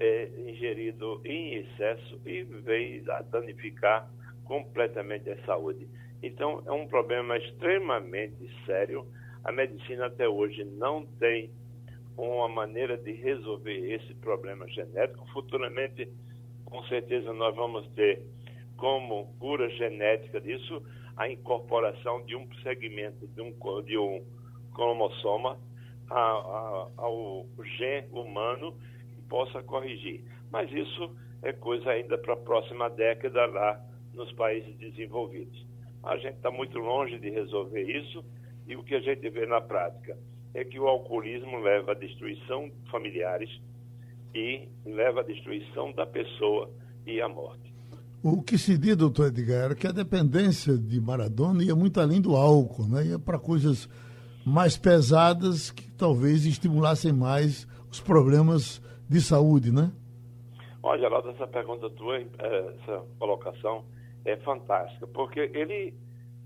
é 0.00 0.30
ingerido 0.38 1.20
em 1.24 1.56
excesso 1.56 2.18
e 2.24 2.42
vem 2.42 3.04
a 3.08 3.22
danificar 3.22 4.10
completamente 4.44 5.30
a 5.30 5.44
saúde. 5.44 5.86
Então, 6.22 6.62
é 6.66 6.72
um 6.72 6.88
problema 6.88 7.36
extremamente 7.36 8.50
sério. 8.64 9.06
A 9.44 9.52
medicina 9.52 10.06
até 10.06 10.26
hoje 10.26 10.64
não 10.64 11.06
tem 11.18 11.50
uma 12.16 12.48
maneira 12.48 12.96
de 12.96 13.12
resolver 13.12 13.94
esse 13.94 14.14
problema 14.14 14.66
genético. 14.68 15.26
Futuramente, 15.32 16.08
com 16.64 16.82
certeza, 16.84 17.32
nós 17.32 17.54
vamos 17.54 17.86
ter 17.90 18.22
como 18.76 19.26
cura 19.38 19.68
genética 19.70 20.40
disso 20.40 20.82
a 21.16 21.28
incorporação 21.28 22.24
de 22.24 22.34
um 22.34 22.48
segmento 22.62 23.26
de 23.28 23.42
um, 23.42 23.82
de 23.82 23.98
um 23.98 24.24
cromossoma 24.74 25.58
a, 26.08 26.18
a, 26.18 26.88
ao 26.96 27.46
gene 27.78 28.08
humano 28.10 28.74
possa 29.30 29.62
corrigir. 29.62 30.22
Mas 30.50 30.70
isso 30.70 31.16
é 31.42 31.52
coisa 31.52 31.90
ainda 31.90 32.18
para 32.18 32.34
a 32.34 32.36
próxima 32.36 32.90
década 32.90 33.46
lá 33.46 33.80
nos 34.12 34.30
países 34.32 34.76
desenvolvidos. 34.76 35.64
A 36.02 36.16
gente 36.16 36.36
está 36.36 36.50
muito 36.50 36.78
longe 36.78 37.18
de 37.18 37.30
resolver 37.30 37.82
isso 37.82 38.22
e 38.66 38.76
o 38.76 38.82
que 38.82 38.94
a 38.94 39.00
gente 39.00 39.28
vê 39.30 39.46
na 39.46 39.60
prática 39.60 40.18
é 40.52 40.64
que 40.64 40.78
o 40.78 40.88
alcoolismo 40.88 41.58
leva 41.60 41.92
à 41.92 41.94
destruição 41.94 42.70
familiares 42.90 43.50
e 44.34 44.68
leva 44.84 45.20
à 45.20 45.22
destruição 45.22 45.92
da 45.92 46.06
pessoa 46.06 46.70
e 47.06 47.20
à 47.20 47.28
morte. 47.28 47.70
O 48.22 48.42
que 48.42 48.58
se 48.58 48.76
diz, 48.76 48.96
doutor 48.96 49.28
Edgar, 49.28 49.64
era 49.64 49.74
que 49.74 49.86
a 49.86 49.92
dependência 49.92 50.76
de 50.76 51.00
Maradona 51.00 51.64
ia 51.64 51.74
muito 51.74 51.98
além 52.00 52.20
do 52.20 52.36
álcool, 52.36 52.86
né? 52.86 53.06
ia 53.06 53.18
para 53.18 53.38
coisas 53.38 53.88
mais 54.44 54.76
pesadas 54.76 55.70
que 55.70 55.90
talvez 55.92 56.44
estimulassem 56.44 57.12
mais 57.12 57.66
os 57.90 58.00
problemas 58.00 58.82
de 59.10 59.20
saúde, 59.20 59.72
né? 59.72 59.90
Olha, 60.80 61.00
Geraldo, 61.00 61.30
essa 61.30 61.46
pergunta 61.48 61.90
tua, 61.90 62.20
eh, 62.20 62.26
essa 62.38 63.04
colocação 63.18 63.84
é 64.24 64.36
fantástica, 64.36 65.04
porque 65.08 65.50
ele 65.52 65.92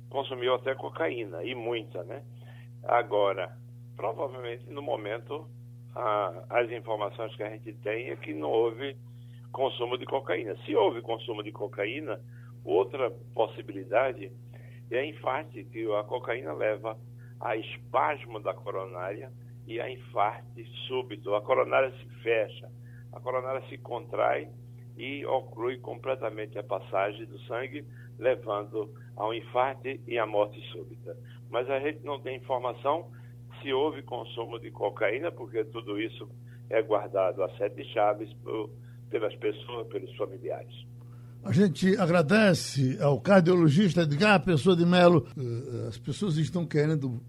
consumiu 0.09 0.55
até 0.55 0.75
cocaína, 0.75 1.45
e 1.45 1.55
muita, 1.55 2.03
né? 2.05 2.23
Agora, 2.83 3.55
provavelmente 3.95 4.65
no 4.71 4.81
momento 4.81 5.47
a, 5.95 6.45
as 6.49 6.71
informações 6.71 7.37
que 7.37 7.43
a 7.43 7.51
gente 7.51 7.75
tem 7.75 8.09
é 8.09 8.17
que 8.17 8.33
não 8.33 8.51
houve 8.51 8.97
consumo 9.53 9.99
de 9.99 10.07
cocaína. 10.07 10.57
Se 10.65 10.75
houve 10.75 11.03
consumo 11.03 11.43
de 11.43 11.53
cocaína, 11.53 12.19
outra 12.65 13.11
possibilidade 13.35 14.33
é 14.91 15.05
infarte, 15.05 15.65
que 15.65 15.85
a 15.95 16.03
cocaína 16.05 16.55
leva 16.55 16.97
a 17.41 17.57
espasmo 17.57 18.41
da 18.41 18.55
coronária 18.55 19.31
e 19.67 19.81
a 19.81 19.91
infarte 19.91 20.65
súbito. 20.87 21.35
A 21.35 21.43
coronária 21.43 21.93
se 21.93 22.23
fecha, 22.23 22.71
a 23.13 23.21
coronária 23.21 23.63
se 23.69 23.79
contrai 23.79 24.49
e 24.97 25.25
oclui 25.27 25.79
completamente 25.79 26.59
a 26.59 26.63
passagem 26.63 27.27
do 27.27 27.39
sangue, 27.41 27.85
levando 28.19 28.91
ao 29.17 29.35
infarte 29.35 30.01
e 30.07 30.19
à 30.19 30.27
morte 30.27 30.61
súbita. 30.71 31.17
Mas 31.51 31.69
a 31.69 31.81
gente 31.81 32.05
não 32.05 32.21
tem 32.21 32.37
informação 32.37 33.11
se 33.63 33.73
houve 33.73 34.03
consumo 34.03 34.59
de 34.59 34.71
cocaína, 34.71 35.33
porque 35.33 35.65
tudo 35.65 36.01
isso 36.01 36.29
é 36.69 36.83
guardado 36.83 37.43
a 37.43 37.49
sete 37.57 37.85
chaves 37.93 38.33
por, 38.43 38.71
pelas 39.11 39.35
pessoas, 39.37 39.87
pelos 39.89 40.15
familiares. 40.17 40.75
A 41.43 41.53
gente 41.53 41.97
agradece 41.99 42.99
ao 43.03 43.21
cardiologista 43.21 44.03
Edgar 44.03 44.43
Pessoa 44.43 44.75
de 44.75 44.87
Melo. 44.87 45.27
Eh, 45.37 45.89
as 45.89 45.99
pessoas 45.99 46.39
estão 46.39 46.67
querendo 46.67 47.21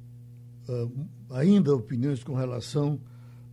ainda 1.31 1.75
opiniões 1.75 2.23
com 2.23 2.33
relação 2.33 2.99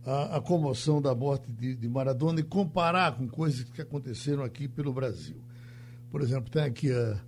à, 0.05 0.37
à 0.37 0.41
comoção 0.41 1.01
da 1.01 1.13
morte 1.13 1.51
de, 1.51 1.75
de, 1.75 1.89
Maradona 1.89 2.39
e 2.39 2.43
comparar 2.43 3.15
com 3.15 3.27
coisas 3.27 3.63
que 3.63 3.81
aconteceram 3.81 4.43
aqui 4.43 4.67
pelo 4.67 4.93
Brasil. 4.93 5.37
Por 6.09 6.21
exemplo, 6.21 6.49
tem 6.49 6.63
aqui 6.63 6.91
a 6.91 7.19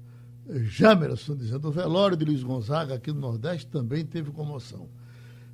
Jamerson 0.48 1.36
dizendo 1.36 1.68
o 1.68 1.72
velório 1.72 2.16
de 2.16 2.24
Luiz 2.26 2.44
Gonzaga 2.44 2.96
aqui 2.96 3.12
no 3.12 3.20
Nordeste 3.20 3.68
também 3.68 4.06
teve 4.06 4.32
comoção. 4.32 4.90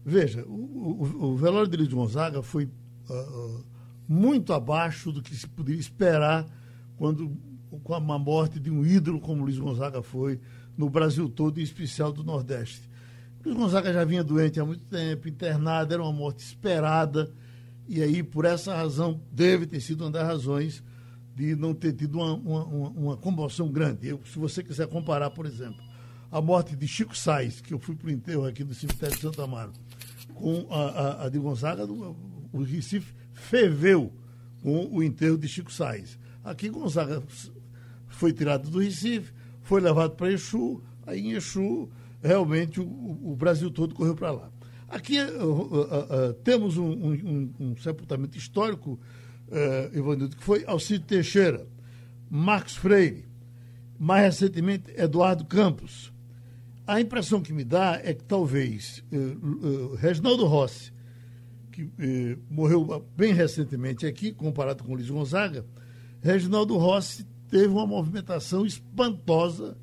Veja, 0.03 0.43
o, 0.45 0.51
o, 0.51 1.25
o 1.31 1.37
velório 1.37 1.69
de 1.69 1.77
Luiz 1.77 1.93
Gonzaga 1.93 2.41
foi 2.41 2.65
uh, 2.65 3.63
muito 4.07 4.51
abaixo 4.51 5.11
do 5.11 5.21
que 5.21 5.35
se 5.35 5.47
poderia 5.47 5.79
esperar 5.79 6.45
quando 6.97 7.37
com 7.83 7.93
a 7.93 7.99
morte 7.99 8.59
de 8.59 8.69
um 8.69 8.85
ídolo 8.85 9.19
como 9.21 9.43
Luiz 9.43 9.57
Gonzaga 9.57 10.01
foi 10.01 10.39
no 10.77 10.89
Brasil 10.89 11.29
todo, 11.29 11.59
em 11.59 11.63
especial 11.63 12.11
do 12.11 12.23
Nordeste. 12.23 12.89
Luiz 13.43 13.57
Gonzaga 13.57 13.91
já 13.91 14.05
vinha 14.05 14.23
doente 14.23 14.59
há 14.59 14.65
muito 14.65 14.85
tempo, 14.85 15.27
internado, 15.27 15.93
era 15.93 16.03
uma 16.03 16.13
morte 16.13 16.43
esperada, 16.43 17.33
e 17.87 18.01
aí, 18.01 18.21
por 18.21 18.45
essa 18.45 18.75
razão, 18.75 19.19
deve 19.31 19.65
ter 19.65 19.81
sido 19.81 20.01
uma 20.03 20.11
das 20.11 20.25
razões 20.25 20.83
de 21.35 21.55
não 21.55 21.73
ter 21.73 21.93
tido 21.93 22.19
uma, 22.19 22.33
uma, 22.35 22.89
uma 22.89 23.17
comoção 23.17 23.69
grande. 23.69 24.07
Eu, 24.07 24.21
se 24.25 24.37
você 24.37 24.63
quiser 24.63 24.87
comparar, 24.87 25.31
por 25.31 25.45
exemplo, 25.45 25.81
a 26.31 26.39
morte 26.39 26.75
de 26.75 26.87
Chico 26.87 27.17
Sainz, 27.17 27.59
que 27.59 27.73
eu 27.73 27.79
fui 27.79 27.95
para 27.95 28.07
o 28.07 28.11
enterro 28.11 28.45
aqui 28.45 28.63
do 28.63 28.75
cemitério 28.75 29.15
de 29.15 29.21
Santa 29.21 29.43
Amaro, 29.43 29.73
com 30.35 30.67
a, 30.69 30.79
a, 30.79 31.25
a 31.25 31.29
de 31.29 31.39
Gonzaga, 31.39 31.85
o 31.85 32.63
Recife 32.63 33.13
ferveu 33.33 34.13
com 34.61 34.85
o 34.85 35.01
enterro 35.03 35.37
de 35.37 35.47
Chico 35.47 35.73
Sainz. 35.73 36.17
Aqui 36.43 36.69
Gonzaga 36.69 37.23
foi 38.07 38.31
tirado 38.31 38.69
do 38.69 38.79
Recife, 38.79 39.33
foi 39.63 39.81
levado 39.81 40.15
para 40.15 40.31
Exu, 40.31 40.81
aí 41.05 41.19
em 41.19 41.31
Exu 41.31 41.89
realmente 42.21 42.79
o, 42.79 42.85
o 42.85 43.35
Brasil 43.35 43.69
todo 43.71 43.95
correu 43.95 44.15
para 44.15 44.31
lá. 44.31 44.51
Aqui 44.87 45.19
uh, 45.21 45.45
uh, 45.45 46.29
uh, 46.29 46.33
temos 46.43 46.77
um, 46.77 46.91
um, 46.91 47.53
um, 47.59 47.77
sepultamento 47.77 48.37
histórico, 48.37 48.99
uh, 49.47 49.97
Ivanildo, 49.97 50.35
que 50.35 50.43
foi 50.43 50.65
Alcide 50.65 51.05
Teixeira, 51.05 51.65
Marcos 52.29 52.75
Freire, 52.75 53.25
mais 53.97 54.23
recentemente 54.23 54.91
Eduardo 54.97 55.45
Campos. 55.45 56.11
A 56.85 56.99
impressão 56.99 57.41
que 57.41 57.53
me 57.53 57.63
dá 57.63 58.01
é 58.03 58.13
que 58.13 58.23
talvez 58.23 59.01
uh, 59.11 59.15
uh, 59.15 59.95
Reginaldo 59.95 60.45
Rossi, 60.45 60.91
que 61.71 61.89
morreu 62.49 63.05
bem 63.15 63.33
recentemente 63.33 64.05
aqui, 64.05 64.33
comparado 64.33 64.83
com 64.83 64.93
Luiz 64.93 65.09
Gonzaga, 65.09 65.65
Reginaldo 66.21 66.77
Rossi 66.77 67.25
teve 67.49 67.67
uma 67.67 67.87
movimentação 67.87 68.65
espantosa. 68.65 69.77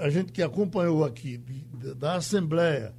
A 0.00 0.10
gente 0.10 0.32
que 0.32 0.42
acompanhou 0.42 1.04
aqui, 1.04 1.38
da 1.96 2.14
Assembleia 2.16 2.94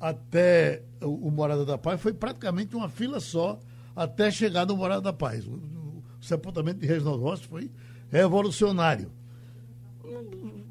até 0.00 0.82
o, 1.00 1.30
Morada 1.30 1.64
da 1.64 1.76
Paz, 1.76 2.00
foi 2.00 2.12
praticamente 2.12 2.76
uma 2.76 2.88
fila 2.88 3.20
só 3.20 3.58
até 3.94 4.30
chegar 4.30 4.66
no 4.66 4.76
Morada 4.76 5.02
da 5.02 5.12
Paz. 5.12 5.46
O, 5.46 5.52
o, 5.52 6.02
o 6.20 6.24
sepultamento 6.24 6.80
de 6.80 6.86
Reginaldo 6.86 7.22
Rossi 7.22 7.46
foi 7.46 7.70
revolucionário. 8.10 9.10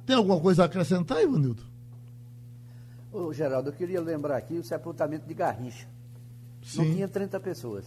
Tem 0.06 0.16
alguma 0.16 0.40
coisa 0.40 0.64
a 0.64 0.66
acrescentar, 0.66 1.22
Ivanildo? 1.22 1.64
Ô, 3.12 3.34
Geraldo, 3.34 3.70
eu 3.70 3.74
queria 3.74 4.00
lembrar 4.00 4.38
aqui 4.38 4.54
o 4.54 4.64
sepultamento 4.64 5.28
de 5.28 5.34
Garrincha. 5.34 5.88
Sim. 6.64 6.78
Não 6.78 6.96
tinha 6.96 7.08
30 7.08 7.40
pessoas. 7.40 7.86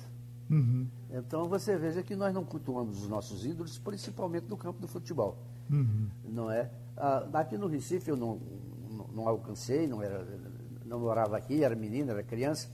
Uhum. 0.51 0.87
Então 1.11 1.49
você 1.49 1.76
veja 1.78 2.03
que 2.03 2.16
nós 2.16 2.35
não 2.35 2.45
cultuamos 2.45 3.03
os 3.03 3.09
nossos 3.09 3.47
ídolos, 3.47 3.78
principalmente 3.78 4.47
no 4.49 4.57
campo 4.57 4.81
do 4.81 4.89
futebol. 4.89 5.39
Uhum. 5.70 6.09
Não 6.24 6.51
é? 6.51 6.70
Ah, 7.01 7.26
aqui 7.40 7.57
no 7.57 7.66
Recife 7.66 8.11
eu 8.11 8.16
não, 8.16 8.38
não, 8.90 9.07
não, 9.14 9.28
alcancei, 9.28 9.86
não, 9.86 10.03
era, 10.03 10.26
não 10.84 11.01
morava 11.01 11.36
aqui, 11.36 11.64
era 11.64 11.74
menino, 11.74 12.11
era 12.11 12.22
criança, 12.22 12.68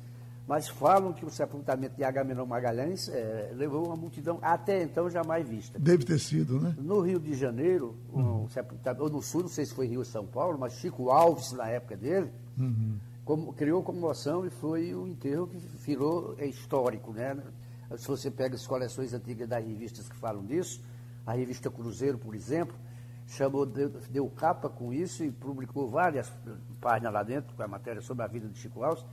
mas 0.49 0.69
falam 0.69 1.13
que 1.13 1.25
o 1.25 1.31
sepultamento 1.31 1.97
de 1.97 2.05
Agamenon 2.05 2.45
Magalhães 2.47 3.09
é, 3.09 3.53
levou 3.55 3.87
uma 3.87 3.97
multidão 3.97 4.39
até 4.43 4.83
então 4.83 5.09
jamais 5.11 5.49
vista. 5.49 5.79
Deve 5.79 6.05
ter 6.05 6.19
sido, 6.19 6.61
né? 6.61 6.75
No 6.79 7.01
Rio 7.01 7.19
de 7.21 7.35
Janeiro, 7.35 7.95
Uhum. 8.13 8.45
um 8.45 8.49
sepultamento, 8.49 9.03
ou 9.05 9.11
no 9.11 9.23
Sul, 9.23 9.43
não 9.43 9.49
sei 9.49 9.65
se 9.67 9.75
foi 9.75 9.87
Rio 9.87 10.01
ou 10.01 10.05
São 10.05 10.27
Paulo, 10.27 10.59
mas 10.59 10.73
Chico 10.75 11.11
Alves, 11.11 11.53
na 11.53 11.69
época 11.69 11.97
dele, 11.97 12.31
Uhum. 12.59 12.97
como- 13.25 13.53
criou 13.53 13.83
comoção 13.83 14.45
e 14.47 14.51
foi 14.51 14.95
o 14.95 15.07
enterro 15.07 15.47
que 15.47 15.57
virou 15.59 16.35
é, 16.39 16.47
histórico, 16.47 17.13
né? 17.13 17.37
Se 17.97 18.09
você 18.09 18.31
pega 18.31 18.57
as 18.57 18.67
coleções 18.67 19.13
antigas 19.15 19.49
das 19.49 19.65
revistas 19.65 20.09
que 20.09 20.17
falam 20.17 20.45
disso, 20.45 20.81
a 21.25 21.33
revista 21.33 21.71
Cruzeiro, 21.71 22.19
por 22.19 22.35
exemplo, 22.35 22.75
chamou, 23.27 23.67
deu, 23.67 23.89
deu 24.11 24.29
capa 24.31 24.69
com 24.69 24.93
isso 24.93 25.25
e 25.25 25.31
publicou 25.31 25.89
várias 25.89 26.33
páginas 26.81 27.13
lá 27.13 27.23
dentro, 27.23 27.55
com 27.55 27.63
a 27.63 27.69
matéria 27.69 28.01
sobre 28.01 28.25
a 28.25 28.27
vida 28.27 28.49
de 28.49 28.59
Chico 28.59 28.83
Alves, 28.83 29.05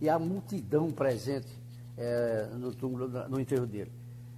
e 0.00 0.08
a 0.08 0.18
multidão 0.18 0.90
presente 0.90 1.48
eh, 1.96 2.48
no 2.54 2.74
túmulo, 2.74 3.08
no 3.28 3.40
enterro 3.40 3.66
dele. 3.66 3.92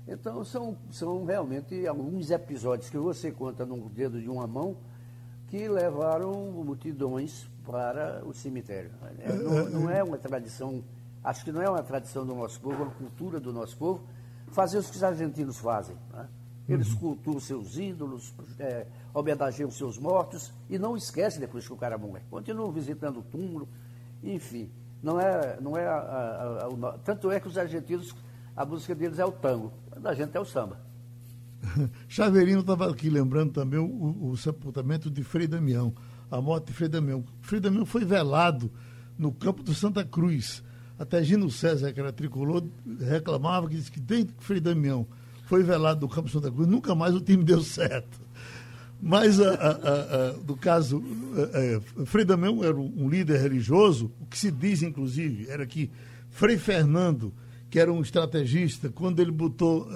Então, 0.06 0.44
são, 0.44 0.76
são 0.90 1.24
realmente 1.24 1.86
alguns 1.86 2.30
episódios 2.30 2.88
que 2.88 2.96
você 2.96 3.32
conta 3.32 3.66
no 3.66 3.88
dedo 3.88 4.20
de 4.20 4.28
uma 4.28 4.46
mão 4.46 4.76
que 5.48 5.68
levaram 5.68 6.32
multidões 6.52 7.48
para 7.64 8.22
o 8.24 8.32
cemitério. 8.32 8.92
É, 9.18 9.32
não, 9.32 9.80
não 9.80 9.90
é 9.90 10.02
uma 10.04 10.18
tradição, 10.18 10.84
acho 11.24 11.44
que 11.44 11.50
não 11.50 11.60
é 11.60 11.68
uma 11.68 11.82
tradição 11.82 12.24
do 12.24 12.34
nosso 12.34 12.60
povo, 12.60 12.76
é 12.76 12.86
uma 12.86 12.94
cultura 12.94 13.40
do 13.40 13.52
nosso 13.52 13.76
povo, 13.76 14.04
fazer 14.48 14.78
o 14.78 14.82
que 14.82 14.96
os 14.96 15.02
argentinos 15.02 15.58
fazem. 15.58 15.96
né? 16.12 16.28
Eles 16.68 16.92
cultuam 16.94 17.38
seus 17.38 17.76
ídolos, 17.78 18.34
é, 18.58 18.86
homenageiam 19.14 19.70
seus 19.70 19.96
mortos 19.98 20.52
e 20.68 20.78
não 20.78 20.96
esquecem 20.96 21.38
depois 21.40 21.66
que 21.66 21.72
o 21.72 21.76
cara 21.76 21.96
morre. 21.96 22.22
Continuam 22.28 22.72
visitando 22.72 23.20
o 23.20 23.22
túmulo, 23.22 23.68
enfim. 24.22 24.68
Não 25.02 25.20
é, 25.20 25.60
não 25.60 25.76
é 25.76 25.86
a- 25.86 25.92
a- 25.92 26.88
a- 26.88 26.98
tanto 27.04 27.30
é 27.30 27.38
que 27.38 27.46
os 27.46 27.56
argentinos, 27.56 28.14
a 28.56 28.64
música 28.64 28.94
deles 28.94 29.18
é 29.20 29.24
o 29.24 29.30
tango, 29.30 29.72
a 29.92 29.98
da 30.00 30.12
gente 30.14 30.36
é 30.36 30.40
o 30.40 30.44
samba. 30.44 30.80
Chaveirinho 32.08 32.60
estava 32.60 32.90
aqui 32.90 33.08
lembrando 33.10 33.52
também 33.52 33.78
o, 33.78 34.30
o 34.30 34.36
sepultamento 34.36 35.10
de 35.10 35.22
Frei 35.22 35.46
Damião, 35.46 35.92
a 36.30 36.40
morte 36.40 36.66
de 36.68 36.72
Frei 36.72 36.88
Damião. 36.88 37.24
Frei 37.40 37.60
Damião 37.60 37.86
foi 37.86 38.04
velado 38.04 38.70
no 39.16 39.32
campo 39.32 39.62
do 39.62 39.72
Santa 39.74 40.04
Cruz. 40.04 40.62
Até 40.98 41.22
Gino 41.22 41.50
César, 41.50 41.92
que 41.92 42.00
era 42.00 42.12
tricolor, 42.12 42.64
reclamava 43.00 43.68
que 43.68 43.76
disse 43.76 43.90
que 43.92 44.00
desde 44.00 44.32
que 44.32 44.42
Frei 44.42 44.60
Damião 44.60 45.06
foi 45.46 45.62
velado 45.62 46.00
no 46.00 46.08
campo 46.08 46.28
do 46.28 46.32
Santa 46.32 46.50
Cruz, 46.50 46.68
nunca 46.68 46.94
mais 46.94 47.14
o 47.14 47.20
time 47.20 47.42
deu 47.42 47.62
certo. 47.62 48.20
Mas, 49.00 49.40
a, 49.40 49.52
a, 49.52 49.70
a, 49.70 50.32
no 50.46 50.56
caso, 50.56 51.02
a, 51.98 52.04
Frei 52.04 52.24
Damião 52.24 52.62
era 52.62 52.76
um 52.76 53.08
líder 53.08 53.40
religioso, 53.40 54.12
o 54.20 54.26
que 54.26 54.38
se 54.38 54.50
diz, 54.50 54.82
inclusive, 54.82 55.48
era 55.48 55.66
que 55.66 55.90
Frei 56.30 56.58
Fernando, 56.58 57.32
que 57.70 57.78
era 57.78 57.92
um 57.92 58.02
estrategista, 58.02 58.88
quando 58.90 59.20
ele 59.20 59.30
botou 59.30 59.88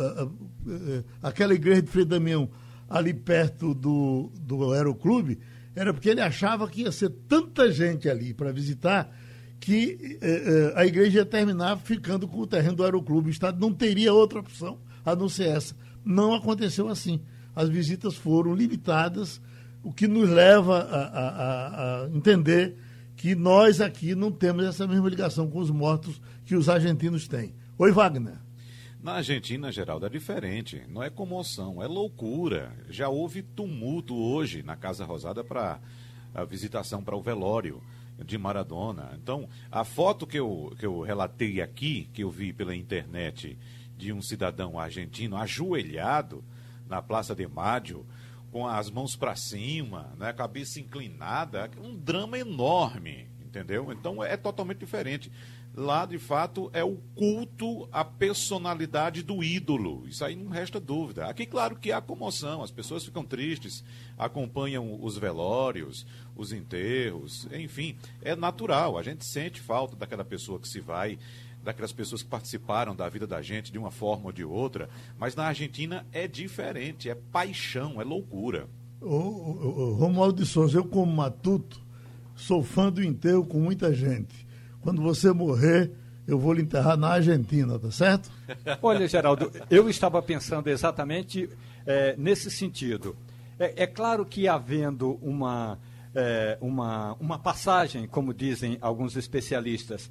aquela 1.23 1.55
igreja 1.55 1.83
de 1.83 1.91
Frei 1.91 2.05
Damião 2.05 2.49
ali 2.89 3.13
perto 3.13 3.75
do, 3.75 4.31
do 4.41 4.73
Aeroclube, 4.73 5.39
era 5.75 5.93
porque 5.93 6.11
ele 6.11 6.21
achava 6.21 6.69
que 6.69 6.83
ia 6.83 6.93
ser 6.93 7.11
tanta 7.29 7.71
gente 7.73 8.09
ali 8.09 8.35
para 8.35 8.53
visitar 8.53 9.15
que 9.61 10.19
eh, 10.21 10.73
eh, 10.73 10.73
a 10.75 10.87
igreja 10.87 11.19
ia 11.19 11.25
terminar 11.27 11.77
ficando 11.79 12.27
com 12.27 12.39
o 12.39 12.47
terreno 12.47 12.77
do 12.77 12.83
Aeroclube. 12.83 13.29
O 13.29 13.31
Estado 13.31 13.61
não 13.61 13.73
teria 13.73 14.13
outra 14.13 14.41
opção 14.41 14.79
a 15.05 15.15
não 15.15 15.29
ser 15.29 15.49
essa. 15.49 15.75
Não 16.05 16.35
aconteceu 16.35 16.89
assim. 16.89 17.21
As 17.55 17.69
visitas 17.69 18.15
foram 18.15 18.55
limitadas, 18.55 19.41
o 19.83 19.93
que 19.93 20.07
nos 20.07 20.29
leva 20.29 20.79
a, 20.79 21.05
a, 21.07 22.05
a 22.05 22.09
entender 22.09 22.77
que 23.17 23.35
nós 23.35 23.81
aqui 23.81 24.15
não 24.15 24.33
temos 24.33 24.65
essa 24.65 24.87
mesma 24.87 25.09
ligação 25.09 25.51
com 25.51 25.59
os 25.59 25.71
mortos 25.71 26.21
que 26.47 26.55
os 26.55 26.69
argentinos 26.69 27.29
têm. 27.29 27.55
Oi, 27.77 27.93
Wagner. 27.93 28.39
Na 29.03 29.15
Argentina, 29.15 29.73
Geraldo, 29.73 30.05
é 30.05 30.09
diferente. 30.09 30.83
Não 30.89 31.03
é 31.03 31.09
comoção, 31.09 31.83
é 31.83 31.87
loucura. 31.87 32.73
Já 32.89 33.09
houve 33.09 33.43
tumulto 33.43 34.15
hoje 34.15 34.63
na 34.63 34.77
Casa 34.77 35.05
Rosada 35.05 35.43
para 35.43 35.81
a 36.35 36.45
visitação 36.45 37.03
para 37.03 37.17
o 37.17 37.23
velório 37.23 37.83
de 38.25 38.37
Maradona. 38.37 39.19
Então, 39.23 39.49
a 39.71 39.85
foto 39.85 40.27
que 40.27 40.39
eu, 40.39 40.75
que 40.79 40.85
eu 40.85 41.01
relatei 41.01 41.61
aqui, 41.61 42.09
que 42.13 42.23
eu 42.23 42.31
vi 42.31 42.53
pela 42.53 42.75
internet, 42.75 43.57
de 44.01 44.13
um 44.13 44.23
cidadão 44.23 44.79
argentino 44.79 45.37
ajoelhado 45.37 46.43
na 46.89 47.03
Praça 47.03 47.35
de 47.35 47.47
Mádio, 47.47 48.07
com 48.51 48.67
as 48.67 48.91
mãos 48.91 49.15
para 49.15 49.37
cima, 49.37 50.13
né, 50.19 50.33
cabeça 50.33 50.81
inclinada, 50.81 51.71
um 51.81 51.95
drama 51.95 52.39
enorme, 52.39 53.29
entendeu? 53.41 53.93
Então 53.93 54.25
é 54.25 54.37
totalmente 54.37 54.79
diferente. 54.79 55.31
Lá, 55.73 56.05
de 56.05 56.19
fato, 56.19 56.69
é 56.73 56.83
o 56.83 56.97
culto 57.15 57.89
à 57.93 58.05
personalidade 58.05 59.23
do 59.23 59.45
ídolo. 59.45 60.05
Isso 60.09 60.25
aí 60.25 60.35
não 60.35 60.51
resta 60.51 60.81
dúvida. 60.81 61.27
Aqui, 61.27 61.47
claro 61.47 61.77
que 61.77 61.93
há 61.93 62.01
comoção, 62.01 62.61
as 62.61 62.73
pessoas 62.73 63.05
ficam 63.05 63.25
tristes, 63.25 63.85
acompanham 64.19 64.99
os 65.01 65.17
velórios, 65.17 66.05
os 66.35 66.53
enterros, 66.53 67.47
enfim, 67.53 67.97
é 68.21 68.35
natural. 68.35 68.99
A 68.99 69.03
gente 69.05 69.25
sente 69.25 69.61
falta 69.61 69.95
daquela 69.95 70.25
pessoa 70.25 70.59
que 70.59 70.67
se 70.67 70.81
vai, 70.81 71.21
daquelas 71.63 71.93
pessoas 71.93 72.23
que 72.23 72.29
participaram 72.29 72.95
da 72.95 73.09
vida 73.09 73.27
da 73.27 73.43
gente 73.43 73.71
de 73.71 73.79
uma 73.79 73.91
forma 73.91 74.27
ou 74.27 74.33
de 74.33 74.45
outra, 74.45 74.89
mas 75.19 75.35
na 75.35 75.45
Argentina 75.45 76.07
é 76.13 76.27
diferente, 76.27 77.09
é 77.11 77.15
paixão, 77.15 78.01
é 78.01 78.05
loucura. 78.05 78.69
O, 79.01 79.07
o, 79.07 79.91
o 79.91 79.95
Romualdo 79.95 80.43
de 80.43 80.49
Souza, 80.49 80.79
eu 80.79 80.85
como 80.85 81.13
matuto, 81.13 81.81
sou 82.35 82.63
fã 82.63 82.91
do 82.91 83.03
enterro 83.03 83.45
com 83.45 83.59
muita 83.59 83.95
gente. 83.95 84.47
Quando 84.81 85.03
você 85.03 85.33
morrer, 85.33 85.91
eu 86.27 86.39
vou 86.39 86.53
lhe 86.53 86.63
enterrar 86.63 86.97
na 86.97 87.09
Argentina, 87.09 87.79
tá 87.79 87.91
certo? 87.91 88.31
Olha, 88.81 89.07
Geraldo, 89.07 89.51
eu 89.71 89.89
estava 89.89 90.23
pensando 90.23 90.69
exatamente 90.69 91.49
é, 91.87 92.15
nesse 92.17 92.51
sentido. 92.51 93.17
É, 93.59 93.83
é, 93.83 93.87
claro 93.87 94.25
que 94.25 94.49
havendo 94.49 95.19
uma, 95.23 95.79
é, 96.15 96.57
uma, 96.61 97.15
uma 97.21 97.39
passagem, 97.39 98.07
como 98.07 98.33
dizem 98.33 98.79
alguns 98.81 99.17
especialistas, 99.17 100.11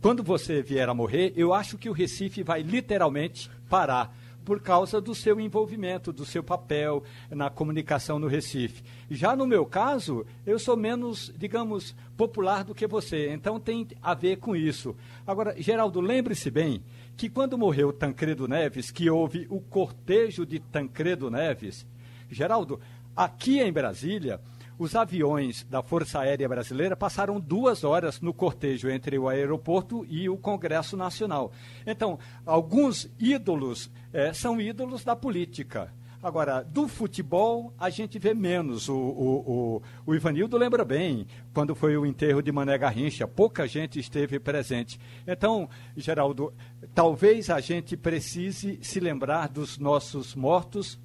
quando 0.00 0.22
você 0.22 0.62
vier 0.62 0.88
a 0.88 0.94
morrer, 0.94 1.32
eu 1.36 1.52
acho 1.52 1.76
que 1.76 1.88
o 1.88 1.92
Recife 1.92 2.42
vai 2.42 2.62
literalmente 2.62 3.50
parar 3.68 4.16
por 4.44 4.60
causa 4.60 5.00
do 5.00 5.14
seu 5.14 5.40
envolvimento, 5.40 6.12
do 6.12 6.24
seu 6.24 6.42
papel 6.42 7.02
na 7.30 7.48
comunicação 7.48 8.18
no 8.18 8.26
Recife. 8.26 8.82
Já 9.10 9.36
no 9.36 9.46
meu 9.46 9.64
caso, 9.64 10.26
eu 10.44 10.58
sou 10.58 10.76
menos, 10.76 11.32
digamos, 11.36 11.94
popular 12.16 12.64
do 12.64 12.74
que 12.74 12.86
você, 12.86 13.30
então 13.30 13.60
tem 13.60 13.86
a 14.00 14.14
ver 14.14 14.36
com 14.36 14.54
isso. 14.54 14.96
Agora, 15.26 15.54
Geraldo, 15.60 16.00
lembre-se 16.00 16.50
bem 16.50 16.82
que 17.16 17.28
quando 17.28 17.58
morreu 17.58 17.92
Tancredo 17.92 18.48
Neves, 18.48 18.90
que 18.90 19.08
houve 19.08 19.46
o 19.48 19.60
cortejo 19.60 20.44
de 20.44 20.58
Tancredo 20.58 21.30
Neves, 21.30 21.86
Geraldo, 22.30 22.80
aqui 23.14 23.60
em 23.60 23.72
Brasília, 23.72 24.40
os 24.82 24.96
aviões 24.96 25.64
da 25.70 25.80
Força 25.80 26.18
Aérea 26.18 26.48
Brasileira 26.48 26.96
passaram 26.96 27.38
duas 27.38 27.84
horas 27.84 28.20
no 28.20 28.34
cortejo 28.34 28.90
entre 28.90 29.16
o 29.16 29.28
aeroporto 29.28 30.04
e 30.08 30.28
o 30.28 30.36
Congresso 30.36 30.96
Nacional. 30.96 31.52
Então, 31.86 32.18
alguns 32.44 33.08
ídolos 33.16 33.88
é, 34.12 34.32
são 34.32 34.60
ídolos 34.60 35.04
da 35.04 35.14
política. 35.14 35.92
Agora, 36.20 36.62
do 36.64 36.88
futebol, 36.88 37.72
a 37.78 37.90
gente 37.90 38.18
vê 38.18 38.34
menos. 38.34 38.88
O, 38.88 38.96
o, 38.96 39.76
o, 39.76 39.82
o, 40.06 40.14
Ivanildo 40.16 40.56
lembra 40.56 40.84
bem, 40.84 41.28
quando 41.54 41.76
foi 41.76 41.96
o 41.96 42.04
enterro 42.04 42.42
de 42.42 42.50
Mané 42.50 42.76
Garrincha, 42.76 43.28
pouca 43.28 43.68
gente 43.68 44.00
esteve 44.00 44.40
presente. 44.40 44.98
Então, 45.24 45.68
Geraldo, 45.96 46.52
talvez 46.92 47.50
a 47.50 47.60
gente 47.60 47.96
precise 47.96 48.80
se 48.82 48.98
lembrar 48.98 49.48
dos 49.48 49.78
nossos 49.78 50.34
mortos 50.34 50.98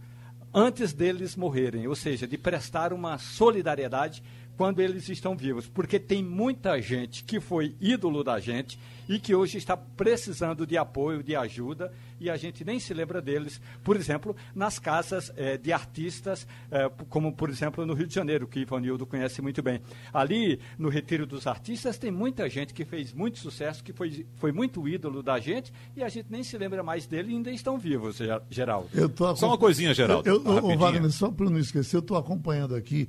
antes 0.54 0.94
deles 0.94 1.36
morrerem, 1.36 1.88
ou 1.88 1.96
seja, 1.96 2.28
de 2.28 2.38
prestar 2.38 2.94
uma 2.94 3.18
solidariedade 3.18 4.24
quando 4.58 4.80
eles 4.80 5.08
estão 5.08 5.38
vivos, 5.38 5.68
porque 5.68 6.00
tem 6.00 6.24
muita 6.24 6.82
gente 6.82 7.24
que 7.24 7.40
foi 7.40 7.76
ídolo 7.80 8.24
da 8.24 8.40
gente 8.40 8.80
e 9.08 9.20
que 9.20 9.34
hoje 9.34 9.58
está 9.58 9.78
precisando 9.78 10.66
de 10.66 10.76
apoio, 10.78 11.24
de 11.24 11.36
ajuda, 11.36 11.94
e 12.20 12.30
a 12.30 12.36
gente 12.36 12.66
nem 12.66 12.80
se 12.80 12.94
lembra 12.94 13.22
deles, 13.22 13.62
por 13.84 13.96
exemplo, 13.96 14.36
nas 14.54 14.80
casas 14.80 15.32
eh, 15.38 15.58
de 15.58 15.72
artistas, 15.72 16.46
eh, 16.72 16.92
como 17.08 17.32
por 17.32 17.50
exemplo 17.50 17.86
no 17.86 17.94
Rio 17.94 18.08
de 18.08 18.16
Janeiro, 18.16 18.48
que 18.48 18.60
Ivanildo 18.60 19.06
conhece 19.06 19.42
muito 19.42 19.62
bem. 19.62 19.80
Ali, 20.12 20.60
no 20.78 20.90
Retiro 20.90 21.26
dos 21.26 21.46
Artistas, 21.46 21.98
tem 21.98 22.12
muita 22.12 22.50
gente 22.50 22.74
que 22.74 22.84
fez 22.84 23.14
muito 23.14 23.38
sucesso, 23.38 23.84
que 23.84 23.94
foi, 23.94 24.26
foi 24.36 24.52
muito 24.52 24.88
ídolo 24.88 25.22
da 25.22 25.40
gente, 25.40 25.72
e 25.96 26.04
a 26.04 26.10
gente 26.10 26.28
nem 26.30 26.44
se 26.44 26.58
lembra 26.58 26.82
mais 26.82 27.06
dele 27.06 27.32
e 27.32 27.36
ainda 27.36 27.52
estão 27.52 27.78
vivos, 27.78 28.20
Geraldo. 28.50 28.90
Só 29.36 29.48
uma 29.48 29.58
coisinha, 29.58 29.94
Geraldo. 29.94 30.28
Eu, 30.28 30.44
eu, 30.44 30.78
Wagner, 30.78 31.12
só 31.12 31.30
para 31.32 31.50
não 31.50 31.60
esquecer, 31.60 31.96
eu 31.96 32.02
estou 32.02 32.18
acompanhando 32.18 32.76
aqui 32.76 33.08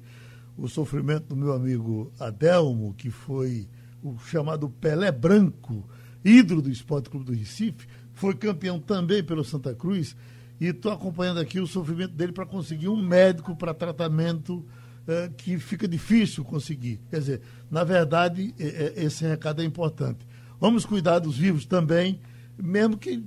o 0.59 0.68
sofrimento 0.68 1.28
do 1.28 1.36
meu 1.36 1.52
amigo 1.52 2.12
Adelmo, 2.18 2.92
que 2.94 3.11
foi 3.11 3.68
o 4.02 4.18
chamado 4.18 4.68
Pelé 4.68 5.12
Branco, 5.12 5.88
ídolo 6.24 6.61
do 6.61 6.70
Esporte 6.70 7.09
Clube 7.09 7.26
do 7.26 7.32
Recife, 7.32 7.86
foi 8.12 8.34
campeão 8.34 8.80
também 8.80 9.22
pelo 9.22 9.44
Santa 9.44 9.72
Cruz, 9.72 10.16
e 10.61 10.66
estou 10.66 10.90
acompanhando 10.90 11.38
aqui 11.38 11.61
o 11.61 11.66
sofrimento 11.66 12.14
dele 12.14 12.32
para 12.32 12.44
conseguir 12.44 12.88
um 12.88 13.00
médico 13.00 13.54
para 13.54 13.72
tratamento 13.72 14.66
eh, 15.06 15.30
que 15.36 15.56
fica 15.59 15.86
difícil 15.86 16.44
conseguir. 16.44 17.00
Quer 17.09 17.20
dizer, 17.20 17.40
na 17.70 17.84
verdade, 17.84 18.52
esse 18.59 19.24
recado 19.24 19.62
é 19.62 19.64
importante. 19.64 20.26
vamos 20.59 20.84
cuidar 20.84 21.20
dos 21.20 21.38
vivos 21.38 21.64
também, 21.64 22.20
mesmo 22.61 22.98
que 22.98 23.24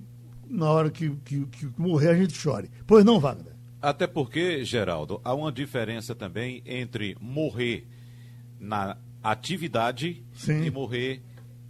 na 0.49 0.69
hora 0.69 0.91
que, 0.91 1.09
que, 1.23 1.45
que 1.45 1.71
morrer 1.77 2.09
a 2.09 2.15
gente 2.15 2.33
chore. 2.33 2.69
Pois 2.85 3.05
não, 3.05 3.17
Wagner? 3.17 3.50
Até 3.81 4.05
porque, 4.05 4.63
Geraldo, 4.63 5.19
há 5.23 5.33
uma 5.33 5.51
diferença 5.51 6.13
também 6.13 6.61
entre 6.65 7.17
morrer 7.19 7.87
na 8.59 8.97
atividade 9.23 10.23
Sim. 10.33 10.63
e 10.63 10.69
morrer 10.69 11.21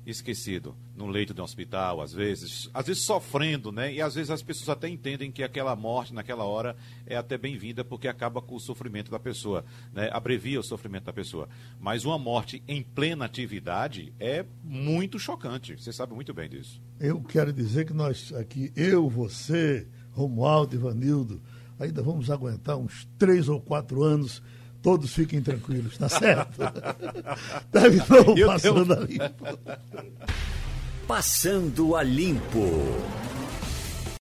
esquecido 0.06 0.76
no 0.96 1.08
leito 1.08 1.34
de 1.34 1.42
um 1.42 1.44
hospital, 1.44 2.02
às 2.02 2.14
vezes, 2.14 2.70
às 2.74 2.86
vezes 2.86 3.04
sofrendo, 3.04 3.72
né? 3.72 3.94
E 3.94 4.02
às 4.02 4.16
vezes 4.16 4.30
as 4.30 4.42
pessoas 4.42 4.70
até 4.70 4.88
entendem 4.88 5.32
que 5.32 5.44
aquela 5.44 5.76
morte 5.76 6.14
naquela 6.14 6.44
hora 6.44 6.76
é 7.08 7.16
até 7.16 7.38
bem-vinda 7.38 7.84
porque 7.84 8.08
acaba 8.08 8.42
com 8.42 8.56
o 8.56 8.60
sofrimento 8.60 9.10
da 9.10 9.20
pessoa, 9.20 9.66
né? 9.94 10.10
Abrevia 10.12 10.60
o 10.60 10.64
sofrimento 10.64 11.06
da 11.06 11.14
pessoa. 11.14 11.48
Mas 11.80 12.06
uma 12.06 12.20
morte 12.20 12.62
em 12.68 12.84
plena 12.84 13.26
atividade 13.26 14.14
é 14.20 14.46
muito 14.64 15.18
chocante. 15.18 15.76
Você 15.82 15.92
sabe 15.92 16.14
muito 16.14 16.34
bem 16.34 16.50
disso. 16.50 16.82
Eu 17.00 17.22
quero 17.22 17.52
dizer 17.52 17.86
que 17.86 17.94
nós 17.94 18.32
aqui, 18.34 18.72
eu, 18.76 19.10
você, 19.10 19.88
Romualdo, 20.12 20.76
Ivanildo, 20.76 21.42
ainda 21.82 22.02
vamos 22.02 22.30
aguentar 22.30 22.78
uns 22.78 23.08
três 23.18 23.50
ou 23.50 23.60
quatro 23.60 24.04
anos 24.04 24.42
todos 24.82 25.14
fiquem 25.14 25.42
tranquilos, 25.42 25.98
tá 25.98 26.10
certo? 26.10 26.60
Deve 27.72 27.98
não 27.98 28.48
passando 28.48 28.94
a 28.94 29.00
limpo. 29.00 29.46
Passando 31.08 31.96
a 31.96 32.04
limpo. 32.04 32.68